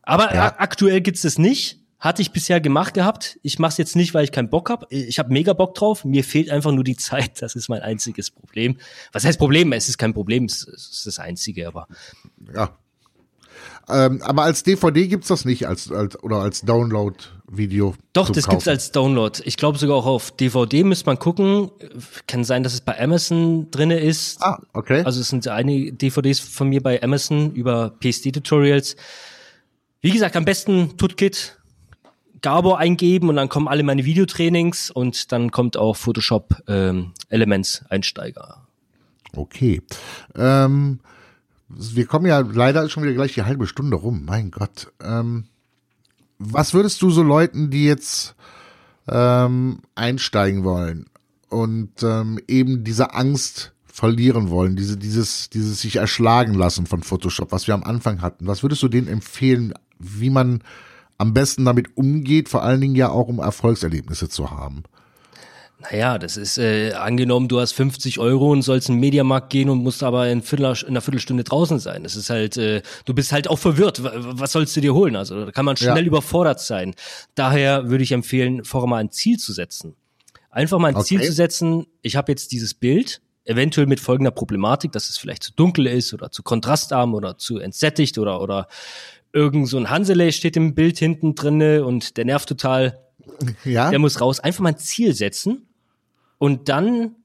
Aber 0.02 0.34
Ja. 0.36 0.56
aktuell 0.58 1.00
gibt's 1.00 1.22
das 1.22 1.38
nicht. 1.38 1.80
Hatte 2.04 2.22
ich 2.22 2.32
bisher 2.32 2.60
gemacht 2.60 2.96
gehabt. 2.96 3.40
Ich 3.44 3.60
mache 3.60 3.72
es 3.72 3.78
jetzt 3.78 3.96
nicht, 3.96 4.14
weil 4.14 4.26
ich 4.26 4.34
keinen 4.34 4.50
Bock 4.50 4.70
habe. 4.70 4.86
Ich 4.90 5.20
habe 5.20 5.32
mega 5.32 5.54
Bock 5.54 5.74
drauf. 5.74 6.04
Mir 6.04 6.26
fehlt 6.26 6.50
einfach 6.50 6.74
nur 6.74 6.84
die 6.84 6.98
Zeit. 6.98 7.42
Das 7.42 7.56
ist 7.56 7.70
mein 7.70 7.82
einziges 7.82 8.30
Problem. 8.30 8.76
Was 9.14 9.24
heißt 9.24 9.40
Problem? 9.40 9.72
Es 9.72 9.88
ist 9.88 9.98
kein 9.98 10.14
Problem. 10.14 10.44
Es 10.44 10.68
es 10.68 10.90
ist 10.92 11.08
das 11.08 11.20
Einzige. 11.20 11.66
Aber 11.66 11.88
Ja. 12.54 12.78
Ähm, 13.88 14.22
aber 14.22 14.44
als 14.44 14.64
DVD 14.64 15.08
gibt's 15.08 15.30
das 15.30 15.46
nicht 15.46 15.66
als, 15.66 15.94
als 15.94 16.22
oder 16.22 16.38
als 16.38 16.62
Download-Video. 16.62 17.96
doch, 18.12 18.28
das 18.28 18.50
gibt's 18.50 18.66
Kaufen. 18.66 18.70
als 18.70 18.92
Download. 18.92 19.42
Ich 19.46 19.56
glaube 19.56 19.78
sogar 19.78 19.96
auch 19.96 20.06
auf 20.06 20.32
DVD 20.32 20.84
müsste 20.84 21.06
man 21.06 21.18
gucken. 21.20 21.72
Kann 22.28 22.44
sein, 22.44 22.64
dass 22.64 22.74
es 22.74 22.82
bei 22.82 23.00
Amazon 23.00 23.72
drinne 23.72 24.00
ist. 24.00 24.42
Ah, 24.42 24.62
okay. 24.74 25.04
Also 25.06 25.22
es 25.22 25.30
sind 25.30 25.48
einige 25.48 25.94
DVDs 25.94 26.42
von 26.42 26.68
mir 26.68 26.84
bei 26.84 27.02
Amazon 27.02 27.54
über 27.54 27.94
PSD-Tutorials. 28.02 28.98
Wie 30.02 30.12
gesagt, 30.12 30.36
am 30.36 30.44
besten 30.44 30.98
Tutkit, 30.98 31.58
Gabor 32.44 32.78
eingeben 32.78 33.30
und 33.30 33.38
dann 33.38 33.50
kommen 33.50 33.68
alle 33.68 33.82
meine 33.82 34.06
Videotrainings 34.06 34.92
und 34.92 35.32
dann 35.32 35.50
kommt 35.50 35.78
auch 35.78 35.96
Photoshop 35.96 36.62
ähm, 36.68 37.14
Elements 37.30 37.84
Einsteiger. 37.90 38.68
Okay. 39.36 39.82
Ähm, 40.36 41.00
wir 41.70 42.06
kommen 42.06 42.28
ja 42.28 42.40
leider 42.40 42.88
schon 42.90 43.04
wieder 43.04 43.14
gleich 43.14 43.34
die 43.34 43.44
halbe 43.44 43.66
Stunde 43.66 43.98
rum. 43.98 44.26
Mein 44.26 44.52
Gott. 44.52 44.92
Ähm, 45.02 45.46
was 46.38 46.74
würdest 46.74 47.02
du 47.02 47.10
so 47.10 47.24
Leuten, 47.24 47.72
die 47.72 47.86
jetzt 47.86 48.36
ähm, 49.08 49.80
einsteigen 49.96 50.66
wollen 50.66 51.06
und 51.50 52.04
ähm, 52.04 52.40
eben 52.48 52.84
diese 52.84 53.14
Angst 53.14 53.74
verlieren 53.86 54.50
wollen, 54.50 54.76
diese, 54.76 54.98
dieses, 54.98 55.50
dieses 55.50 55.82
sich 55.82 55.96
erschlagen 55.96 56.56
lassen 56.56 56.88
von 56.88 57.04
Photoshop, 57.04 57.52
was 57.52 57.68
wir 57.68 57.74
am 57.74 57.84
Anfang 57.84 58.22
hatten, 58.22 58.48
was 58.48 58.64
würdest 58.64 58.84
du 58.84 58.90
denen 58.90 59.08
empfehlen, 59.08 59.74
wie 60.00 60.30
man 60.30 60.64
am 61.18 61.34
besten 61.34 61.66
damit 61.66 61.96
umgeht, 61.98 62.50
vor 62.50 62.64
allen 62.64 62.82
Dingen 62.82 62.96
ja 62.96 63.10
auch 63.10 63.28
um 63.28 63.40
Erfolgserlebnisse 63.40 64.30
zu 64.30 64.52
haben? 64.52 64.84
Naja, 65.92 66.18
das 66.18 66.38
ist 66.38 66.58
äh, 66.58 66.94
angenommen, 66.94 67.50
du 67.50 67.60
hast 67.60 67.74
50 67.74 68.18
Euro 68.20 68.52
und 68.52 68.62
sollst 68.62 68.88
in 68.88 68.96
den 68.96 69.00
Mediamarkt 69.02 69.50
gehen 69.50 69.70
und 69.70 69.80
musst 69.80 70.02
aber 70.02 70.30
in, 70.30 70.42
Viertel, 70.42 70.74
in 70.84 70.88
einer 70.90 71.02
Viertelstunde 71.02 71.44
draußen 71.44 71.78
sein. 71.80 72.04
Das 72.04 72.16
ist 72.16 72.30
halt, 72.30 72.56
äh, 72.56 72.82
du 73.04 73.14
bist 73.14 73.34
halt 73.34 73.50
auch 73.50 73.60
verwirrt. 73.60 74.02
Was 74.02 74.54
sollst 74.54 74.76
du 74.78 74.82
dir 74.82 74.94
holen? 74.94 75.18
Also 75.18 75.46
da 75.46 75.52
kann 75.52 75.66
man 75.66 75.76
schnell 75.76 75.98
Ja. 75.98 76.04
überfordert 76.04 76.62
sein. 76.62 76.96
Daher 77.36 77.90
würde 77.90 78.04
ich 78.04 78.14
empfehlen, 78.14 78.64
vorher 78.64 78.88
mal 78.88 78.98
ein 79.00 79.12
Ziel 79.12 79.38
zu 79.40 79.52
setzen. 79.52 79.96
Einfach 80.50 80.80
mal 80.80 80.90
ein 80.90 80.96
Okay. 80.96 81.06
Ziel 81.06 81.22
zu 81.24 81.34
setzen, 81.34 81.86
ich 82.02 82.16
habe 82.16 82.32
jetzt 82.32 82.54
dieses 82.54 82.74
Bild, 82.74 83.22
eventuell 83.44 83.88
mit 83.88 84.00
folgender 84.00 84.32
Problematik, 84.32 84.94
dass 84.94 85.10
es 85.10 85.18
vielleicht 85.18 85.44
zu 85.44 85.52
dunkel 85.52 85.88
ist 85.88 86.14
oder 86.14 86.32
zu 86.32 86.44
kontrastarm 86.44 87.14
oder 87.14 87.38
zu 87.38 87.58
entsättigt 87.58 88.18
oder, 88.18 88.40
oder 88.40 88.68
irgend 89.34 89.68
so 89.68 89.78
ein 89.78 89.90
Hansele 89.90 90.32
steht 90.32 90.56
im 90.56 90.76
Bild 90.76 90.98
hinten 90.98 91.36
drinne 91.36 91.86
und 91.86 92.18
der 92.18 92.26
nervt 92.26 92.48
total 92.48 93.00
Ja? 93.66 93.90
der 93.90 94.00
muss 94.00 94.22
raus. 94.22 94.40
Einfach 94.40 94.62
mal 94.62 94.70
ein 94.70 94.78
Ziel 94.78 95.14
setzen 95.14 95.68
und 96.38 96.70
dann 96.70 97.16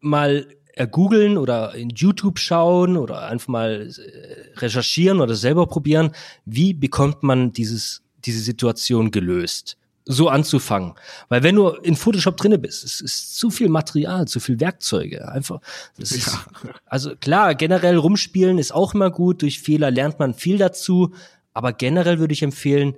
mal 0.00 0.46
googeln 0.86 1.36
oder 1.36 1.74
in 1.74 1.90
YouTube 1.90 2.38
schauen 2.38 2.96
oder 2.96 3.26
einfach 3.26 3.48
mal 3.48 3.90
äh, 3.90 4.58
recherchieren 4.58 5.20
oder 5.20 5.34
selber 5.34 5.66
probieren, 5.66 6.12
wie 6.44 6.72
bekommt 6.72 7.22
man 7.22 7.52
dieses, 7.52 8.02
diese 8.24 8.40
Situation 8.40 9.10
gelöst? 9.10 9.76
So 10.12 10.28
anzufangen. 10.28 10.94
Weil 11.28 11.44
wenn 11.44 11.54
du 11.54 11.68
in 11.68 11.94
Photoshop 11.94 12.36
drinne 12.36 12.58
bist, 12.58 12.82
es 12.82 13.00
ist 13.00 13.36
zu 13.36 13.50
viel 13.50 13.68
Material, 13.68 14.26
zu 14.26 14.40
viel 14.40 14.58
Werkzeuge. 14.58 15.28
Einfach. 15.28 15.60
Das 15.96 16.10
ist, 16.10 16.26
ja. 16.26 16.44
Also 16.86 17.14
klar, 17.14 17.54
generell 17.54 17.96
rumspielen 17.96 18.58
ist 18.58 18.74
auch 18.74 18.92
immer 18.92 19.10
gut. 19.10 19.42
Durch 19.42 19.60
Fehler 19.60 19.92
lernt 19.92 20.18
man 20.18 20.34
viel 20.34 20.58
dazu. 20.58 21.14
Aber 21.52 21.72
generell 21.72 22.18
würde 22.18 22.32
ich 22.32 22.42
empfehlen, 22.42 22.96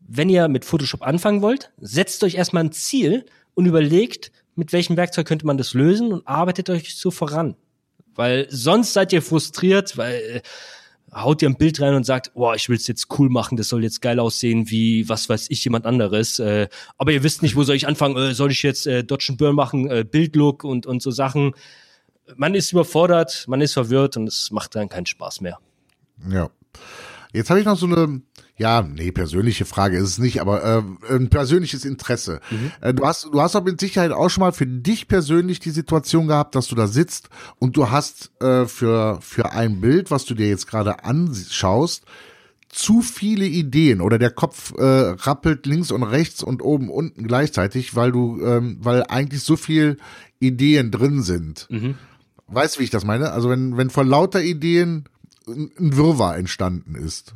wenn 0.00 0.28
ihr 0.28 0.48
mit 0.48 0.66
Photoshop 0.66 1.02
anfangen 1.02 1.40
wollt, 1.40 1.72
setzt 1.80 2.22
euch 2.22 2.34
erstmal 2.34 2.64
ein 2.64 2.72
Ziel 2.72 3.24
und 3.54 3.64
überlegt, 3.64 4.30
mit 4.54 4.72
welchem 4.72 4.96
Werkzeug 4.96 5.26
könnte 5.26 5.46
man 5.46 5.56
das 5.56 5.72
lösen 5.74 6.12
und 6.12 6.26
arbeitet 6.28 6.68
euch 6.68 6.96
so 6.96 7.10
voran. 7.10 7.56
Weil 8.14 8.46
sonst 8.50 8.92
seid 8.92 9.12
ihr 9.12 9.22
frustriert, 9.22 9.96
weil 9.96 10.14
äh, 10.14 10.42
haut 11.16 11.42
ihr 11.42 11.48
ein 11.48 11.56
Bild 11.56 11.80
rein 11.80 11.94
und 11.94 12.04
sagt, 12.04 12.34
boah, 12.34 12.54
ich 12.54 12.68
will 12.68 12.76
es 12.76 12.86
jetzt 12.86 13.06
cool 13.18 13.28
machen, 13.28 13.56
das 13.56 13.68
soll 13.68 13.82
jetzt 13.82 14.02
geil 14.02 14.20
aussehen 14.20 14.70
wie 14.70 15.08
was 15.08 15.28
weiß 15.28 15.50
ich 15.50 15.64
jemand 15.64 15.86
anderes. 15.86 16.38
Äh, 16.38 16.68
aber 16.98 17.12
ihr 17.12 17.22
wisst 17.22 17.42
nicht, 17.42 17.56
wo 17.56 17.62
soll 17.62 17.76
ich 17.76 17.88
anfangen? 17.88 18.16
Äh, 18.16 18.34
soll 18.34 18.50
ich 18.50 18.62
jetzt 18.62 18.86
äh, 18.86 19.02
Dodge 19.02 19.34
Burn 19.36 19.56
machen, 19.56 19.90
äh, 19.90 20.04
Bildlook 20.04 20.64
und 20.64 20.86
und 20.86 21.02
so 21.02 21.10
Sachen? 21.10 21.54
Man 22.34 22.54
ist 22.54 22.72
überfordert, 22.72 23.44
man 23.48 23.60
ist 23.60 23.72
verwirrt 23.72 24.16
und 24.16 24.26
es 24.28 24.50
macht 24.50 24.74
dann 24.74 24.88
keinen 24.88 25.06
Spaß 25.06 25.40
mehr. 25.40 25.58
Ja. 26.28 26.50
Jetzt 27.32 27.50
habe 27.50 27.60
ich 27.60 27.66
noch 27.66 27.76
so 27.76 27.86
eine 27.86 28.22
ja, 28.58 28.82
nee, 28.82 29.12
persönliche 29.12 29.66
Frage 29.66 29.98
ist 29.98 30.08
es 30.08 30.18
nicht, 30.18 30.40
aber 30.40 30.64
äh, 30.64 31.14
ein 31.14 31.28
persönliches 31.28 31.84
Interesse. 31.84 32.40
Mhm. 32.50 32.72
Äh, 32.80 32.94
du 32.94 33.04
hast, 33.04 33.24
du 33.24 33.40
hast 33.40 33.54
aber 33.54 33.70
mit 33.70 33.80
Sicherheit 33.80 34.12
auch 34.12 34.30
schon 34.30 34.40
mal 34.40 34.52
für 34.52 34.66
dich 34.66 35.08
persönlich 35.08 35.60
die 35.60 35.70
Situation 35.70 36.26
gehabt, 36.26 36.54
dass 36.54 36.66
du 36.68 36.74
da 36.74 36.86
sitzt 36.86 37.28
und 37.58 37.76
du 37.76 37.90
hast 37.90 38.30
äh, 38.40 38.64
für 38.66 39.18
für 39.20 39.52
ein 39.52 39.80
Bild, 39.80 40.10
was 40.10 40.24
du 40.24 40.34
dir 40.34 40.48
jetzt 40.48 40.66
gerade 40.66 41.04
anschaust, 41.04 42.04
zu 42.70 43.02
viele 43.02 43.46
Ideen 43.46 44.00
oder 44.00 44.18
der 44.18 44.30
Kopf 44.30 44.72
äh, 44.76 44.82
rappelt 44.82 45.66
links 45.66 45.90
und 45.90 46.02
rechts 46.02 46.42
und 46.42 46.62
oben 46.62 46.90
unten 46.90 47.26
gleichzeitig, 47.26 47.94
weil 47.94 48.12
du, 48.12 48.42
ähm, 48.42 48.78
weil 48.80 49.04
eigentlich 49.04 49.42
so 49.42 49.56
viel 49.56 49.98
Ideen 50.40 50.90
drin 50.90 51.22
sind. 51.22 51.66
Mhm. 51.70 51.96
Weißt 52.48 52.76
du, 52.76 52.80
wie 52.80 52.84
ich 52.84 52.90
das 52.90 53.04
meine? 53.04 53.32
Also 53.32 53.50
wenn 53.50 53.76
wenn 53.76 53.90
vor 53.90 54.04
lauter 54.04 54.42
Ideen 54.42 55.04
ein 55.46 55.96
Wirrwarr 55.96 56.38
entstanden 56.38 56.94
ist. 56.94 57.34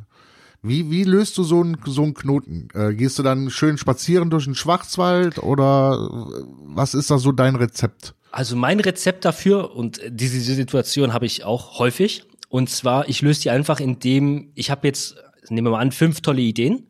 Wie, 0.63 0.91
wie 0.91 1.03
löst 1.03 1.37
du 1.37 1.43
so 1.43 1.61
einen, 1.61 1.77
so 1.85 2.03
einen 2.03 2.13
Knoten? 2.13 2.67
Äh, 2.73 2.93
gehst 2.93 3.17
du 3.17 3.23
dann 3.23 3.49
schön 3.49 3.77
spazieren 3.77 4.29
durch 4.29 4.45
den 4.45 4.53
Schwarzwald 4.53 5.39
oder 5.39 5.93
äh, 5.93 6.43
was 6.65 6.93
ist 6.93 7.09
da 7.09 7.17
so 7.17 7.31
dein 7.31 7.55
Rezept? 7.55 8.13
Also 8.31 8.55
mein 8.55 8.79
Rezept 8.79 9.25
dafür 9.25 9.75
und 9.75 10.01
diese 10.07 10.39
Situation 10.39 11.13
habe 11.13 11.25
ich 11.25 11.43
auch 11.43 11.79
häufig. 11.79 12.25
Und 12.47 12.69
zwar, 12.69 13.09
ich 13.09 13.21
löse 13.21 13.41
die 13.41 13.49
einfach, 13.49 13.79
indem 13.79 14.51
ich 14.55 14.69
habe 14.69 14.87
jetzt, 14.87 15.15
nehmen 15.49 15.67
wir 15.67 15.71
mal 15.71 15.79
an, 15.79 15.91
fünf 15.91 16.21
tolle 16.21 16.41
Ideen 16.41 16.85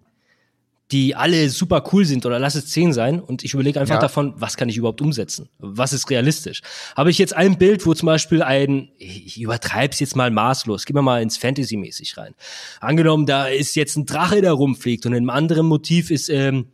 die 0.91 1.15
alle 1.15 1.49
super 1.49 1.83
cool 1.91 2.03
sind 2.03 2.25
oder 2.25 2.37
lass 2.37 2.55
es 2.55 2.67
zehn 2.67 2.91
sein 2.91 3.21
und 3.21 3.43
ich 3.43 3.53
überlege 3.53 3.79
einfach 3.79 3.95
ja. 3.95 4.01
davon, 4.01 4.33
was 4.35 4.57
kann 4.57 4.67
ich 4.67 4.75
überhaupt 4.75 4.99
umsetzen? 4.99 5.47
Was 5.59 5.93
ist 5.93 6.09
realistisch? 6.09 6.61
Habe 6.97 7.09
ich 7.09 7.17
jetzt 7.17 7.33
ein 7.35 7.57
Bild, 7.57 7.85
wo 7.85 7.93
zum 7.93 8.07
Beispiel 8.07 8.43
ein, 8.43 8.89
ich 8.97 9.39
übertreib's 9.39 9.99
jetzt 10.01 10.15
mal 10.17 10.31
maßlos, 10.31 10.85
gehen 10.85 10.95
wir 10.95 11.01
mal 11.01 11.21
ins 11.21 11.37
Fantasy-mäßig 11.37 12.17
rein. 12.17 12.35
Angenommen, 12.81 13.25
da 13.25 13.47
ist 13.47 13.75
jetzt 13.75 13.95
ein 13.95 14.05
Drache, 14.05 14.41
der 14.41 14.51
rumfliegt 14.51 15.05
und 15.05 15.13
in 15.13 15.19
einem 15.19 15.29
anderen 15.29 15.65
Motiv 15.65 16.11
ist, 16.11 16.29
ähm, 16.29 16.67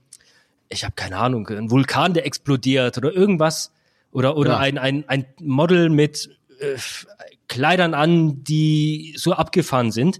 ich 0.69 0.83
habe 0.83 0.95
keine 0.95 1.17
Ahnung, 1.17 1.47
ein 1.47 1.69
Vulkan, 1.69 2.13
der 2.13 2.25
explodiert 2.25 2.97
oder 2.97 3.13
irgendwas 3.13 3.71
oder 4.11 4.35
oder 4.35 4.51
ja. 4.51 4.57
ein, 4.57 4.77
ein, 4.79 5.07
ein 5.07 5.25
Model 5.39 5.89
mit 5.89 6.29
äh, 6.59 6.77
Kleidern 7.47 7.93
an, 7.93 8.43
die 8.43 9.13
so 9.15 9.33
abgefahren 9.33 9.91
sind, 9.91 10.19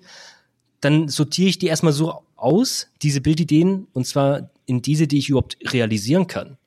dann 0.81 1.09
sortiere 1.09 1.49
ich 1.49 1.57
die 1.57 1.67
erstmal 1.67 1.93
so 1.93 2.26
aus, 2.37 2.87
diese 3.01 3.21
Bildideen, 3.21 3.87
und 3.93 4.05
zwar 4.05 4.49
in 4.65 4.81
diese, 4.81 5.07
die 5.07 5.17
ich 5.17 5.29
überhaupt 5.29 5.57
realisieren 5.73 6.27
kann. 6.27 6.57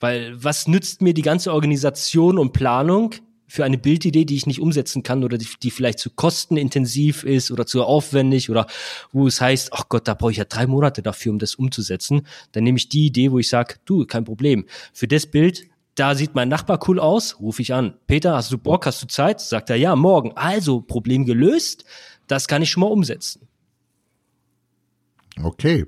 Weil 0.00 0.42
was 0.42 0.68
nützt 0.68 1.02
mir 1.02 1.14
die 1.14 1.22
ganze 1.22 1.52
Organisation 1.52 2.38
und 2.38 2.52
Planung 2.52 3.14
für 3.46 3.64
eine 3.64 3.78
Bildidee, 3.78 4.24
die 4.24 4.36
ich 4.36 4.46
nicht 4.46 4.60
umsetzen 4.60 5.02
kann 5.02 5.22
oder 5.22 5.38
die, 5.38 5.46
die 5.62 5.70
vielleicht 5.70 5.98
zu 5.98 6.10
kostenintensiv 6.10 7.24
ist 7.24 7.50
oder 7.50 7.66
zu 7.66 7.84
aufwendig 7.84 8.50
oder 8.50 8.66
wo 9.12 9.26
es 9.26 9.40
heißt, 9.40 9.72
ach 9.72 9.88
Gott, 9.88 10.08
da 10.08 10.14
brauche 10.14 10.32
ich 10.32 10.38
ja 10.38 10.44
drei 10.44 10.66
Monate 10.66 11.02
dafür, 11.02 11.32
um 11.32 11.38
das 11.38 11.54
umzusetzen. 11.54 12.26
Dann 12.52 12.64
nehme 12.64 12.78
ich 12.78 12.88
die 12.88 13.06
Idee, 13.06 13.30
wo 13.30 13.38
ich 13.38 13.48
sage, 13.48 13.76
du, 13.84 14.04
kein 14.06 14.24
Problem. 14.24 14.66
Für 14.92 15.06
das 15.06 15.26
Bild, 15.26 15.68
da 15.94 16.14
sieht 16.14 16.34
mein 16.34 16.48
Nachbar 16.48 16.80
cool 16.88 16.98
aus, 16.98 17.38
rufe 17.38 17.62
ich 17.62 17.72
an. 17.72 17.94
Peter, 18.06 18.34
hast 18.34 18.50
du 18.50 18.58
Bock, 18.58 18.86
hast 18.86 19.02
du 19.02 19.06
Zeit? 19.06 19.40
Sagt 19.40 19.70
er, 19.70 19.76
ja, 19.76 19.94
morgen. 19.94 20.32
Also, 20.34 20.80
Problem 20.80 21.24
gelöst, 21.24 21.84
das 22.26 22.48
kann 22.48 22.62
ich 22.62 22.70
schon 22.70 22.80
mal 22.80 22.88
umsetzen. 22.88 23.46
Okay. 25.42 25.86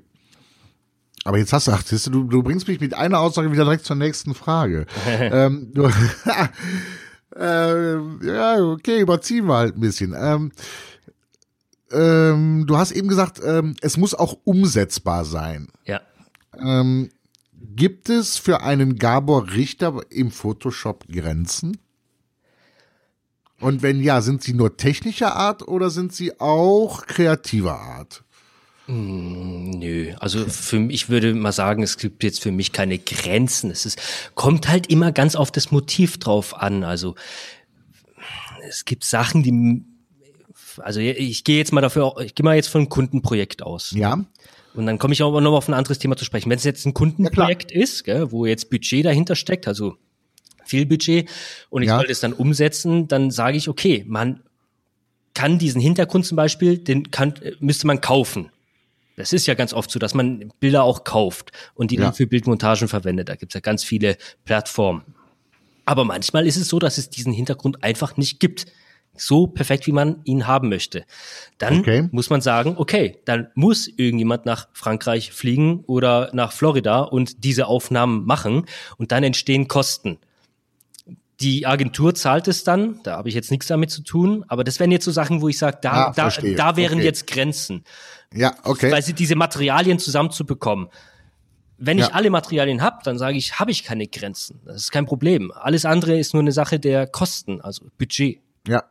Aber 1.23 1.37
jetzt 1.37 1.51
hast 1.51 1.67
du, 1.67 1.71
ach, 1.71 1.83
du, 1.83 2.23
du 2.23 2.43
bringst 2.43 2.67
mich 2.67 2.79
mit 2.79 2.93
einer 2.93 3.19
Aussage 3.19 3.51
wieder 3.51 3.65
direkt 3.65 3.85
zur 3.85 3.97
nächsten 3.97 4.33
Frage. 4.33 4.85
ähm, 5.07 5.71
du, 5.73 5.89
äh, 7.35 7.97
ja, 8.25 8.63
okay, 8.63 9.01
überziehen 9.01 9.45
wir 9.45 9.57
halt 9.57 9.75
ein 9.75 9.81
bisschen. 9.81 10.15
Ähm, 10.17 10.51
ähm, 11.91 12.65
du 12.65 12.77
hast 12.77 12.91
eben 12.91 13.07
gesagt, 13.07 13.41
ähm, 13.43 13.75
es 13.81 13.97
muss 13.97 14.13
auch 14.13 14.37
umsetzbar 14.43 15.25
sein. 15.25 15.67
Ja. 15.85 16.01
Ähm, 16.57 17.09
gibt 17.75 18.09
es 18.09 18.37
für 18.37 18.61
einen 18.61 18.97
Gabor 18.97 19.51
Richter 19.51 20.01
im 20.09 20.31
Photoshop 20.31 21.07
Grenzen? 21.09 21.77
Und 23.59 23.81
wenn 23.81 24.01
ja, 24.01 24.21
sind 24.21 24.43
sie 24.43 24.53
nur 24.53 24.77
technischer 24.77 25.35
Art 25.35 25.67
oder 25.67 25.89
sind 25.89 26.13
sie 26.13 26.39
auch 26.39 27.05
kreativer 27.05 27.79
Art? 27.79 28.23
Hm, 28.87 29.71
nö, 29.71 30.13
also 30.19 30.45
für 30.45 30.77
ich 30.89 31.09
würde 31.09 31.33
mal 31.33 31.51
sagen, 31.51 31.83
es 31.83 31.97
gibt 31.97 32.23
jetzt 32.23 32.41
für 32.41 32.51
mich 32.51 32.71
keine 32.71 32.97
Grenzen. 32.97 33.69
Es 33.69 33.85
ist, 33.85 33.99
kommt 34.33 34.69
halt 34.69 34.87
immer 34.89 35.11
ganz 35.11 35.35
auf 35.35 35.51
das 35.51 35.71
Motiv 35.71 36.17
drauf 36.17 36.55
an. 36.57 36.83
Also 36.83 37.15
es 38.67 38.85
gibt 38.85 39.03
Sachen, 39.03 39.43
die, 39.43 39.83
also 40.77 41.01
ich 41.01 41.43
gehe 41.43 41.57
jetzt 41.57 41.73
mal 41.73 41.81
dafür, 41.81 42.15
ich 42.23 42.33
gehe 42.33 42.45
mal 42.45 42.55
jetzt 42.55 42.69
von 42.69 42.81
einem 42.81 42.89
Kundenprojekt 42.89 43.61
aus. 43.61 43.91
Ja. 43.91 44.25
Und 44.73 44.85
dann 44.85 44.99
komme 44.99 45.13
ich 45.13 45.21
auch 45.21 45.37
noch 45.41 45.53
auf 45.53 45.67
ein 45.67 45.73
anderes 45.73 45.99
Thema 45.99 46.15
zu 46.15 46.23
sprechen. 46.23 46.49
Wenn 46.49 46.57
es 46.57 46.63
jetzt 46.63 46.85
ein 46.85 46.93
Kundenprojekt 46.93 47.71
ja, 47.71 47.81
ist, 47.81 48.05
gell, 48.05 48.31
wo 48.31 48.45
jetzt 48.45 48.69
Budget 48.69 49.03
dahinter 49.03 49.35
steckt, 49.35 49.67
also 49.67 49.97
viel 50.63 50.85
Budget, 50.85 51.29
und 51.69 51.81
ich 51.81 51.89
ja. 51.89 51.97
soll 51.97 52.07
das 52.07 52.21
dann 52.21 52.31
umsetzen, 52.31 53.07
dann 53.07 53.31
sage 53.31 53.57
ich, 53.57 53.67
okay, 53.67 54.05
man 54.07 54.43
kann 55.33 55.59
diesen 55.59 55.81
Hintergrund 55.81 56.25
zum 56.25 56.35
Beispiel, 56.35 56.77
den 56.77 57.11
kann, 57.11 57.33
müsste 57.59 57.87
man 57.87 58.01
kaufen. 58.01 58.49
Das 59.17 59.33
ist 59.33 59.47
ja 59.47 59.55
ganz 59.55 59.73
oft 59.73 59.91
so, 59.91 59.99
dass 59.99 60.13
man 60.13 60.53
Bilder 60.59 60.83
auch 60.83 61.03
kauft 61.03 61.51
und 61.73 61.91
die 61.91 61.95
ja. 61.95 62.03
dann 62.03 62.13
für 62.13 62.27
Bildmontagen 62.27 62.87
verwendet. 62.87 63.29
Da 63.29 63.35
gibt's 63.35 63.55
ja 63.55 63.61
ganz 63.61 63.83
viele 63.83 64.15
Plattformen. 64.45 65.03
Aber 65.85 66.05
manchmal 66.05 66.45
ist 66.45 66.55
es 66.55 66.67
so, 66.67 66.79
dass 66.79 66.97
es 66.97 67.09
diesen 67.09 67.33
Hintergrund 67.33 67.83
einfach 67.83 68.15
nicht 68.15 68.39
gibt. 68.39 68.67
So 69.15 69.47
perfekt, 69.47 69.87
wie 69.87 69.91
man 69.91 70.21
ihn 70.25 70.45
haben 70.45 70.69
möchte. 70.69 71.03
Dann 71.57 71.79
okay. 71.79 72.07
muss 72.11 72.29
man 72.29 72.41
sagen, 72.41 72.75
okay, 72.77 73.17
dann 73.25 73.47
muss 73.55 73.87
irgendjemand 73.87 74.45
nach 74.45 74.67
Frankreich 74.73 75.31
fliegen 75.31 75.83
oder 75.87 76.29
nach 76.33 76.51
Florida 76.51 77.01
und 77.01 77.43
diese 77.43 77.65
Aufnahmen 77.65 78.25
machen 78.25 78.67
und 78.97 79.11
dann 79.11 79.23
entstehen 79.23 79.67
Kosten. 79.67 80.19
Die 81.39 81.67
Agentur 81.67 82.15
zahlt 82.15 82.47
es 82.47 82.63
dann, 82.63 82.99
da 83.03 83.17
habe 83.17 83.29
ich 83.29 83.35
jetzt 83.35 83.51
nichts 83.51 83.67
damit 83.67 83.91
zu 83.91 84.01
tun, 84.01 84.43
aber 84.47 84.63
das 84.63 84.79
wären 84.79 84.91
jetzt 84.91 85.05
so 85.05 85.11
Sachen, 85.11 85.41
wo 85.41 85.47
ich 85.47 85.59
sage, 85.59 85.77
da, 85.81 86.07
ah, 86.07 86.13
da, 86.15 86.29
da 86.29 86.75
wären 86.75 86.95
okay. 86.95 87.05
jetzt 87.05 87.27
Grenzen. 87.27 87.83
Ja, 88.33 88.55
okay. 88.63 88.91
Weil 88.91 89.03
sie 89.03 89.13
diese 89.13 89.35
Materialien 89.35 89.99
zusammenzubekommen. 89.99 90.87
Wenn 91.77 91.99
ja. 91.99 92.07
ich 92.07 92.15
alle 92.15 92.31
Materialien 92.31 92.81
habe, 92.81 92.97
dann 93.03 93.19
sage 93.19 93.37
ich, 93.37 93.59
habe 93.59 93.69
ich 93.69 93.83
keine 93.83 94.07
Grenzen. 94.07 94.61
Das 94.65 94.77
ist 94.77 94.91
kein 94.91 95.05
Problem. 95.05 95.51
Alles 95.51 95.85
andere 95.85 96.17
ist 96.17 96.33
nur 96.33 96.41
eine 96.41 96.51
Sache 96.51 96.79
der 96.79 97.05
Kosten, 97.05 97.61
also 97.61 97.85
Budget. 97.99 98.39
Ja. 98.67 98.83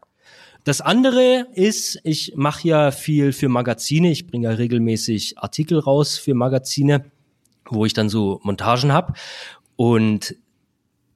Das 0.62 0.80
andere 0.80 1.46
ist, 1.54 1.98
ich 2.04 2.34
mache 2.36 2.66
ja 2.66 2.90
viel 2.92 3.32
für 3.32 3.48
Magazine. 3.48 4.10
Ich 4.10 4.26
bringe 4.26 4.48
ja 4.48 4.54
regelmäßig 4.54 5.38
Artikel 5.38 5.78
raus 5.78 6.18
für 6.18 6.34
Magazine, 6.34 7.04
wo 7.68 7.86
ich 7.86 7.92
dann 7.92 8.08
so 8.08 8.40
Montagen 8.42 8.92
habe. 8.92 9.14
Und 9.74 10.36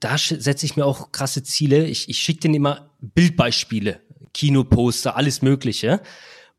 da 0.00 0.16
setze 0.18 0.66
ich 0.66 0.76
mir 0.76 0.86
auch 0.86 1.12
krasse 1.12 1.42
Ziele. 1.42 1.86
Ich, 1.86 2.08
ich 2.08 2.18
schicke 2.18 2.40
denen 2.40 2.54
immer 2.54 2.90
Bildbeispiele, 3.00 4.00
Kinoposter, 4.32 5.16
alles 5.16 5.42
Mögliche. 5.42 6.00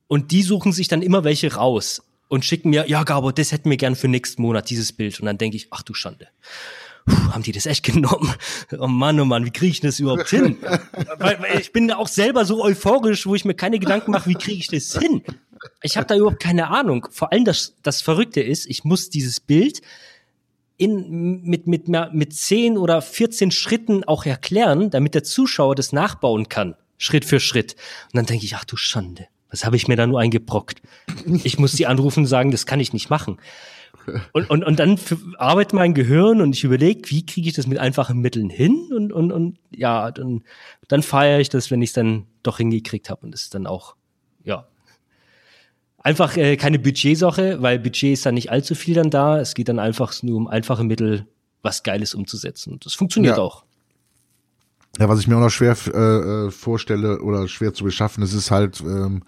Und 0.08 0.32
die 0.32 0.44
suchen 0.44 0.72
sich 0.72 0.88
dann 0.88 1.02
immer 1.02 1.24
welche 1.24 1.56
raus 1.56 2.04
und 2.28 2.46
schicken 2.46 2.70
mir, 2.70 2.88
ja, 2.88 3.04
Gabo, 3.04 3.32
das 3.32 3.52
hätten 3.52 3.70
wir 3.70 3.78
gern 3.78 3.96
für 3.96 4.08
nächsten 4.08 4.42
Monat, 4.42 4.70
dieses 4.70 4.94
Bild. 4.94 5.20
Und 5.20 5.26
dann 5.26 5.38
denke 5.38 5.58
ich, 5.58 5.68
ach 5.72 5.82
du 5.82 5.94
Schande. 5.94 6.28
Puh, 7.06 7.34
haben 7.34 7.44
die 7.44 7.52
das 7.52 7.66
echt 7.66 7.84
genommen? 7.94 8.34
Oh 8.78 8.88
Mann, 8.88 9.20
oh 9.20 9.26
Mann, 9.26 9.46
wie 9.46 9.52
kriege 9.52 9.72
ich 9.72 9.80
das 9.80 10.00
überhaupt 10.00 10.30
hin? 10.30 10.58
weil, 11.18 11.42
weil 11.42 11.60
ich 11.60 11.74
bin 11.74 11.88
da 11.88 11.98
auch 11.98 12.08
selber 12.08 12.46
so 12.46 12.64
euphorisch, 12.64 13.26
wo 13.26 13.36
ich 13.36 13.44
mir 13.44 13.56
keine 13.56 13.80
Gedanken 13.80 14.12
mache, 14.12 14.30
wie 14.30 14.36
kriege 14.36 14.60
ich 14.60 14.68
das 14.68 14.98
hin? 14.98 15.24
Ich 15.82 15.98
habe 15.98 16.08
da 16.08 16.16
überhaupt 16.16 16.42
keine 16.42 16.70
Ahnung. 16.70 17.08
Vor 17.12 17.32
allem 17.32 17.46
das, 17.46 17.76
das 17.84 18.02
Verrückte 18.02 18.42
ist, 18.42 18.66
ich 18.68 18.84
muss 18.84 19.10
dieses 19.10 19.40
Bild 19.40 19.82
in, 20.82 21.44
mit, 21.44 21.68
mit, 21.68 21.88
mit 21.88 22.34
10 22.34 22.76
oder 22.76 23.04
14 23.04 23.52
Schritten 23.52 24.04
auch 24.04 24.26
erklären, 24.26 24.90
damit 24.90 25.14
der 25.14 25.24
Zuschauer 25.24 25.76
das 25.76 25.94
nachbauen 25.94 26.50
kann, 26.50 26.76
Schritt 26.98 27.24
für 27.24 27.40
Schritt. 27.40 27.76
Und 28.06 28.18
dann 28.18 28.26
denke 28.26 28.46
ich, 28.46 28.56
ach 28.56 28.66
du 28.66 28.78
Schande, 28.78 29.28
was 29.52 29.64
habe 29.64 29.76
ich 29.76 29.88
mir 29.88 29.96
da 29.96 30.08
nur 30.08 30.20
eingebrockt? 30.20 30.82
Ich 31.44 31.60
muss 31.60 31.74
die 31.74 31.86
anrufen 31.86 32.22
und 32.22 32.26
sagen, 32.26 32.50
das 32.50 32.66
kann 32.66 32.80
ich 32.80 32.94
nicht 32.94 33.12
machen. 33.12 33.38
Und, 34.34 34.50
und, 34.50 34.64
und 34.64 34.80
dann 34.80 35.00
arbeitet 35.38 35.74
mein 35.74 35.94
Gehirn 35.94 36.42
und 36.42 36.56
ich 36.56 36.64
überlege, 36.64 37.12
wie 37.12 37.24
kriege 37.28 37.48
ich 37.48 37.54
das 37.54 37.68
mit 37.68 37.78
einfachen 37.78 38.20
Mitteln 38.20 38.50
hin? 38.50 38.90
Und, 38.92 39.14
und, 39.14 39.32
und 39.32 39.60
ja, 39.70 40.10
dann, 40.10 40.44
dann 40.88 41.04
feiere 41.04 41.40
ich 41.40 41.50
das, 41.50 41.70
wenn 41.70 41.84
ich 41.84 41.92
es 41.92 41.94
dann 41.94 42.26
doch 42.42 42.58
hingekriegt 42.58 43.12
habe. 43.12 43.28
Und 43.28 43.36
ist 43.36 43.54
dann 43.54 43.68
auch, 43.68 43.96
einfach 46.04 46.38
äh, 46.38 46.58
keine 46.58 46.80
Budgetsache, 46.80 47.62
weil 47.62 47.80
Budget 47.80 48.14
ist 48.14 48.26
dann 48.26 48.36
nicht 48.36 48.52
allzu 48.52 48.76
viel 48.76 48.96
dann 48.96 49.10
da. 49.10 49.40
Es 49.40 49.54
geht 49.54 49.70
dann 49.70 49.80
einfach 49.80 50.14
nur 50.24 50.38
um 50.38 50.48
einfache 50.48 50.84
Mittel, 50.84 51.28
was 51.62 51.84
Geiles 51.84 52.14
umzusetzen. 52.14 52.74
Und 52.74 52.86
das 52.86 52.94
funktioniert 52.94 53.38
ja. 53.38 53.44
auch. 53.44 53.64
Ja, 55.00 55.08
was 55.08 55.20
ich 55.20 55.28
mir 55.28 55.38
auch 55.38 55.42
noch 55.42 55.50
schwer 55.50 55.76
äh, 55.88 55.98
äh, 56.48 56.52
vorstelle 56.52 57.22
oder 57.22 57.48
schwer 57.48 57.74
zu 57.74 57.84
beschaffen, 57.84 58.24
es 58.24 58.34
ist 58.34 58.52
halt, 58.52 58.82
ähm, 58.82 59.24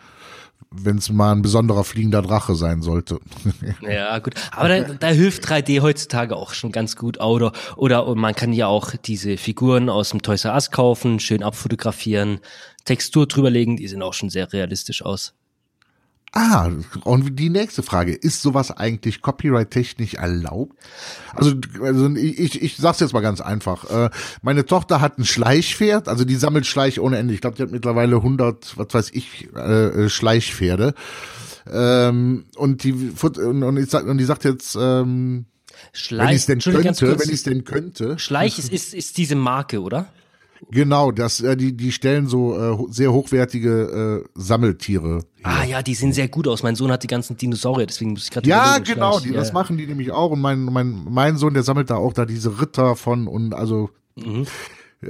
wenn 0.71 0.97
es 0.97 1.09
mal 1.09 1.31
ein 1.31 1.41
besonderer 1.41 1.83
fliegender 1.83 2.21
Drache 2.21 2.55
sein 2.55 2.81
sollte. 2.81 3.19
ja, 3.81 4.19
gut. 4.19 4.33
Aber 4.51 4.67
da, 4.67 4.81
da 4.81 5.07
hilft 5.07 5.47
3D 5.47 5.81
heutzutage 5.81 6.35
auch 6.35 6.53
schon 6.53 6.71
ganz 6.71 6.95
gut. 6.95 7.21
Oder, 7.21 7.53
oder 7.77 8.13
man 8.15 8.35
kann 8.35 8.51
ja 8.51 8.67
auch 8.67 8.93
diese 8.95 9.37
Figuren 9.37 9.89
aus 9.89 10.09
dem 10.09 10.21
Toys 10.21 10.45
R 10.45 10.53
Us 10.53 10.71
kaufen, 10.71 11.19
schön 11.19 11.43
abfotografieren, 11.43 12.39
Textur 12.85 13.27
drüberlegen, 13.27 13.77
die 13.77 13.87
sehen 13.87 14.01
auch 14.01 14.13
schon 14.13 14.29
sehr 14.29 14.51
realistisch 14.51 15.05
aus. 15.05 15.33
Ah, 16.35 16.67
und 17.03 17.39
die 17.39 17.51
nächste 17.51 17.83
Frage, 17.83 18.11
ist 18.11 18.41
sowas 18.41 18.71
eigentlich 18.71 19.21
copyright-technisch 19.21 20.15
erlaubt? 20.15 20.75
Also, 21.31 21.53
also 21.79 22.09
ich, 22.15 22.59
ich 22.59 22.77
sag's 22.77 23.01
jetzt 23.01 23.13
mal 23.13 23.19
ganz 23.19 23.39
einfach. 23.39 23.89
Äh, 23.89 24.09
meine 24.41 24.65
Tochter 24.65 24.99
hat 24.99 25.19
ein 25.19 25.25
Schleichpferd, 25.25 26.07
also 26.07 26.25
die 26.25 26.35
sammelt 26.35 26.65
Schleich 26.65 26.99
ohne 26.99 27.19
Ende. 27.19 27.35
Ich 27.35 27.41
glaube, 27.41 27.57
die 27.57 27.61
hat 27.61 27.71
mittlerweile 27.71 28.15
100, 28.15 28.77
was 28.77 28.87
weiß 28.91 29.11
ich, 29.13 29.53
äh, 29.53 30.09
Schleichpferde. 30.09 30.95
Ähm, 31.71 32.45
und 32.55 32.83
die 32.83 32.93
und, 33.21 33.77
ich 33.77 33.93
und 33.93 34.17
die 34.17 34.25
sagt 34.25 34.43
jetzt, 34.43 34.75
ähm, 34.79 35.45
Schleich, 35.91 36.27
wenn 36.27 36.29
ich 36.29 36.41
es 36.41 36.45
denn 36.47 36.59
könnte, 36.59 37.19
wenn 37.19 37.29
ich 37.29 37.35
es 37.35 37.43
denn 37.43 37.63
könnte. 37.63 38.17
Schleich 38.17 38.57
ist, 38.57 38.71
ist, 38.71 38.95
ist 38.95 39.17
diese 39.17 39.35
Marke, 39.35 39.81
oder? 39.81 40.07
Genau, 40.71 41.11
das, 41.11 41.41
äh, 41.41 41.55
die, 41.55 41.75
die 41.75 41.91
stellen 41.91 42.27
so 42.27 42.57
äh, 42.57 42.91
sehr 42.91 43.11
hochwertige 43.11 44.23
äh, 44.25 44.29
Sammeltiere. 44.35 45.23
Hier. 45.35 45.45
Ah 45.45 45.63
ja, 45.63 45.81
die 45.81 45.95
sehen 45.95 46.13
sehr 46.13 46.27
gut 46.27 46.47
aus. 46.47 46.63
Mein 46.63 46.75
Sohn 46.75 46.91
hat 46.91 47.03
die 47.03 47.07
ganzen 47.07 47.37
Dinosaurier, 47.37 47.85
deswegen 47.85 48.11
muss 48.11 48.25
ich 48.25 48.31
gerade 48.31 48.47
Ja, 48.47 48.77
genau, 48.79 49.19
die, 49.19 49.29
ja. 49.29 49.35
das 49.35 49.53
machen 49.53 49.77
die 49.77 49.85
nämlich 49.87 50.11
auch. 50.11 50.31
Und 50.31 50.41
mein, 50.41 50.63
mein, 50.65 51.05
mein 51.09 51.37
Sohn, 51.37 51.53
der 51.53 51.63
sammelt 51.63 51.89
da 51.89 51.95
auch 51.95 52.13
da 52.13 52.25
diese 52.25 52.61
Ritter 52.61 52.95
von 52.95 53.27
und 53.27 53.53
also 53.53 53.89
mhm. 54.15 54.45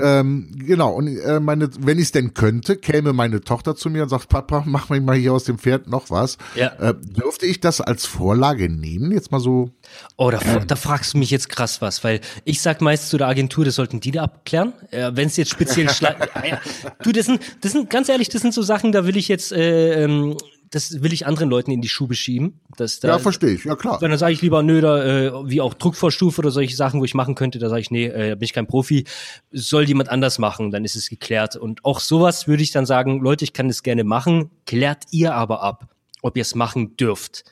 Ähm, 0.02 0.50
genau, 0.56 0.94
und 0.94 1.08
äh, 1.08 1.40
meine, 1.40 1.70
wenn 1.80 1.98
ich 1.98 2.06
es 2.06 2.12
denn 2.12 2.34
könnte, 2.34 2.78
käme 2.78 3.14
meine 3.14 3.42
Tochter 3.42 3.76
zu 3.76 3.90
mir 3.90 4.04
und 4.04 4.10
sagt, 4.10 4.30
Papa, 4.30 4.64
mach 4.66 4.90
mir 4.90 5.02
mal 5.02 5.16
hier 5.16 5.34
aus 5.34 5.44
dem 5.44 5.58
Pferd 5.58 5.88
noch 5.88 6.10
was. 6.10 6.38
Ja. 6.56 6.74
Äh, 6.80 6.94
dürfte 6.96 7.46
ich 7.46 7.60
das 7.60 7.82
als 7.82 8.06
Vorlage 8.06 8.70
nehmen? 8.70 9.12
Jetzt 9.12 9.32
mal 9.32 9.40
so. 9.40 9.72
Oh, 10.18 10.32
da, 10.32 10.40
ähm. 10.42 10.68
da 10.68 10.76
fragst 10.76 11.14
du 11.14 11.18
mich 11.18 11.32
jetzt 11.32 11.50
krass 11.50 11.82
was, 11.82 12.04
weil 12.04 12.22
ich 12.46 12.62
sag 12.62 12.82
meist 12.82 13.10
zu 13.10 13.18
der 13.18 13.28
Agentur, 13.28 13.66
das 13.66 13.76
sollten 13.76 14.00
die 14.00 14.12
da 14.12 14.24
abklären. 14.24 14.74
Äh, 14.92 15.12
wenn 15.14 15.28
es 15.28 15.38
jetzt 15.38 15.52
speziell 15.52 15.88
ja, 16.00 16.16
ja. 16.46 16.62
Du, 17.04 17.12
das 17.12 17.26
sind, 17.26 17.42
das 17.62 17.72
sind, 17.72 17.90
ganz 17.90 18.10
ehrlich, 18.10 18.30
das 18.30 18.42
sind 18.42 18.54
so 18.54 18.62
Sachen, 18.62 18.92
da 18.92 19.06
will 19.06 19.18
ich 19.18 19.28
jetzt 19.28 19.52
äh, 19.52 20.04
ähm, 20.04 20.38
das 20.74 21.04
will 21.04 21.14
ich 21.14 21.28
anderen 21.28 21.50
Leuten 21.50 21.70
in 21.70 21.82
die 21.82 21.88
Schuhe 21.88 22.16
schieben. 22.16 22.60
Dass 22.78 23.00
da, 23.00 23.10
ja, 23.10 23.20
verstehe 23.20 23.52
ich, 23.52 23.64
ja 23.64 23.76
klar. 23.76 24.00
Dann 24.00 24.18
sage 24.18 24.34
ich 24.34 24.42
lieber, 24.42 24.64
nö, 24.64 24.82
da, 24.82 25.04
äh, 25.04 25.32
wie 25.46 25.62
auch 25.62 25.76
Druckvorstufe 25.76 26.40
oder 26.42 26.50
solche 26.50 26.76
Sachen, 26.76 27.00
wo 27.00 27.06
ich 27.06 27.14
machen 27.14 27.36
könnte, 27.36 27.60
da 27.60 27.70
sage 27.70 27.82
ich, 27.82 27.92
nee, 27.92 28.08
äh, 28.08 28.36
bin 28.36 28.44
ich 28.44 28.54
kein 28.54 28.66
Profi, 28.66 29.06
soll 29.52 29.84
jemand 29.84 30.10
anders 30.10 30.40
machen, 30.40 30.72
dann 30.72 30.84
ist 30.84 30.96
es 30.96 31.10
geklärt. 31.10 31.56
Und 31.56 31.86
auch 31.86 32.00
sowas 32.00 32.48
würde 32.48 32.64
ich 32.64 32.72
dann 32.72 32.88
sagen, 32.88 33.22
Leute, 33.22 33.46
ich 33.46 33.54
kann 33.54 33.68
das 33.68 33.84
gerne 33.84 34.04
machen, 34.04 34.50
klärt 34.66 35.04
ihr 35.12 35.36
aber 35.36 35.62
ab, 35.62 35.90
ob 36.24 36.38
ihr 36.38 36.42
es 36.42 36.56
machen 36.56 36.98
dürft. 36.98 37.44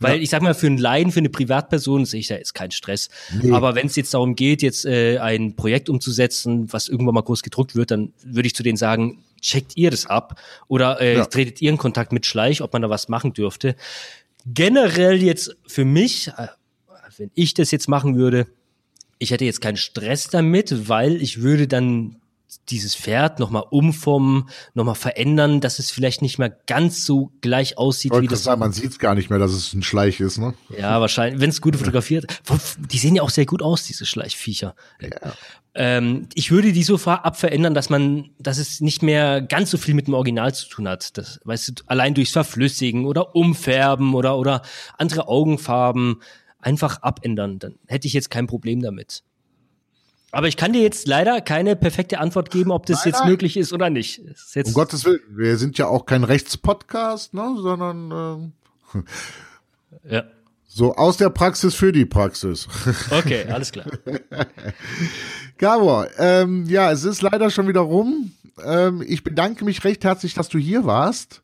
Weil 0.00 0.16
ja. 0.16 0.22
ich 0.22 0.30
sag 0.30 0.42
mal, 0.42 0.54
für 0.54 0.66
einen 0.66 0.78
Laien, 0.78 1.12
für 1.12 1.20
eine 1.20 1.30
Privatperson 1.30 2.04
sehe 2.04 2.20
ich 2.20 2.26
da 2.26 2.34
jetzt 2.34 2.54
keinen 2.54 2.72
Stress. 2.72 3.08
Nee. 3.40 3.52
Aber 3.52 3.76
wenn 3.76 3.86
es 3.86 3.96
jetzt 3.96 4.12
darum 4.12 4.34
geht, 4.34 4.60
jetzt 4.60 4.84
äh, 4.84 5.18
ein 5.18 5.54
Projekt 5.54 5.88
umzusetzen, 5.88 6.70
was 6.72 6.88
irgendwann 6.88 7.14
mal 7.14 7.22
groß 7.22 7.42
gedruckt 7.42 7.76
wird, 7.76 7.92
dann 7.92 8.12
würde 8.24 8.48
ich 8.48 8.54
zu 8.54 8.62
denen 8.62 8.76
sagen, 8.76 9.22
checkt 9.40 9.76
ihr 9.76 9.90
das 9.90 10.06
ab 10.06 10.40
oder 10.68 11.00
äh, 11.00 11.16
ja. 11.16 11.26
tretet 11.26 11.60
ihr 11.62 11.70
in 11.70 11.78
Kontakt 11.78 12.12
mit 12.12 12.26
Schleich, 12.26 12.62
ob 12.62 12.72
man 12.72 12.82
da 12.82 12.90
was 12.90 13.08
machen 13.08 13.32
dürfte. 13.32 13.76
Generell 14.46 15.22
jetzt 15.22 15.56
für 15.66 15.84
mich, 15.84 16.28
äh, 16.28 16.48
wenn 17.16 17.30
ich 17.34 17.54
das 17.54 17.70
jetzt 17.70 17.88
machen 17.88 18.16
würde, 18.16 18.46
ich 19.18 19.30
hätte 19.30 19.44
jetzt 19.44 19.60
keinen 19.60 19.76
Stress 19.76 20.28
damit, 20.28 20.88
weil 20.88 21.20
ich 21.22 21.40
würde 21.40 21.66
dann 21.66 22.16
dieses 22.68 22.94
Pferd 22.94 23.38
nochmal 23.38 23.64
umformen, 23.70 24.48
nochmal 24.74 24.94
verändern, 24.94 25.60
dass 25.60 25.78
es 25.78 25.90
vielleicht 25.90 26.22
nicht 26.22 26.38
mehr 26.38 26.50
ganz 26.66 27.04
so 27.04 27.32
gleich 27.40 27.78
aussieht 27.78 28.12
wie 28.18 28.26
das. 28.26 28.44
Sagen, 28.44 28.60
man 28.60 28.72
sieht 28.72 28.90
es 28.90 28.98
gar 28.98 29.14
nicht 29.14 29.30
mehr, 29.30 29.38
dass 29.38 29.52
es 29.52 29.72
ein 29.72 29.82
Schleich 29.82 30.20
ist, 30.20 30.38
ne? 30.38 30.54
Ja, 30.76 31.00
wahrscheinlich, 31.00 31.40
wenn 31.40 31.50
es 31.50 31.60
gut 31.60 31.76
fotografiert. 31.76 32.26
Die 32.90 32.98
sehen 32.98 33.16
ja 33.16 33.22
auch 33.22 33.30
sehr 33.30 33.46
gut 33.46 33.62
aus, 33.62 33.84
diese 33.84 34.06
Schleichviecher. 34.06 34.74
Ja. 35.00 35.32
Ähm, 35.74 36.28
ich 36.34 36.50
würde 36.50 36.72
die 36.72 36.82
so 36.82 36.96
abverändern, 36.96 37.74
dass 37.74 37.90
man, 37.90 38.30
dass 38.38 38.58
es 38.58 38.80
nicht 38.80 39.02
mehr 39.02 39.42
ganz 39.42 39.70
so 39.70 39.78
viel 39.78 39.94
mit 39.94 40.06
dem 40.06 40.14
Original 40.14 40.54
zu 40.54 40.68
tun 40.68 40.88
hat. 40.88 41.18
Das, 41.18 41.40
weißt 41.44 41.68
du, 41.68 41.72
allein 41.86 42.14
durchs 42.14 42.32
Verflüssigen 42.32 43.04
oder 43.04 43.36
Umfärben 43.36 44.14
oder, 44.14 44.38
oder 44.38 44.62
andere 44.96 45.28
Augenfarben 45.28 46.22
einfach 46.58 47.02
abändern. 47.02 47.58
Dann 47.58 47.74
hätte 47.86 48.06
ich 48.06 48.14
jetzt 48.14 48.30
kein 48.30 48.46
Problem 48.46 48.80
damit. 48.80 49.22
Aber 50.32 50.48
ich 50.48 50.56
kann 50.56 50.72
dir 50.72 50.82
jetzt 50.82 51.06
leider 51.06 51.40
keine 51.40 51.76
perfekte 51.76 52.18
Antwort 52.18 52.50
geben, 52.50 52.70
ob 52.70 52.86
das 52.86 52.98
nein, 52.98 53.12
jetzt 53.12 53.20
nein. 53.20 53.30
möglich 53.30 53.56
ist 53.56 53.72
oder 53.72 53.90
nicht. 53.90 54.18
Ist 54.18 54.56
um 54.66 54.72
Gottes 54.74 55.04
Willen, 55.04 55.20
wir 55.30 55.56
sind 55.56 55.78
ja 55.78 55.86
auch 55.86 56.04
kein 56.04 56.24
Rechtspodcast, 56.24 57.32
ne, 57.32 57.56
sondern 57.58 58.52
ähm, 58.94 59.04
ja. 60.10 60.24
so 60.66 60.94
aus 60.94 61.16
der 61.16 61.30
Praxis 61.30 61.74
für 61.74 61.92
die 61.92 62.06
Praxis. 62.06 62.68
Okay, 63.10 63.46
alles 63.48 63.72
klar. 63.72 63.86
Gabor, 65.58 66.08
ähm, 66.18 66.66
ja, 66.66 66.90
es 66.90 67.04
ist 67.04 67.22
leider 67.22 67.50
schon 67.50 67.68
wieder 67.68 67.80
rum. 67.80 68.32
Ähm, 68.64 69.04
ich 69.06 69.22
bedanke 69.22 69.64
mich 69.64 69.84
recht 69.84 70.04
herzlich, 70.04 70.34
dass 70.34 70.48
du 70.48 70.58
hier 70.58 70.84
warst. 70.84 71.42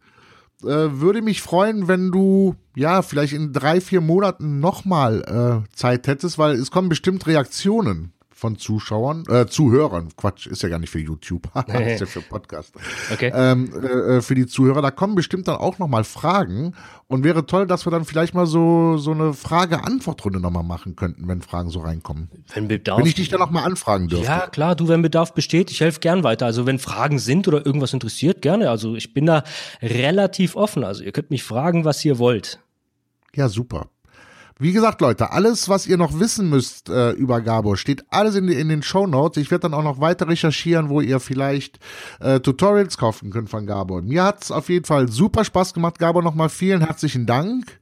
Äh, 0.63 0.67
würde 0.67 1.23
mich 1.23 1.41
freuen, 1.41 1.89
wenn 1.89 2.11
du 2.11 2.57
ja 2.75 3.03
vielleicht 3.03 3.33
in 3.33 3.53
drei, 3.53 3.81
vier 3.81 4.01
Monaten 4.01 4.61
nochmal 4.61 5.65
äh, 5.65 5.77
Zeit 5.77 6.09
hättest, 6.09 6.37
weil 6.37 6.57
es 6.57 6.71
kommen 6.71 6.89
bestimmt 6.89 7.27
Reaktionen 7.27 8.13
von 8.43 8.59
Zuschauern, 8.59 9.23
äh, 9.29 9.47
Zuhörern, 9.47 10.09
Quatsch, 10.17 10.49
ist 10.49 10.65
ja 10.65 10.69
gar 10.69 10.81
nicht 10.81 10.91
für 10.91 10.99
YouTube, 10.99 11.49
ist 11.69 12.01
ja 12.01 12.07
für 12.07 12.23
Podcast. 12.23 12.75
Okay. 13.13 13.31
Ähm, 13.33 13.73
äh, 13.73 14.21
für 14.21 14.35
die 14.35 14.49
Zuhörer, 14.49 14.83
da 14.83 14.91
kommen 14.91 15.15
bestimmt 15.15 15.47
dann 15.47 15.55
auch 15.55 15.79
nochmal 15.79 16.03
Fragen 16.03 16.75
und 17.07 17.23
wäre 17.23 17.47
toll, 17.47 17.69
dass 17.69 17.87
wir 17.87 17.93
dann 17.93 18.05
vielleicht 18.05 18.35
mal 18.35 18.47
so, 18.47 18.99
so 18.99 19.13
eine 19.13 19.33
Frage-Antwort-Runde 19.33 20.41
nochmal 20.41 20.65
machen 20.65 20.97
könnten, 20.97 21.29
wenn 21.29 21.41
Fragen 21.41 21.71
so 21.71 21.83
reinkommen. 21.83 22.31
Wenn 22.53 22.67
Bedarf. 22.67 22.99
Wenn 22.99 23.07
ich 23.07 23.15
dich 23.15 23.29
dann 23.29 23.39
nochmal 23.39 23.65
anfragen 23.65 24.09
dürfte. 24.09 24.27
Ja, 24.27 24.49
klar, 24.49 24.75
du, 24.75 24.89
wenn 24.89 25.03
Bedarf 25.03 25.35
besteht, 25.35 25.71
ich 25.71 25.81
helfe 25.81 26.01
gern 26.01 26.25
weiter. 26.25 26.47
Also 26.47 26.67
wenn 26.67 26.81
Fragen 26.81 27.21
sind 27.21 27.47
oder 27.47 27.65
irgendwas 27.65 27.93
interessiert, 27.93 28.43
gerne. 28.43 28.71
Also 28.71 28.97
ich 28.97 29.15
bin 29.15 29.25
da 29.25 29.45
relativ 29.81 30.57
offen. 30.57 30.83
Also 30.83 31.05
ihr 31.05 31.13
könnt 31.13 31.31
mich 31.31 31.45
fragen, 31.45 31.85
was 31.85 32.05
ihr 32.05 32.19
wollt. 32.19 32.59
Ja, 33.37 33.49
super. 33.49 33.87
Wie 34.63 34.71
gesagt, 34.71 35.01
Leute, 35.01 35.33
alles, 35.33 35.69
was 35.69 35.89
ihr 35.89 35.97
noch 35.97 36.21
wissen 36.21 36.49
müsst 36.49 36.89
äh, 36.89 37.11
über 37.11 37.41
Gabor, 37.41 37.77
steht 37.77 38.05
alles 38.11 38.37
in, 38.37 38.47
in 38.47 38.69
den 38.69 38.85
Show 38.85 39.09
Notes. 39.09 39.43
Ich 39.43 39.51
werde 39.51 39.63
dann 39.63 39.75
auch 39.75 39.83
noch 39.83 39.99
weiter 39.99 40.29
recherchieren, 40.29 40.89
wo 40.89 41.01
ihr 41.01 41.19
vielleicht 41.19 41.81
äh, 42.21 42.39
Tutorials 42.39 42.97
kaufen 42.97 43.31
könnt 43.31 43.51
von 43.51 43.67
Gabor. 43.67 44.03
Mir 44.03 44.23
hat's 44.23 44.53
auf 44.53 44.69
jeden 44.69 44.85
Fall 44.85 45.09
super 45.09 45.45
Spaß 45.45 45.75
gemacht, 45.75 45.99
Gabor. 45.99 46.23
Nochmal 46.23 46.49
vielen 46.49 46.81
herzlichen 46.81 47.27
Dank. 47.27 47.81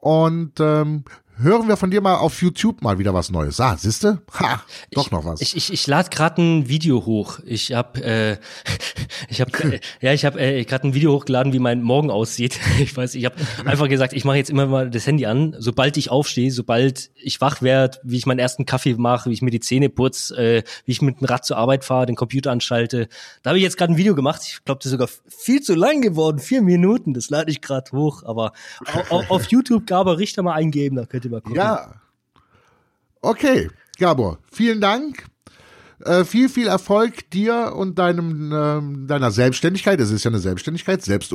Und 0.00 0.58
ähm, 0.58 1.04
hören 1.38 1.68
wir 1.68 1.76
von 1.76 1.90
dir 1.90 2.00
mal 2.00 2.16
auf 2.16 2.40
YouTube 2.40 2.82
mal 2.82 2.98
wieder 2.98 3.12
was 3.12 3.30
Neues. 3.30 3.60
Ah, 3.60 3.76
siehste? 3.76 4.22
Ha, 4.32 4.62
doch 4.92 5.06
ich, 5.06 5.10
noch 5.10 5.24
was. 5.24 5.40
Ich, 5.40 5.56
ich, 5.56 5.72
ich 5.72 5.86
lade 5.86 6.08
gerade 6.10 6.40
ein 6.40 6.68
Video 6.68 7.04
hoch. 7.04 7.40
Ich 7.44 7.72
habe 7.72 8.02
äh, 8.02 8.36
ich 9.28 9.40
habe 9.40 9.52
äh, 9.74 9.80
ja, 10.00 10.12
ich 10.12 10.24
habe 10.24 10.40
äh, 10.40 10.64
gerade 10.64 10.88
ein 10.88 10.94
Video 10.94 11.12
hochgeladen, 11.12 11.52
wie 11.52 11.58
mein 11.58 11.82
Morgen 11.82 12.10
aussieht. 12.10 12.58
Ich 12.78 12.96
weiß, 12.96 13.14
ich 13.14 13.24
habe 13.24 13.36
einfach 13.64 13.88
gesagt, 13.88 14.12
ich 14.12 14.24
mache 14.24 14.36
jetzt 14.36 14.50
immer 14.50 14.66
mal 14.66 14.90
das 14.90 15.06
Handy 15.06 15.26
an, 15.26 15.56
sobald 15.58 15.96
ich 15.96 16.10
aufstehe, 16.10 16.52
sobald 16.52 17.10
ich 17.14 17.40
wach 17.40 17.62
werde, 17.62 17.98
wie 18.04 18.16
ich 18.16 18.26
meinen 18.26 18.38
ersten 18.38 18.66
Kaffee 18.66 18.94
mache, 18.94 19.30
wie 19.30 19.34
ich 19.34 19.42
mir 19.42 19.50
die 19.50 19.60
Zähne 19.60 19.88
putze, 19.88 20.36
äh, 20.36 20.62
wie 20.84 20.92
ich 20.92 21.02
mit 21.02 21.20
dem 21.20 21.24
Rad 21.24 21.44
zur 21.44 21.56
Arbeit 21.56 21.84
fahre, 21.84 22.06
den 22.06 22.16
Computer 22.16 22.50
anschalte. 22.50 23.08
Da 23.42 23.50
habe 23.50 23.58
ich 23.58 23.64
jetzt 23.64 23.76
gerade 23.76 23.94
ein 23.94 23.96
Video 23.96 24.14
gemacht. 24.14 24.42
Ich 24.46 24.64
glaube, 24.64 24.78
das 24.78 24.86
ist 24.86 24.92
sogar 24.92 25.08
viel 25.26 25.62
zu 25.62 25.74
lang 25.74 26.00
geworden, 26.02 26.38
vier 26.38 26.62
Minuten. 26.62 27.14
Das 27.14 27.30
lade 27.30 27.50
ich 27.50 27.60
gerade 27.60 27.90
hoch, 27.92 28.22
aber 28.24 28.52
auf, 29.08 29.30
auf 29.30 29.50
YouTube 29.50 29.86
Gaber 29.86 30.18
Richter 30.18 30.42
mal 30.42 30.54
eingeben, 30.54 30.96
da 30.96 31.06
könnt 31.06 31.25
ihr 31.26 31.30
mal 31.30 31.40
gucken. 31.40 31.56
Ja. 31.56 31.94
Okay, 33.20 33.70
Gabor, 33.98 34.38
vielen 34.52 34.80
Dank. 34.80 35.26
Äh, 36.00 36.24
viel, 36.24 36.48
viel 36.48 36.66
Erfolg 36.66 37.30
dir 37.30 37.72
und 37.74 37.98
deinem, 37.98 38.52
ähm, 38.52 39.06
deiner 39.06 39.30
Selbstständigkeit. 39.30 39.98
Es 39.98 40.10
ist 40.10 40.24
ja 40.24 40.30
eine 40.30 40.38
Selbstständigkeit, 40.38 41.02
selbst. 41.02 41.32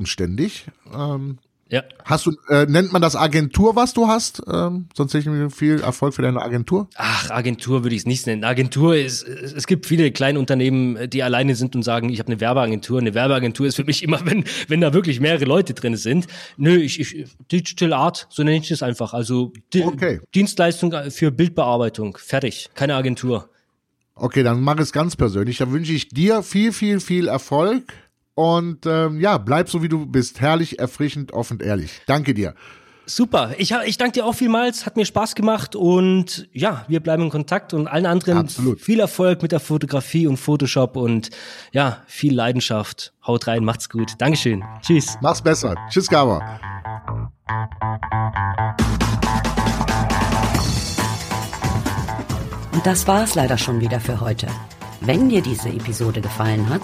Ähm, 0.94 1.40
Ja. 1.72 1.84
Hast 2.04 2.26
du, 2.26 2.34
äh, 2.50 2.66
nennt 2.66 2.92
man 2.92 3.02
das 3.02 3.16
Agentur, 3.16 3.78
was 3.78 3.94
du 3.94 4.10
hast? 4.10 4.44
Ähm, 4.52 4.88
sonst 4.94 5.14
hätte 5.14 5.32
ich 5.48 5.56
viel 5.56 5.80
Erfolg 5.80 6.14
für 6.14 6.22
deine 6.22 6.42
Agentur. 6.42 6.90
Ach, 6.96 7.30
Agentur 7.32 7.84
würde 7.84 7.96
ich 7.96 8.02
es 8.02 8.06
nicht 8.06 8.28
nennen. 8.28 8.44
Agentur 8.44 8.98
ist, 8.98 9.24
es 9.24 9.66
gibt 9.68 9.86
viele 9.86 10.12
kleine 10.12 10.38
Unternehmen, 10.38 11.10
die 11.10 11.24
alleine 11.24 11.56
sind 11.56 11.74
und 11.74 11.84
sagen, 11.84 12.10
ich 12.10 12.20
habe 12.20 12.28
eine 12.28 12.42
Werbeagentur. 12.42 13.00
Eine 13.00 13.14
Werbeagentur 13.14 13.68
ist 13.68 13.78
für 13.78 13.86
mich 13.86 14.04
immer, 14.04 14.20
wenn, 14.26 14.44
wenn 14.68 14.82
da 14.82 14.94
wirklich 14.94 15.22
mehrere 15.22 15.46
Leute 15.46 15.74
drin 15.74 15.96
sind. 15.96 16.28
Nö, 16.58 16.76
ich, 16.76 17.00
ich 17.00 17.28
Digital 17.50 17.94
Art, 17.94 18.28
so 18.30 18.44
nenne 18.44 18.58
ich 18.58 18.68
das 18.68 18.84
einfach. 18.84 19.14
Also 19.14 19.54
Di 19.74 19.84
Okay. 19.84 20.20
Dienstleistung 20.36 20.94
für 21.10 21.32
Bildbearbeitung. 21.32 22.18
Fertig. 22.22 22.70
Keine 22.76 22.96
Agentur. 22.96 23.50
Okay, 24.16 24.44
dann 24.44 24.62
mach 24.62 24.78
es 24.78 24.92
ganz 24.92 25.16
persönlich. 25.16 25.58
Dann 25.58 25.72
wünsche 25.72 25.94
ich 25.94 26.10
dir 26.10 26.44
viel, 26.44 26.74
viel, 26.74 27.00
viel 27.00 27.28
Erfolg. 27.28 27.84
Und 28.34 28.86
ähm, 28.86 29.20
ja, 29.20 29.38
bleib 29.38 29.70
so 29.70 29.84
wie 29.84 29.90
du 29.90 30.06
bist. 30.06 30.42
Herrlich, 30.42 30.80
erfrischend, 30.80 31.34
offen, 31.34 31.60
ehrlich. 31.60 32.02
Danke 32.08 32.34
dir. 32.34 32.56
Super. 33.06 33.56
Ich, 33.58 33.74
ich 33.86 33.98
danke 33.98 34.14
dir 34.14 34.26
auch 34.26 34.34
vielmals. 34.36 34.86
Hat 34.86 34.96
mir 34.96 35.06
Spaß 35.06 35.36
gemacht. 35.36 35.76
Und 35.76 36.48
ja, 36.54 36.86
wir 36.88 37.02
bleiben 37.02 37.24
in 37.24 37.30
Kontakt 37.30 37.74
und 37.74 37.88
allen 37.88 38.06
anderen 38.06 38.38
Absolut. 38.38 38.80
viel 38.80 39.00
Erfolg 39.00 39.42
mit 39.42 39.52
der 39.52 39.60
Fotografie 39.60 40.28
und 40.28 40.38
Photoshop 40.38 40.96
und 40.96 41.30
ja, 41.74 42.04
viel 42.08 42.34
Leidenschaft. 42.34 43.14
Haut 43.26 43.48
rein, 43.48 43.66
macht's 43.66 43.90
gut. 43.90 44.14
Dankeschön. 44.20 44.64
Tschüss. 44.82 45.18
Mach's 45.22 45.42
besser. 45.42 45.76
Tschüss, 45.90 46.08
Gabor. 46.08 46.42
Und 52.72 52.86
das 52.86 53.08
war 53.08 53.24
es 53.24 53.36
leider 53.36 53.58
schon 53.58 53.82
wieder 53.82 54.00
für 54.00 54.22
heute. 54.22 54.48
Wenn 55.02 55.30
dir 55.30 55.42
diese 55.42 55.70
Episode 55.70 56.22
gefallen 56.22 56.70
hat, 56.70 56.82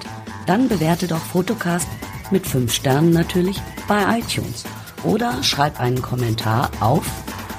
dann 0.48 0.68
bewerte 0.68 1.08
doch 1.08 1.24
Fotocast 1.24 1.88
mit 2.32 2.48
5 2.48 2.74
Sternen 2.74 3.12
natürlich 3.12 3.62
bei 3.88 4.20
iTunes 4.20 4.64
oder 5.04 5.44
schreib 5.44 5.80
einen 5.80 6.02
Kommentar 6.02 6.72
auf 6.80 7.06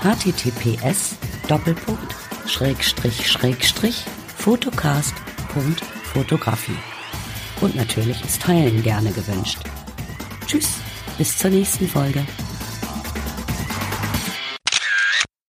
https 0.02 1.16
Doppelpunkt. 1.48 2.14
Und 7.60 7.74
natürlich 7.74 8.24
ist 8.24 8.42
Teilen 8.42 8.82
gerne 8.82 9.10
gewünscht. 9.12 9.58
Tschüss, 10.46 10.68
bis 11.18 11.36
zur 11.36 11.50
nächsten 11.50 11.88
Folge. 11.88 12.24